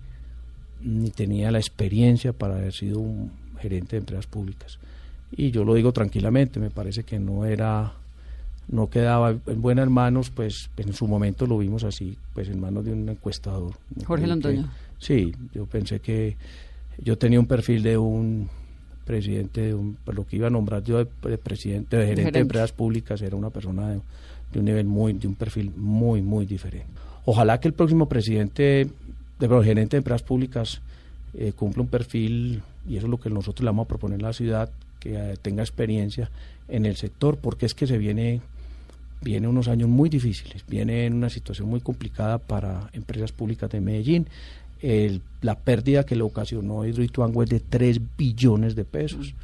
ni 0.84 1.10
tenía 1.10 1.50
la 1.50 1.58
experiencia 1.58 2.32
para 2.32 2.56
haber 2.56 2.72
sido 2.72 3.00
un 3.00 3.30
gerente 3.60 3.96
de 3.96 4.00
empresas 4.00 4.26
públicas. 4.26 4.78
Y 5.34 5.50
yo 5.50 5.64
lo 5.64 5.74
digo 5.74 5.92
tranquilamente, 5.92 6.60
me 6.60 6.70
parece 6.70 7.04
que 7.04 7.18
no 7.18 7.46
era, 7.46 7.92
no 8.68 8.90
quedaba 8.90 9.30
en 9.46 9.62
buenas 9.62 9.88
manos, 9.88 10.30
pues 10.30 10.70
en 10.76 10.92
su 10.92 11.06
momento 11.06 11.46
lo 11.46 11.58
vimos 11.58 11.84
así, 11.84 12.18
pues 12.34 12.48
en 12.48 12.60
manos 12.60 12.84
de 12.84 12.92
un 12.92 13.08
encuestador. 13.08 13.72
Jorge 14.04 14.26
Londoño. 14.26 14.68
sí, 14.98 15.32
yo 15.54 15.66
pensé 15.66 16.00
que 16.00 16.36
yo 16.98 17.16
tenía 17.16 17.40
un 17.40 17.46
perfil 17.46 17.82
de 17.82 17.96
un 17.96 18.48
presidente, 19.04 19.62
de 19.62 19.74
un, 19.74 19.96
pues, 20.04 20.16
lo 20.16 20.26
que 20.26 20.36
iba 20.36 20.46
a 20.46 20.50
nombrar 20.50 20.84
yo 20.84 20.98
de, 20.98 21.08
de 21.28 21.38
presidente, 21.38 21.96
de 21.96 22.02
gerente 22.02 22.20
Gerente. 22.22 22.38
de 22.38 22.42
empresas 22.42 22.72
públicas, 22.72 23.20
era 23.22 23.36
una 23.36 23.50
persona 23.50 23.88
de, 23.88 24.00
de 24.52 24.58
un 24.58 24.64
nivel 24.64 24.86
muy, 24.86 25.14
de 25.14 25.26
un 25.26 25.34
perfil 25.34 25.72
muy, 25.76 26.22
muy 26.22 26.46
diferente. 26.46 26.88
Ojalá 27.24 27.58
que 27.60 27.68
el 27.68 27.74
próximo 27.74 28.08
presidente, 28.08 28.88
de 29.42 29.48
perdón, 29.48 29.64
gerente 29.64 29.96
de 29.96 29.98
empresas 29.98 30.22
públicas, 30.22 30.80
eh, 31.34 31.52
cumpla 31.54 31.82
un 31.82 31.88
perfil, 31.88 32.62
y 32.88 32.96
eso 32.96 33.06
es 33.06 33.10
lo 33.10 33.18
que 33.20 33.30
nosotros 33.30 33.60
le 33.62 33.66
vamos 33.70 33.84
a 33.86 33.88
proponer 33.88 34.20
a 34.20 34.28
la 34.28 34.32
ciudad, 34.32 34.70
que 35.00 35.14
eh, 35.14 35.36
tenga 35.40 35.62
experiencia 35.62 36.30
en 36.68 36.86
el 36.86 36.96
sector, 36.96 37.36
porque 37.38 37.66
es 37.66 37.74
que 37.74 37.86
se 37.86 37.98
viene 37.98 38.40
viene 39.24 39.46
unos 39.46 39.68
años 39.68 39.88
muy 39.88 40.08
difíciles, 40.08 40.64
viene 40.66 41.06
en 41.06 41.14
una 41.14 41.30
situación 41.30 41.68
muy 41.68 41.80
complicada 41.80 42.38
para 42.38 42.90
empresas 42.92 43.30
públicas 43.30 43.70
de 43.70 43.80
Medellín. 43.80 44.26
El- 44.80 45.20
la 45.42 45.54
pérdida 45.56 46.04
que 46.04 46.16
le 46.16 46.22
ocasionó 46.22 46.84
Hidroituango 46.84 47.44
es 47.44 47.48
de 47.50 47.60
3 47.60 48.00
billones 48.18 48.74
de 48.74 48.84
pesos. 48.84 49.34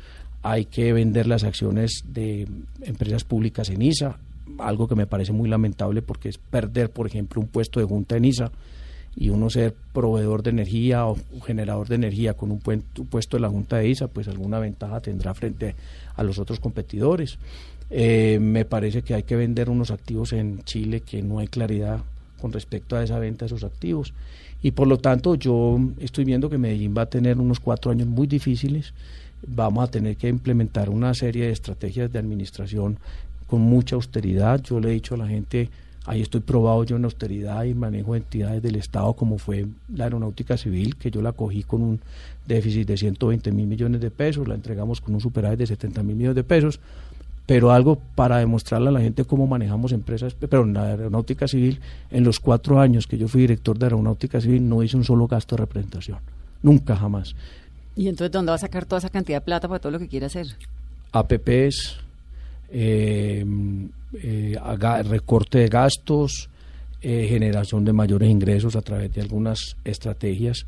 Hay 0.42 0.64
que 0.64 0.92
vender 0.92 1.28
las 1.28 1.44
acciones 1.44 2.02
de 2.12 2.48
empresas 2.82 3.22
públicas 3.22 3.70
en 3.70 3.82
ISA, 3.82 4.16
algo 4.58 4.88
que 4.88 4.96
me 4.96 5.06
parece 5.06 5.32
muy 5.32 5.48
lamentable 5.48 6.02
porque 6.02 6.28
es 6.28 6.38
perder, 6.38 6.90
por 6.90 7.06
ejemplo, 7.06 7.40
un 7.40 7.46
puesto 7.46 7.78
de 7.78 7.86
junta 7.86 8.16
en 8.16 8.24
ISA 8.24 8.50
y 9.18 9.30
uno 9.30 9.50
ser 9.50 9.74
proveedor 9.92 10.44
de 10.44 10.50
energía 10.50 11.06
o 11.06 11.16
generador 11.44 11.88
de 11.88 11.96
energía 11.96 12.34
con 12.34 12.52
un, 12.52 12.60
puesto 12.60 13.36
de 13.36 13.40
la 13.40 13.48
Junta 13.48 13.78
de 13.78 13.88
ISA, 13.88 14.06
pues 14.06 14.28
alguna 14.28 14.60
ventaja 14.60 15.00
tendrá 15.00 15.34
frente 15.34 15.74
a 16.14 16.22
los 16.22 16.38
otros 16.38 16.60
competidores. 16.60 17.38
Eh, 17.90 18.38
me 18.40 18.64
parece 18.64 19.02
que 19.02 19.14
hay 19.14 19.24
que 19.24 19.34
vender 19.34 19.70
unos 19.70 19.90
activos 19.90 20.32
en 20.32 20.62
Chile 20.62 21.00
que 21.00 21.22
no 21.22 21.40
hay 21.40 21.48
claridad 21.48 22.00
con 22.40 22.52
respecto 22.52 22.96
a 22.96 23.02
esa 23.02 23.18
venta 23.18 23.44
de 23.44 23.46
esos 23.46 23.64
activos. 23.64 24.14
Y 24.62 24.70
por 24.70 24.86
lo 24.86 24.98
tanto 24.98 25.34
yo 25.34 25.80
estoy 25.98 26.24
viendo 26.24 26.48
que 26.48 26.58
Medellín 26.58 26.94
va 26.96 27.02
a 27.02 27.06
tener 27.06 27.38
unos 27.38 27.58
cuatro 27.58 27.90
años 27.90 28.06
muy 28.06 28.28
difíciles. 28.28 28.94
Vamos 29.44 29.82
a 29.82 29.90
tener 29.90 30.16
que 30.16 30.28
implementar 30.28 30.90
una 30.90 31.12
serie 31.14 31.46
de 31.46 31.52
estrategias 31.52 32.12
de 32.12 32.20
administración 32.20 32.98
con 33.48 33.62
mucha 33.62 33.96
austeridad. 33.96 34.62
Yo 34.62 34.78
le 34.78 34.90
he 34.90 34.92
dicho 34.92 35.14
a 35.14 35.18
la 35.18 35.26
gente, 35.26 35.70
ahí 36.08 36.22
estoy 36.22 36.40
probado 36.40 36.84
yo 36.84 36.96
en 36.96 37.04
austeridad 37.04 37.64
y 37.64 37.74
manejo 37.74 38.14
de 38.14 38.20
entidades 38.20 38.62
del 38.62 38.76
Estado 38.76 39.12
como 39.12 39.36
fue 39.36 39.66
la 39.94 40.04
aeronáutica 40.04 40.56
civil, 40.56 40.96
que 40.96 41.10
yo 41.10 41.20
la 41.20 41.32
cogí 41.32 41.62
con 41.62 41.82
un 41.82 42.00
déficit 42.46 42.88
de 42.88 42.96
120 42.96 43.52
mil 43.52 43.66
millones 43.66 44.00
de 44.00 44.10
pesos, 44.10 44.48
la 44.48 44.54
entregamos 44.54 45.02
con 45.02 45.14
un 45.14 45.20
superávit 45.20 45.58
de 45.58 45.66
70 45.66 46.02
mil 46.02 46.16
millones 46.16 46.36
de 46.36 46.44
pesos, 46.44 46.80
pero 47.44 47.72
algo 47.72 47.98
para 48.14 48.38
demostrarle 48.38 48.88
a 48.88 48.92
la 48.92 49.00
gente 49.00 49.26
cómo 49.26 49.46
manejamos 49.46 49.92
empresas, 49.92 50.34
pero 50.34 50.62
en 50.62 50.72
la 50.72 50.84
aeronáutica 50.84 51.46
civil, 51.46 51.78
en 52.10 52.24
los 52.24 52.40
cuatro 52.40 52.80
años 52.80 53.06
que 53.06 53.18
yo 53.18 53.28
fui 53.28 53.42
director 53.42 53.78
de 53.78 53.84
aeronáutica 53.84 54.40
civil, 54.40 54.66
no 54.66 54.82
hice 54.82 54.96
un 54.96 55.04
solo 55.04 55.26
gasto 55.26 55.56
de 55.56 55.60
representación, 55.60 56.18
nunca 56.62 56.96
jamás. 56.96 57.36
¿Y 57.96 58.08
entonces 58.08 58.32
dónde 58.32 58.50
va 58.50 58.56
a 58.56 58.58
sacar 58.58 58.86
toda 58.86 59.00
esa 59.00 59.10
cantidad 59.10 59.38
de 59.38 59.44
plata 59.44 59.68
para 59.68 59.78
todo 59.78 59.92
lo 59.92 59.98
que 59.98 60.08
quiere 60.08 60.24
hacer? 60.24 60.46
APPs, 61.12 61.98
eh, 62.70 63.44
eh, 64.14 64.56
recorte 65.04 65.58
de 65.58 65.68
gastos, 65.68 66.48
eh, 67.00 67.26
generación 67.28 67.84
de 67.84 67.92
mayores 67.92 68.28
ingresos 68.28 68.74
a 68.74 68.82
través 68.82 69.12
de 69.14 69.20
algunas 69.20 69.76
estrategias, 69.84 70.66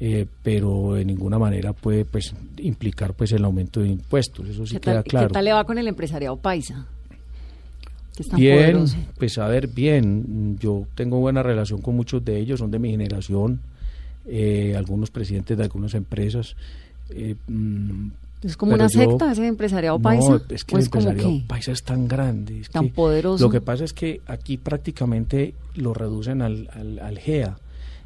eh, 0.00 0.26
pero 0.42 0.94
de 0.94 1.04
ninguna 1.04 1.38
manera 1.38 1.72
puede 1.72 2.04
pues 2.04 2.34
implicar 2.58 3.14
pues 3.14 3.32
el 3.32 3.44
aumento 3.44 3.80
de 3.80 3.88
impuestos. 3.88 4.48
Eso 4.48 4.66
sí 4.66 4.74
¿Qué 4.74 4.80
queda 4.80 4.94
tal, 4.96 5.04
claro. 5.04 5.28
¿Qué 5.28 5.32
tal 5.32 5.44
le 5.44 5.52
va 5.52 5.64
con 5.64 5.78
el 5.78 5.88
empresariado 5.88 6.36
paisa? 6.36 6.86
Bien, 8.36 8.58
poderoso. 8.58 8.96
pues 9.16 9.38
a 9.38 9.48
ver, 9.48 9.68
bien. 9.68 10.58
Yo 10.58 10.86
tengo 10.94 11.18
buena 11.20 11.42
relación 11.42 11.80
con 11.80 11.96
muchos 11.96 12.22
de 12.22 12.38
ellos, 12.38 12.60
son 12.60 12.70
de 12.70 12.78
mi 12.78 12.90
generación, 12.90 13.60
eh, 14.26 14.74
algunos 14.76 15.10
presidentes 15.10 15.56
de 15.56 15.64
algunas 15.64 15.94
empresas. 15.94 16.54
Mm, 18.42 18.46
¿Es 18.46 18.56
como 18.56 18.72
pero 18.72 18.84
una 18.84 18.92
yo- 18.92 19.00
secta 19.10 19.32
ese 19.32 19.46
empresariado 19.46 19.98
paisa? 19.98 20.28
No, 20.30 20.40
es 20.48 20.64
que 20.64 20.74
¿O 20.74 20.78
el 20.78 20.84
es 20.84 20.88
como 20.90 21.02
empresariado 21.02 21.38
qué? 21.40 21.44
paisa 21.48 21.72
es 21.72 21.82
tan 21.82 22.08
grande. 22.08 22.60
es 22.60 22.70
Tan 22.70 22.88
poderoso. 22.90 23.44
Lo 23.44 23.50
que 23.50 23.60
pasa 23.60 23.84
es 23.84 23.92
que 23.92 24.20
aquí 24.26 24.56
prácticamente 24.56 25.54
lo 25.76 25.94
reducen 25.94 26.42
al, 26.42 26.68
al, 26.74 26.98
al 26.98 27.18
GEA. 27.18 27.56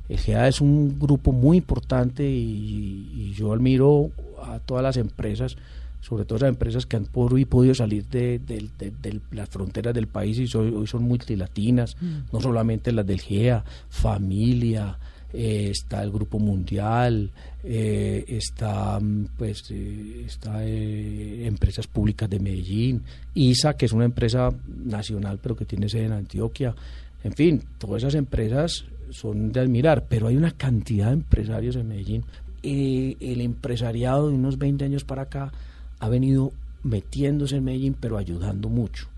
El 0.09 0.19
GEA 0.19 0.47
es 0.49 0.61
un 0.61 0.99
grupo 1.01 1.33
muy 1.33 1.57
importante 1.59 2.29
y, 2.29 3.11
y 3.15 3.35
yo 3.35 3.53
admiro 3.53 4.11
a 4.45 4.61
todas 4.61 4.83
las 4.83 4.97
empresas, 4.99 5.57
sobre 6.01 6.25
todo 6.25 6.37
esas 6.37 6.51
empresas 6.51 6.87
que 6.87 6.97
han 6.97 7.07
por- 7.07 7.45
podido 7.49 7.75
salir 7.75 8.05
de, 8.07 8.39
de- 8.39 8.69
de- 8.79 8.93
de 9.03 9.21
las 9.33 9.49
fronteras 9.49 9.93
del 9.95 10.07
país 10.07 10.39
y 10.39 10.57
hoy 10.57 10.87
son 10.87 11.03
multilatinas, 11.03 11.97
no 12.33 12.41
solamente 12.41 12.93
las 12.93 13.05
del 13.05 13.21
GEA, 13.21 13.65
familia, 13.89 14.97
eh, 15.39 15.69
está 15.71 16.03
el 16.03 16.11
Grupo 16.11 16.39
Mundial, 16.39 17.31
eh, 17.63 18.25
está 18.29 18.99
mm, 18.99 19.27
pues 19.37 19.65
eh, 19.71 20.23
está 20.25 20.65
eh, 20.65 21.47
Empresas 21.47 21.87
Públicas 21.87 22.31
de 22.31 22.39
Medellín, 22.39 23.03
ISA, 23.35 23.75
que 23.77 23.85
es 23.85 23.93
una 23.93 24.07
empresa 24.07 24.51
nacional 24.85 25.39
pero 25.43 25.57
que 25.57 25.67
tiene 25.67 25.91
sede 25.91 26.05
en 26.05 26.13
Antioquia. 26.13 26.75
En 27.23 27.35
fin, 27.35 27.63
todas 27.77 28.03
esas 28.03 28.15
empresas 28.15 28.87
son 29.11 29.53
de 29.53 29.61
admirar, 29.61 30.07
pero 30.09 30.29
hay 30.29 30.37
una 30.37 30.53
cantidad 30.53 31.09
de 31.09 31.15
empresarios 31.15 31.77
en 31.77 31.89
Medellín. 31.89 32.25
El 32.63 33.41
empresariado 33.43 34.29
de 34.29 34.37
unos 34.37 34.59
20 34.59 34.85
años 34.85 35.05
para 35.05 35.23
acá 35.23 35.53
ha 35.99 36.09
venido 36.09 36.53
metiéndose 36.83 37.57
en 37.57 37.65
Medellín, 37.65 37.97
pero 37.99 38.17
ayudando 38.17 38.69
mucho. 38.69 39.09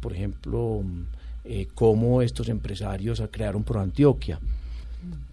Por 0.00 0.12
ejemplo, 0.12 0.82
mm, 0.84 1.62
cómo 1.74 2.22
estos 2.22 2.48
empresarios 2.48 3.22
crearon 3.30 3.64
Pro 3.64 3.80
Antioquia. 3.80 4.38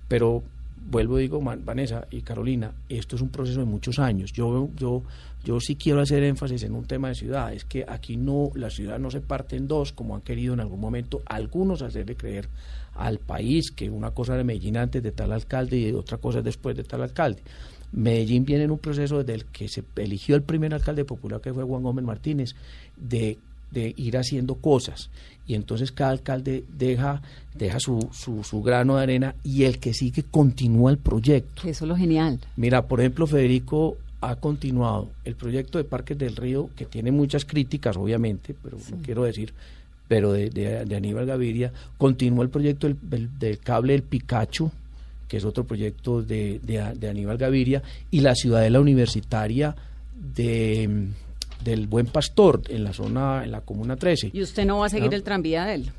Pero 0.07 0.43
vuelvo 0.89 1.19
y 1.19 1.23
digo, 1.23 1.41
Vanessa 1.41 2.07
y 2.11 2.21
Carolina, 2.21 2.71
esto 2.87 3.15
es 3.15 3.21
un 3.21 3.29
proceso 3.29 3.59
de 3.59 3.65
muchos 3.65 3.99
años. 3.99 4.31
Yo, 4.31 4.69
yo, 4.77 5.03
yo 5.43 5.59
sí 5.59 5.75
quiero 5.75 6.01
hacer 6.01 6.23
énfasis 6.23 6.63
en 6.63 6.73
un 6.73 6.85
tema 6.85 7.09
de 7.09 7.15
ciudad, 7.15 7.53
es 7.53 7.65
que 7.65 7.85
aquí 7.87 8.17
no, 8.17 8.51
la 8.55 8.69
ciudad 8.69 8.99
no 8.99 9.11
se 9.11 9.21
parte 9.21 9.57
en 9.57 9.67
dos, 9.67 9.91
como 9.91 10.15
han 10.15 10.21
querido 10.21 10.53
en 10.53 10.61
algún 10.61 10.79
momento 10.79 11.21
algunos 11.25 11.81
hacerle 11.81 12.15
creer 12.15 12.47
al 12.95 13.19
país 13.19 13.71
que 13.71 13.89
una 13.89 14.11
cosa 14.11 14.33
era 14.33 14.43
Medellín 14.43 14.77
antes 14.77 15.03
de 15.03 15.11
tal 15.11 15.31
alcalde 15.31 15.77
y 15.77 15.91
otra 15.91 16.17
cosa 16.17 16.41
después 16.41 16.75
de 16.75 16.83
tal 16.83 17.01
alcalde. 17.01 17.41
Medellín 17.91 18.43
viene 18.43 18.65
en 18.65 18.71
un 18.71 18.79
proceso 18.79 19.19
desde 19.19 19.33
el 19.33 19.45
que 19.45 19.67
se 19.67 19.83
eligió 19.95 20.35
el 20.35 20.43
primer 20.43 20.73
alcalde 20.73 21.05
popular, 21.05 21.39
que 21.39 21.53
fue 21.53 21.63
Juan 21.63 21.83
Gómez 21.83 22.03
Martínez, 22.03 22.55
de 22.97 23.37
de 23.71 23.93
ir 23.97 24.17
haciendo 24.17 24.55
cosas. 24.55 25.09
Y 25.47 25.53
entonces 25.55 25.91
cada 25.91 26.11
alcalde 26.11 26.65
deja, 26.77 27.21
deja 27.55 27.79
su, 27.79 28.09
su, 28.11 28.43
su 28.43 28.61
grano 28.61 28.97
de 28.97 29.03
arena 29.03 29.35
y 29.43 29.63
el 29.63 29.79
que 29.79 29.93
sigue 29.93 30.23
continúa 30.23 30.91
el 30.91 30.97
proyecto. 30.97 31.61
Eso 31.67 31.85
es 31.85 31.89
lo 31.89 31.95
genial. 31.95 32.39
Mira, 32.57 32.87
por 32.87 32.99
ejemplo, 32.99 33.27
Federico 33.27 33.97
ha 34.19 34.35
continuado 34.35 35.09
el 35.25 35.35
proyecto 35.35 35.77
de 35.77 35.83
Parques 35.85 36.17
del 36.17 36.35
Río, 36.35 36.69
que 36.75 36.85
tiene 36.85 37.11
muchas 37.11 37.45
críticas, 37.45 37.95
obviamente, 37.97 38.55
pero 38.61 38.77
no 38.91 38.97
quiero 39.03 39.23
decir, 39.23 39.53
pero 40.07 40.33
de, 40.33 40.49
de- 40.49 40.85
de 40.85 40.95
Aníbal 40.95 41.25
Gaviria, 41.25 41.71
continuó 41.97 42.41
el 42.43 42.49
proyecto 42.49 42.87
del, 42.87 42.97
del- 43.01 43.39
del 43.39 43.59
cable 43.59 43.93
del 43.93 44.03
Picacho, 44.03 44.71
que 45.27 45.37
es 45.37 45.45
otro 45.45 45.65
proyecto 45.65 46.21
de, 46.23 46.59
de- 46.63 46.93
de 46.95 47.09
Aníbal 47.09 47.37
Gaviria, 47.37 47.83
y 48.11 48.21
la 48.21 48.33
ciudadela 48.33 48.79
universitaria 48.81 49.75
de, 50.35 51.09
del 51.63 51.87
Buen 51.87 52.07
Pastor, 52.07 52.61
en 52.69 52.83
la 52.83 52.93
zona, 52.93 53.43
en 53.43 53.51
la 53.51 53.61
Comuna 53.61 53.95
13. 53.95 54.31
Y 54.33 54.41
usted 54.41 54.65
no 54.65 54.79
va 54.79 54.85
a 54.87 54.89
seguir 54.89 55.11
Ah. 55.11 55.15
el 55.15 55.23
tranvía 55.23 55.65
de 55.65 55.75
él. 55.75 55.91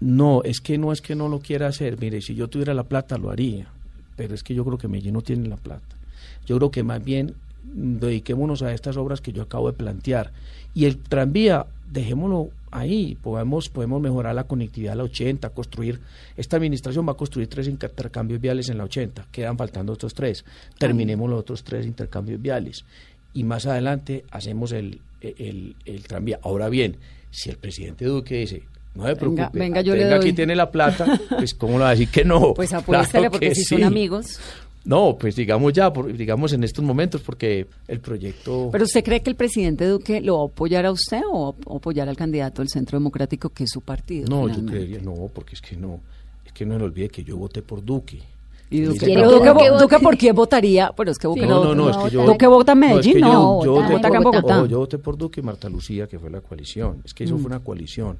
No, 0.00 0.42
es 0.42 0.60
que 0.60 0.78
no 0.78 0.92
es 0.92 1.00
que 1.00 1.14
no 1.14 1.28
lo 1.28 1.38
quiera 1.38 1.68
hacer. 1.68 1.98
Mire, 2.00 2.20
si 2.20 2.34
yo 2.34 2.48
tuviera 2.48 2.74
la 2.74 2.82
plata 2.84 3.18
lo 3.18 3.30
haría, 3.30 3.68
pero 4.16 4.34
es 4.34 4.42
que 4.42 4.54
yo 4.54 4.64
creo 4.64 4.78
que 4.78 4.88
Medellín 4.88 5.14
no 5.14 5.22
tiene 5.22 5.48
la 5.48 5.56
plata. 5.56 5.96
Yo 6.44 6.56
creo 6.58 6.70
que 6.70 6.82
más 6.82 7.02
bien 7.02 7.34
mm, 7.72 7.98
dediquémonos 7.98 8.62
a 8.62 8.72
estas 8.72 8.96
obras 8.96 9.20
que 9.20 9.32
yo 9.32 9.42
acabo 9.42 9.70
de 9.70 9.76
plantear. 9.76 10.32
Y 10.74 10.86
el 10.86 10.98
tranvía, 10.98 11.66
dejémoslo 11.90 12.50
ahí, 12.72 13.16
podemos, 13.22 13.68
podemos 13.68 14.00
mejorar 14.00 14.34
la 14.34 14.44
conectividad 14.44 14.94
a 14.94 14.96
la 14.96 15.02
80, 15.04 15.50
construir, 15.50 16.00
esta 16.36 16.56
administración 16.56 17.06
va 17.06 17.12
a 17.12 17.16
construir 17.16 17.46
tres 17.48 17.68
intercambios 17.68 18.40
viales 18.40 18.70
en 18.70 18.78
la 18.78 18.84
80, 18.84 19.26
quedan 19.30 19.58
faltando 19.58 19.92
otros 19.92 20.14
tres, 20.14 20.44
terminemos 20.78 21.28
los 21.28 21.40
otros 21.40 21.62
tres 21.62 21.84
intercambios 21.84 22.40
viales 22.40 22.86
y 23.34 23.44
más 23.44 23.66
adelante 23.66 24.24
hacemos 24.30 24.72
el, 24.72 25.00
el, 25.20 25.76
el 25.84 26.02
tranvía. 26.04 26.38
Ahora 26.42 26.68
bien, 26.68 26.96
si 27.30 27.50
el 27.50 27.56
presidente 27.56 28.04
Duque 28.04 28.36
dice, 28.40 28.62
no 28.94 29.06
se 29.06 29.16
preocupe, 29.16 29.48
venga, 29.58 29.80
yo 29.80 29.94
le 29.94 30.04
venga, 30.04 30.16
doy". 30.18 30.26
aquí 30.28 30.32
tiene 30.34 30.54
la 30.54 30.70
plata, 30.70 31.18
pues 31.30 31.54
¿cómo 31.54 31.74
le 31.74 31.84
va 31.84 31.88
a 31.88 31.90
decir 31.92 32.08
que 32.08 32.24
no? 32.24 32.52
Pues 32.54 32.72
apuéstale 32.72 33.10
Claro 33.22 33.30
porque 33.32 33.48
que 33.50 33.54
si 33.54 33.64
son 33.64 33.78
sí. 33.78 33.84
amigos. 33.84 34.38
No, 34.84 35.16
pues 35.16 35.36
digamos 35.36 35.72
ya, 35.72 35.92
por- 35.92 36.12
digamos 36.12 36.52
en 36.52 36.64
estos 36.64 36.84
momentos, 36.84 37.20
porque 37.22 37.68
el 37.86 38.00
proyecto... 38.00 38.68
¿Pero 38.72 38.82
usted 38.84 39.04
cree 39.04 39.22
que 39.22 39.30
el 39.30 39.36
presidente 39.36 39.86
Duque 39.86 40.20
lo 40.20 40.38
va 40.38 40.42
a 40.42 40.46
apoyar 40.48 40.84
a 40.86 40.90
usted 40.90 41.20
o 41.30 41.54
va 41.54 41.74
a 41.74 41.76
apoyar 41.76 42.08
al 42.08 42.16
candidato 42.16 42.62
del 42.62 42.68
Centro 42.68 42.98
Democrático, 42.98 43.50
que 43.50 43.62
es 43.64 43.70
su 43.70 43.80
partido? 43.80 44.26
no, 44.28 44.48
yo 44.48 44.54
finalmente? 44.54 44.72
creería, 44.72 44.98
no, 45.00 45.28
porque 45.32 45.54
es 45.54 45.60
que 45.60 45.76
no, 45.76 46.00
es 46.44 46.52
que 46.52 46.66
no 46.66 46.76
se 46.78 46.82
olvide 46.84 47.08
que 47.10 47.22
yo 47.22 47.36
voté 47.36 47.62
por 47.62 47.84
Duque. 47.84 48.18
Y 48.72 48.80
Duque. 48.80 49.14
Duque, 49.78 49.98
¿por 50.00 50.16
quién 50.18 50.34
votaría? 50.34 50.92
Pero 50.96 51.10
es 51.10 51.18
que 51.18 51.28
Duque 51.28 51.46
No, 51.46 51.62
no, 51.64 51.74
no, 51.74 51.74
no, 51.74 51.90
es 51.90 51.96
que 51.98 52.10
yo... 52.10 52.24
Duque 52.24 52.46
vota 52.46 52.72
en 52.72 52.80
no, 52.80 52.86
es 52.98 53.06
que 53.06 53.14
Medellín, 53.14 53.18
yo- 53.26 53.32
no, 53.32 53.64
yo 53.64 53.74
voté- 53.74 54.22
Bogotá. 54.22 54.62
Oh, 54.62 54.66
yo 54.66 54.78
voté 54.78 54.98
por 54.98 55.16
Duque 55.18 55.40
y 55.40 55.42
Marta 55.44 55.68
Lucía, 55.68 56.06
que 56.06 56.18
fue 56.18 56.30
la 56.30 56.40
coalición. 56.40 57.02
Es 57.04 57.14
que 57.14 57.24
eso 57.24 57.36
fue 57.38 57.46
una 57.46 57.60
coalición. 57.60 58.18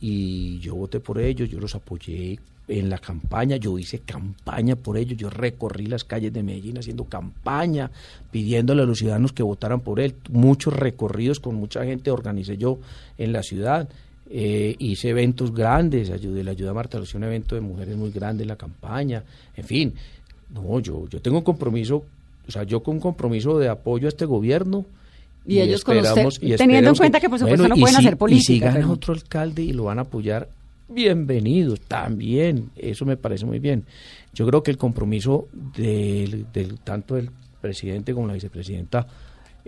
Y 0.00 0.58
yo 0.60 0.74
voté 0.76 1.00
por 1.00 1.18
ellos, 1.18 1.48
yo 1.50 1.58
los 1.58 1.74
apoyé 1.74 2.38
en 2.68 2.90
la 2.90 2.98
campaña, 2.98 3.56
yo 3.56 3.78
hice 3.78 4.00
campaña 4.00 4.76
por 4.76 4.96
ellos, 4.98 5.16
yo 5.18 5.30
recorrí 5.30 5.86
las 5.86 6.04
calles 6.04 6.32
de 6.32 6.42
Medellín 6.42 6.78
haciendo 6.78 7.04
campaña, 7.04 7.90
pidiéndole 8.30 8.82
a 8.82 8.84
los 8.84 8.98
ciudadanos 8.98 9.32
que 9.32 9.42
votaran 9.42 9.80
por 9.80 9.98
él. 10.00 10.14
Muchos 10.30 10.74
recorridos 10.74 11.40
con 11.40 11.54
mucha 11.56 11.84
gente 11.84 12.10
organicé 12.10 12.56
yo 12.58 12.78
en 13.16 13.32
la 13.32 13.42
ciudad. 13.42 13.88
Eh, 14.30 14.76
hice 14.78 15.08
eventos 15.08 15.54
grandes, 15.54 16.10
ayudé, 16.10 16.44
le 16.44 16.50
ayudé 16.50 16.68
a 16.68 16.74
Marta 16.74 16.98
Lucía 16.98 17.16
un 17.18 17.24
evento 17.24 17.54
de 17.54 17.62
mujeres 17.62 17.96
muy 17.96 18.10
grande 18.10 18.42
en 18.44 18.48
la 18.48 18.56
campaña. 18.56 19.24
En 19.56 19.64
fin, 19.64 19.94
no, 20.52 20.80
yo, 20.80 21.08
yo 21.08 21.20
tengo 21.22 21.38
un 21.38 21.44
compromiso, 21.44 22.04
o 22.46 22.50
sea, 22.50 22.62
yo 22.64 22.82
con 22.82 22.96
un 22.96 23.00
compromiso 23.00 23.58
de 23.58 23.68
apoyo 23.68 24.06
a 24.06 24.10
este 24.10 24.26
gobierno. 24.26 24.84
Y 25.46 25.60
ellos 25.60 25.82
con 25.82 25.96
usted, 25.96 26.26
y 26.42 26.54
teniendo 26.56 26.90
en 26.90 26.96
cuenta 26.96 27.20
que, 27.20 27.30
por 27.30 27.38
supuesto, 27.38 27.68
no 27.68 27.74
y 27.76 27.80
pueden 27.80 27.96
si- 27.96 28.00
hacer 28.06 28.12
Y 28.12 28.16
si 28.16 28.18
política, 28.18 28.66
gana 28.66 28.80
pero- 28.80 28.92
otro 28.92 29.14
alcalde 29.14 29.62
y 29.62 29.72
lo 29.72 29.84
van 29.84 29.98
a 29.98 30.02
apoyar, 30.02 30.46
bienvenidos, 30.90 31.80
también, 31.80 32.68
eso 32.76 33.06
me 33.06 33.16
parece 33.16 33.46
muy 33.46 33.58
bien. 33.58 33.84
Yo 34.34 34.46
creo 34.46 34.62
que 34.62 34.70
el 34.70 34.76
compromiso 34.76 35.48
del, 35.74 36.46
del- 36.52 36.78
tanto 36.80 37.14
del 37.14 37.30
presidente 37.62 38.12
como 38.12 38.26
la 38.26 38.34
vicepresidenta 38.34 39.06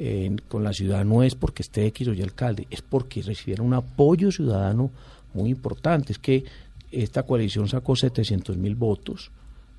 eh, 0.03 0.35
con 0.49 0.65
la 0.65 0.73
ciudad 0.73 1.05
no 1.05 1.23
es 1.23 1.35
porque 1.35 1.63
esté 1.63 1.85
X 1.89 2.09
o 2.09 2.15
Y 2.15 2.23
alcalde, 2.23 2.67
es 2.71 2.81
porque 2.81 3.21
recibieron 3.21 3.67
un 3.67 3.75
apoyo 3.75 4.33
ciudadano 4.33 4.91
muy 5.35 5.51
importante. 5.51 6.13
Es 6.13 6.19
que 6.19 6.43
esta 6.91 7.23
coalición 7.25 7.69
sacó 7.69 7.95
700 7.95 8.57
mil 8.57 8.75
votos 8.77 9.31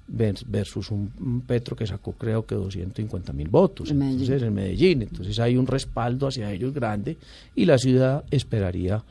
vers- 0.07 0.43
versus 0.47 0.91
un, 0.91 1.41
Petro 1.47 1.75
que 1.75 1.87
sacó 1.87 2.11
creo 2.13 2.45
que 2.45 2.53
250 2.55 3.33
mil 3.33 3.49
votos. 3.49 3.89
En. 3.89 3.97
Entonces, 4.21 4.43
en 4.43 4.53
Medellín. 4.53 5.01
Entonces 5.01 5.39
hay 5.39 5.57
un 5.57 5.65
respaldo 5.65 6.27
hacia 6.27 6.51
ellos 6.51 6.71
grande 6.73 7.17
y 7.55 7.65
la 7.65 7.77
ciudad 7.79 8.23
esperaría 8.29 9.03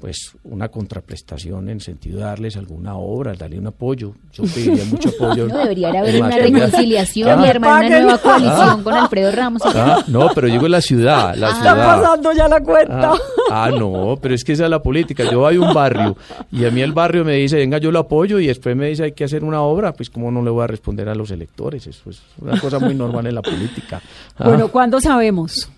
pues 0.00 0.32
una 0.44 0.68
contraprestación 0.68 1.68
en 1.70 1.80
sentido 1.80 2.18
de 2.18 2.24
darles 2.24 2.56
alguna 2.56 2.96
obra, 2.96 3.32
darle 3.34 3.58
un 3.58 3.66
apoyo. 3.68 4.12
Yo 4.32 4.44
pediría 4.44 4.84
mucho 4.84 5.08
apoyo. 5.08 5.46
No, 5.48 5.58
debería 5.58 5.88
haber 5.88 6.16
una 6.16 6.28
materia- 6.28 6.58
reconciliación 6.66 7.40
Ah. 7.40 7.46
y 7.46 7.48
armar 7.50 7.84
una 7.86 8.00
nueva 8.00 8.18
coalición 8.18 8.82
con 8.82 8.94
Alfredo 8.94 9.32
Ramos. 9.32 9.62
Ah, 9.64 10.04
no, 10.08 10.28
pero 10.34 10.48
digo 10.48 10.68
la 10.68 10.80
ciudad, 10.80 11.34
la 11.36 11.48
Ah. 11.48 11.54
ciudad. 11.54 11.78
Está 11.78 12.00
pasando 12.00 12.32
ya 12.32 12.48
la 12.48 12.60
cuenta. 12.60 13.12
Ah, 13.12 13.18
ah, 13.50 13.70
no, 13.70 14.18
pero 14.20 14.34
es 14.34 14.44
que 14.44 14.52
esa 14.52 14.64
es 14.64 14.70
la 14.70 14.82
política. 14.82 15.24
Yo 15.30 15.40
voy 15.40 15.56
a 15.56 15.60
un 15.60 15.72
barrio 15.72 16.16
y 16.52 16.64
a 16.64 16.70
mí 16.70 16.82
el 16.82 16.92
barrio 16.92 17.24
me 17.24 17.32
dice, 17.34 17.56
venga, 17.56 17.78
yo 17.78 17.90
lo 17.90 18.00
apoyo 18.00 18.38
y 18.38 18.46
después 18.48 18.76
me 18.76 18.88
dice, 18.88 19.04
hay 19.04 19.12
que 19.12 19.24
hacer 19.24 19.44
una 19.44 19.62
obra. 19.62 19.92
Pues, 19.94 20.10
¿cómo 20.10 20.30
no 20.30 20.42
le 20.42 20.50
voy 20.50 20.64
a 20.64 20.66
responder 20.66 21.08
a 21.08 21.14
los 21.14 21.30
electores? 21.30 21.86
Eso 21.86 22.10
es 22.10 22.20
una 22.38 22.60
cosa 22.60 22.78
muy 22.78 22.94
normal 22.94 23.26
en 23.26 23.34
la 23.34 23.42
política. 23.42 24.00
Ah, 24.36 24.44
Bueno, 24.48 24.68
¿cuándo 24.68 25.00
sabemos? 25.00 25.70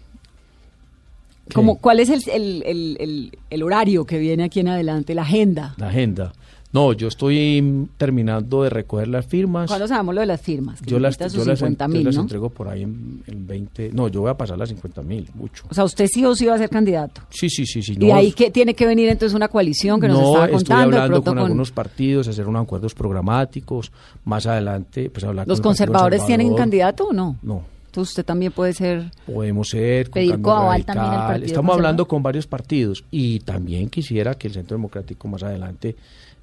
Como, 1.54 1.76
¿Cuál 1.78 2.00
es 2.00 2.08
el, 2.10 2.22
el, 2.30 2.62
el, 2.98 3.32
el- 3.50 3.62
horario 3.62 4.04
que 4.04 4.18
viene 4.18 4.44
aquí 4.44 4.60
en 4.60 4.68
adelante, 4.68 5.14
la 5.14 5.22
agenda? 5.22 5.74
la 5.78 5.88
agenda. 5.88 6.32
No, 6.70 6.92
yo 6.92 7.08
estoy 7.08 7.88
terminando 7.96 8.62
de 8.62 8.68
recoger 8.68 9.08
las 9.08 9.24
firmas. 9.24 9.68
¿Cuándo 9.68 9.88
sabemos 9.88 10.14
lo 10.14 10.20
de 10.20 10.26
las 10.26 10.38
firmas? 10.42 10.82
Que 10.82 10.90
Yo 10.90 10.98
las, 10.98 11.16
yo 11.16 11.24
las, 11.46 11.62
en- 11.62 11.68
50 11.70 11.84
yo 11.86 11.88
mil, 11.88 12.04
las 12.04 12.14
¿no? 12.16 12.20
entrego 12.20 12.50
por 12.50 12.68
ahí 12.68 12.82
en, 12.82 13.22
en 13.26 13.46
20. 13.46 13.90
No, 13.94 14.08
yo 14.08 14.20
voy 14.20 14.30
a 14.30 14.34
pasar 14.36 14.58
las 14.58 14.68
50 14.68 15.02
mil, 15.02 15.26
mucho. 15.32 15.64
O 15.70 15.74
sea, 15.74 15.84
usted 15.84 16.06
sí 16.12 16.26
o 16.26 16.34
sí 16.34 16.44
va 16.44 16.56
a 16.56 16.58
ser 16.58 16.68
candidato. 16.68 17.22
Sí, 17.30 17.48
sí, 17.48 17.64
sí, 17.64 17.80
sí. 17.82 17.94
y 17.98 18.06
no, 18.08 18.14
ahí 18.14 18.32
que 18.32 18.50
tiene 18.50 18.74
que 18.74 18.84
venir 18.86 19.08
entonces 19.08 19.34
una 19.34 19.48
coalición 19.48 19.98
que 19.98 20.08
nos 20.08 20.18
no, 20.20 20.26
estaba 20.26 20.44
estoy 20.44 20.56
contando. 20.58 20.90
de 20.90 20.96
hablando 20.96 21.14
pronto 21.22 21.30
con, 21.30 21.38
algunos 21.38 21.70
partidos, 21.72 22.28
hacer 22.28 22.46
unos 22.46 22.62
acuerdos 22.64 22.92
programáticos. 22.94 23.90
Más 24.26 24.46
adelante, 24.46 25.08
pues 25.08 25.24
hablar 25.24 25.48
¿Los 25.48 25.60
con 25.62 25.70
conservadores 25.70 26.26
tienen 26.26 26.54
candidato 26.54 27.06
o 27.08 27.12
no? 27.14 27.38
No. 27.42 27.62
Entonces 27.88 28.12
usted 28.12 28.24
también 28.24 28.52
puede 28.52 28.72
ser... 28.74 29.10
Podemos 29.26 29.68
ser. 29.68 30.06
con 30.10 30.14
Pedir 30.14 30.40
coaval 30.40 30.84
también 30.84 31.06
al. 31.12 31.26
Partido 31.26 31.46
Estamos 31.46 31.74
hablando 31.74 32.06
con 32.06 32.22
varios 32.22 32.46
partidos 32.46 33.04
y 33.10 33.40
también 33.40 33.88
quisiera 33.88 34.34
que 34.34 34.46
el 34.48 34.54
Centro 34.54 34.76
Democrático 34.76 35.26
más 35.26 35.42
adelante 35.42 35.96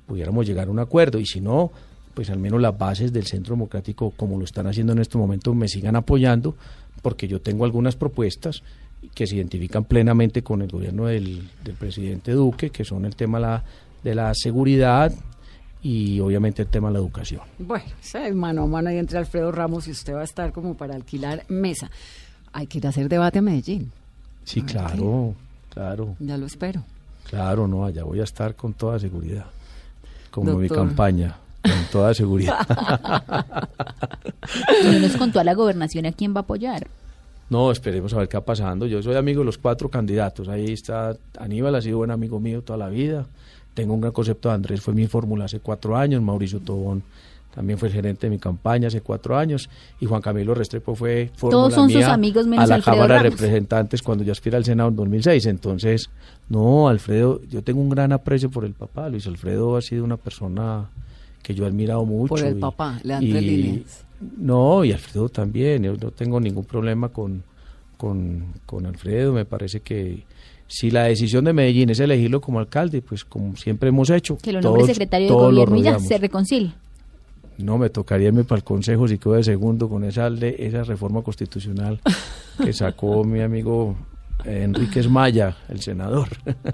pudiéramos 0.08 0.46
llegar 0.46 0.68
a 0.68 0.72
un 0.72 0.80
acuerdo. 0.80 1.20
Y 1.20 1.26
si 1.26 1.40
no, 1.42 1.72
pues 2.14 2.30
al 2.30 2.40
menos 2.40 2.60
las 2.62 2.78
bases 2.78 3.14
del 3.14 3.26
Centro 3.26 3.54
Democrático, 3.56 4.12
como 4.18 4.38
lo 4.40 4.44
están 4.46 4.68
haciendo 4.68 4.94
en 4.94 5.00
este 5.00 5.18
momento, 5.18 5.54
me 5.54 5.68
sigan 5.68 5.96
apoyando, 5.96 6.56
porque 7.02 7.28
yo 7.28 7.40
tengo 7.42 7.64
algunas 7.64 7.96
propuestas 7.96 8.64
que 9.14 9.28
se 9.28 9.36
identifican 9.36 9.86
plenamente 9.86 10.42
con 10.42 10.62
el 10.64 10.68
gobierno 10.70 11.06
del, 11.06 11.48
del 11.64 11.76
presidente 11.76 12.32
Duque, 12.32 12.72
que 12.72 12.84
son 12.84 13.06
el 13.06 13.16
tema 13.16 13.40
la- 13.40 13.64
de 14.04 14.16
la 14.16 14.34
seguridad 14.34 15.14
y 15.86 16.20
obviamente 16.20 16.64
el 16.64 16.68
tema 16.68 16.88
de 16.88 16.94
la 16.94 17.00
educación. 17.00 17.42
Bueno, 17.60 17.86
es 18.02 18.34
mano 18.34 18.64
a 18.64 18.66
mano 18.66 18.90
ahí 18.90 18.98
entre 18.98 19.20
Alfredo 19.20 19.52
Ramos 19.52 19.88
y 19.88 19.92
usted 19.92 20.16
va 20.16 20.22
a 20.22 20.24
estar 20.24 20.52
como 20.52 20.74
para 20.74 20.96
alquilar 20.96 21.46
mesa. 21.48 21.92
Hay 22.54 22.66
que 22.66 22.80
ir 22.80 22.88
a 22.88 22.90
hacer 22.90 23.08
debate 23.08 23.38
a 23.38 23.44
Medellín. 23.44 23.92
Sí, 24.46 24.64
claro, 24.64 25.36
claro. 25.70 26.16
Ya 26.20 26.38
lo 26.38 26.48
espero. 26.48 26.84
Claro, 27.30 27.68
no, 27.68 27.86
allá 27.86 28.04
voy 28.04 28.20
a 28.20 28.24
estar 28.24 28.56
con 28.56 28.74
toda 28.74 28.98
seguridad. 28.98 29.46
Como 30.32 30.58
mi 30.58 30.70
campaña, 30.70 31.38
con 31.62 31.86
toda 31.92 32.16
seguridad. 32.16 32.66
Y 34.84 34.88
no 34.88 35.00
nos 35.00 35.18
contó 35.18 35.40
a 35.40 35.44
la 35.44 35.54
gobernación 35.54 36.06
a 36.06 36.12
quién 36.12 36.34
va 36.34 36.40
a 36.40 36.42
apoyar. 36.42 36.88
no, 37.50 37.72
esperemos 37.72 38.14
a 38.14 38.18
ver 38.18 38.28
qué 38.28 38.38
va 38.38 38.46
pasando. 38.46 38.88
Yo 38.88 39.04
soy 39.04 39.16
amigo 39.16 39.42
de 39.42 39.46
los 39.46 39.60
cuatro 39.60 39.90
candidatos. 39.90 40.48
Ahí 40.48 40.74
está 40.74 41.16
Aníbal, 41.40 41.76
ha 41.76 41.82
sido 41.82 41.98
buen 41.98 42.12
amigo 42.12 42.40
mío 42.40 42.64
toda 42.64 42.78
la 42.78 42.90
vida. 42.90 43.28
Tengo 43.76 43.94
un 43.94 44.02
gran 44.02 44.12
concepto 44.14 44.50
de 44.50 44.56
Andrés, 44.56 44.82
fue 44.82 44.94
mi 44.96 45.06
fórmula 45.06 45.46
hace 45.46 45.60
cuatro 45.60 45.96
años. 45.96 46.22
Mauricio 46.24 46.60
Tobón 46.62 47.04
también 47.54 47.78
fue 47.80 47.88
el 47.90 47.94
gerente 47.94 48.26
de 48.28 48.32
mi 48.32 48.40
campaña 48.40 48.88
hace 48.88 49.02
cuatro 49.02 49.38
años. 49.38 49.70
Y 50.00 50.06
Juan 50.08 50.22
Camilo 50.22 50.54
Restrepo 50.56 50.96
fue 50.96 51.30
fórmula 51.36 51.72
son 51.76 51.90
sus 51.90 52.04
amigos 52.06 52.48
menos 52.48 52.66
a 52.66 52.68
la 52.68 52.76
Alfredo 52.76 52.98
Cámara 52.98 53.16
de. 53.22 53.30
Representantes 53.30 54.02
cuando 54.02 54.24
yo 54.24 54.32
aspiré 54.32 54.58
al 54.58 54.66
Senado 54.66 54.90
en 54.90 54.96
2006. 54.96 55.46
Entonces, 55.46 56.10
no, 56.50 56.88
Alfredo, 56.90 57.42
yo 57.50 57.62
tengo 57.64 57.80
un 57.82 57.90
gran 57.90 58.12
aprecio 58.12 58.50
por 58.50 58.66
el 58.66 58.74
papá. 58.74 59.08
Luis 59.10 59.28
Alfredo 59.28 59.78
ha 59.78 59.82
sido 59.82 60.04
una 60.04 60.18
persona 60.18 60.90
que 61.44 61.54
yo 61.54 61.66
he 61.66 61.68
admirado 61.68 62.04
mucho. 62.06 62.30
Por 62.36 62.40
el 62.44 62.58
y- 62.58 62.62
papá, 62.62 63.00
le 63.04 63.14
dan 63.14 63.30
tres 63.30 63.44
y- 63.44 63.58
líneas. 63.58 64.06
No, 64.38 64.84
y 64.86 64.92
Alfredo 64.94 65.30
también. 65.30 65.84
Yo 65.84 65.94
no 66.02 66.12
tengo 66.12 66.40
ningún 66.40 66.64
problema 66.66 67.10
con, 67.10 67.44
con, 67.98 68.54
con 68.66 68.86
Alfredo. 68.86 69.34
Me 69.34 69.46
parece 69.46 69.82
que 69.82 70.24
si 70.76 70.92
la 70.92 71.04
decisión 71.04 71.46
de 71.46 71.54
Medellín 71.54 71.90
es 71.90 72.00
elegirlo 72.02 72.42
como 72.42 72.60
alcalde, 72.60 73.02
pues 73.02 73.24
como 73.24 73.56
siempre 73.56 73.88
hemos 73.90 74.10
hecho. 74.10 74.38
Que 74.38 74.52
lo 74.52 74.60
nombre 74.62 74.82
todos- 74.82 74.92
secretario 74.92 75.28
de 75.28 75.34
gobierno 75.34 75.78
y 75.78 75.84
ya 75.84 76.00
se 76.00 76.18
reconcilia. 76.18 76.74
No, 77.58 77.78
me 77.78 77.90
tocaría 77.90 78.28
irme 78.28 78.44
para 78.44 78.58
el 78.60 78.66
Consejo 78.66 79.08
si 79.08 79.18
quedo 79.18 79.36
de 79.36 79.44
segundo 79.46 79.88
con 79.88 80.04
esa, 80.04 80.28
esa 80.28 80.84
reforma 80.84 81.22
constitucional 81.22 82.02
que 82.62 82.74
sacó 82.74 83.24
mi 83.24 83.40
amigo 83.40 83.96
Enríquez 84.44 85.08
Maya, 85.10 85.56
el 85.70 85.80
senador. 85.80 86.28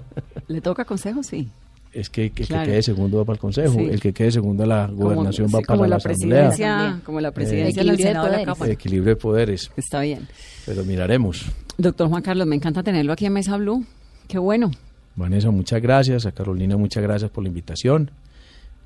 ¿Le 0.48 0.60
toca 0.60 0.84
consejo? 0.84 1.22
Sí. 1.22 1.48
Es 1.92 2.08
que, 2.08 2.30
que 2.30 2.42
el 2.44 2.48
Claro. 2.48 2.64
que 2.64 2.70
quede 2.72 2.82
segundo 2.82 3.18
va 3.18 3.24
para 3.26 3.34
el 3.34 3.40
consejo, 3.40 3.74
Sí. 3.74 3.80
el 3.90 4.00
que 4.00 4.12
quede 4.14 4.30
segundo 4.32 4.62
a 4.62 4.66
la 4.66 4.86
gobernación 4.86 5.46
Como- 5.48 5.58
va 5.58 5.60
sí, 5.60 5.66
para 5.66 5.76
como 5.76 5.82
la, 5.84 5.88
la 5.88 5.96
asamblea. 5.96 6.48
presidencia, 6.48 7.00
como 7.04 7.20
la 7.20 7.30
presidencia 7.32 7.82
del 7.82 7.90
Equilibrio 7.90 7.96
de 7.96 8.02
Senado 8.10 8.24
de 8.24 8.30
la 8.30 8.36
poderes. 8.38 8.54
Cámara. 8.58 8.72
Equilibrio 8.72 9.08
de 9.14 9.16
poderes, 9.16 9.70
Está 9.76 10.00
bien. 10.00 10.28
pero 10.64 10.84
miraremos. 10.84 11.44
Doctor 11.76 12.08
Juan 12.08 12.22
Carlos, 12.22 12.46
me 12.46 12.56
encanta 12.56 12.82
tenerlo 12.82 13.12
aquí 13.12 13.26
en 13.26 13.34
Mesa 13.34 13.56
Blue. 13.58 13.84
Qué 14.26 14.38
bueno. 14.38 14.70
Vanessa, 15.16 15.50
muchas 15.50 15.82
gracias. 15.82 16.24
A 16.24 16.32
Carolina, 16.32 16.76
muchas 16.78 17.02
gracias 17.02 17.30
por 17.30 17.44
la 17.44 17.48
invitación. 17.48 18.10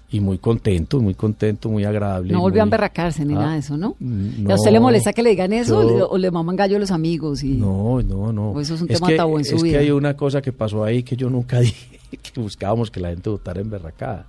Y 0.08 0.20
muy 0.20 0.38
contento, 0.38 1.00
muy 1.00 1.14
contento, 1.14 1.68
muy 1.68 1.84
agradable. 1.84 2.32
No 2.32 2.40
volvió 2.40 2.62
a 2.62 2.64
muy- 2.64 2.68
emberracarse 2.68 3.24
ni 3.24 3.34
Ah, 3.34 3.38
nada 3.38 3.52
de 3.54 3.58
eso, 3.58 3.76
¿no? 3.76 3.96
mm, 3.98 4.48
¿Y 4.48 4.52
¿A 4.52 4.54
usted 4.54 4.70
le 4.70 4.78
no, 4.78 4.82
molesta 4.82 5.12
que 5.12 5.22
le 5.22 5.30
digan 5.30 5.52
eso 5.52 5.82
yo- 5.82 5.88
o 5.88 5.96
le- 5.98 6.02
o 6.04 6.18
le 6.18 6.30
maman 6.30 6.54
gallo 6.54 6.78
los 6.78 6.92
amigos? 6.92 7.42
Y... 7.42 7.54
No, 7.54 8.00
no, 8.02 8.32
no. 8.32 8.50
O 8.52 8.60
eso 8.60 8.74
es 8.74 8.82
un 8.82 8.86
tema 8.86 9.08
que, 9.08 9.16
tabú 9.16 9.36
en 9.38 9.44
su 9.44 9.56
es 9.56 9.62
vida. 9.64 9.78
que 9.78 9.84
hay 9.84 9.90
una 9.90 10.16
cosa 10.16 10.40
que 10.40 10.52
pasó 10.52 10.84
ahí 10.84 11.02
que 11.02 11.16
yo 11.16 11.28
nunca 11.28 11.58
dije, 11.60 11.98
que 12.22 12.40
buscábamos 12.40 12.90
que 12.90 13.00
la 13.00 13.08
gente 13.08 13.30
votara 13.30 13.60
emberracada. 13.60 14.26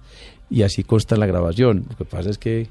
Y 0.50 0.64
así 0.64 0.84
consta 0.84 1.14
en 1.16 1.20
la 1.20 1.28
grabación. 1.28 1.86
Lo 1.90 1.96
que 1.96 2.06
pasa 2.06 2.32
es 2.32 2.40
que, 2.40 2.70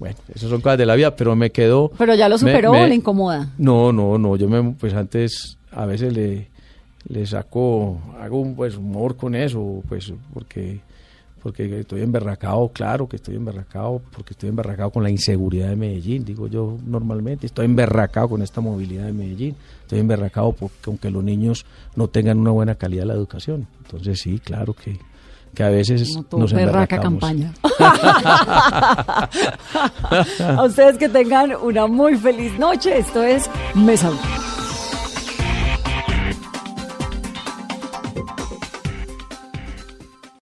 bueno, 0.00 0.16
esas 0.34 0.50
son 0.50 0.60
cosas 0.60 0.78
de 0.78 0.86
la 0.86 0.96
vida, 0.96 1.14
pero 1.14 1.36
me 1.36 1.50
quedó... 1.50 1.92
Pero 1.98 2.14
ya 2.16 2.28
lo 2.28 2.34
me- 2.34 2.38
superó 2.40 2.72
me- 2.72 2.82
o 2.82 2.86
le 2.88 2.94
incomoda. 2.96 3.52
No, 3.58 3.92
no, 3.92 4.18
no. 4.18 4.34
Yo 4.36 4.48
me, 4.48 4.72
pues 4.72 4.92
antes 4.94 5.56
a 5.70 5.86
veces 5.86 6.12
le, 6.12 6.48
le 7.08 7.26
saco, 7.26 8.00
hago 8.20 8.40
un 8.40 8.56
pues 8.56 8.76
humor 8.76 9.16
con 9.16 9.36
eso, 9.36 9.84
pues 9.88 10.12
porque 10.34 10.80
porque 11.42 11.80
estoy 11.80 12.02
emberracado, 12.02 12.68
claro 12.68 13.08
que 13.08 13.16
estoy 13.16 13.36
emberracado, 13.36 14.00
porque 14.12 14.34
estoy 14.34 14.48
emberracado 14.50 14.90
con 14.90 15.02
la 15.02 15.10
inseguridad 15.10 15.68
de 15.68 15.76
Medellín, 15.76 16.24
digo 16.24 16.46
yo 16.46 16.78
normalmente, 16.86 17.46
estoy 17.46 17.64
emberracado 17.64 18.28
con 18.28 18.42
esta 18.42 18.60
movilidad 18.60 19.06
de 19.06 19.12
Medellín, 19.12 19.56
estoy 19.82 19.98
emberracado 20.00 20.52
porque 20.52 20.78
aunque 20.86 21.10
los 21.10 21.24
niños 21.24 21.64
no 21.96 22.08
tengan 22.08 22.38
una 22.38 22.50
buena 22.50 22.74
calidad 22.74 23.02
de 23.02 23.08
la 23.08 23.14
educación. 23.14 23.66
Entonces 23.84 24.20
sí, 24.20 24.38
claro 24.38 24.74
que, 24.74 24.98
que 25.54 25.62
a 25.62 25.70
veces 25.70 26.18
todo 26.28 26.40
nos 26.40 26.52
berraca 26.52 27.00
campaña. 27.00 27.52
a 30.40 30.64
ustedes 30.64 30.98
que 30.98 31.08
tengan 31.08 31.54
una 31.56 31.86
muy 31.86 32.16
feliz 32.16 32.58
noche. 32.58 32.98
Esto 32.98 33.22
es 33.22 33.50
Mesa. 33.74 34.10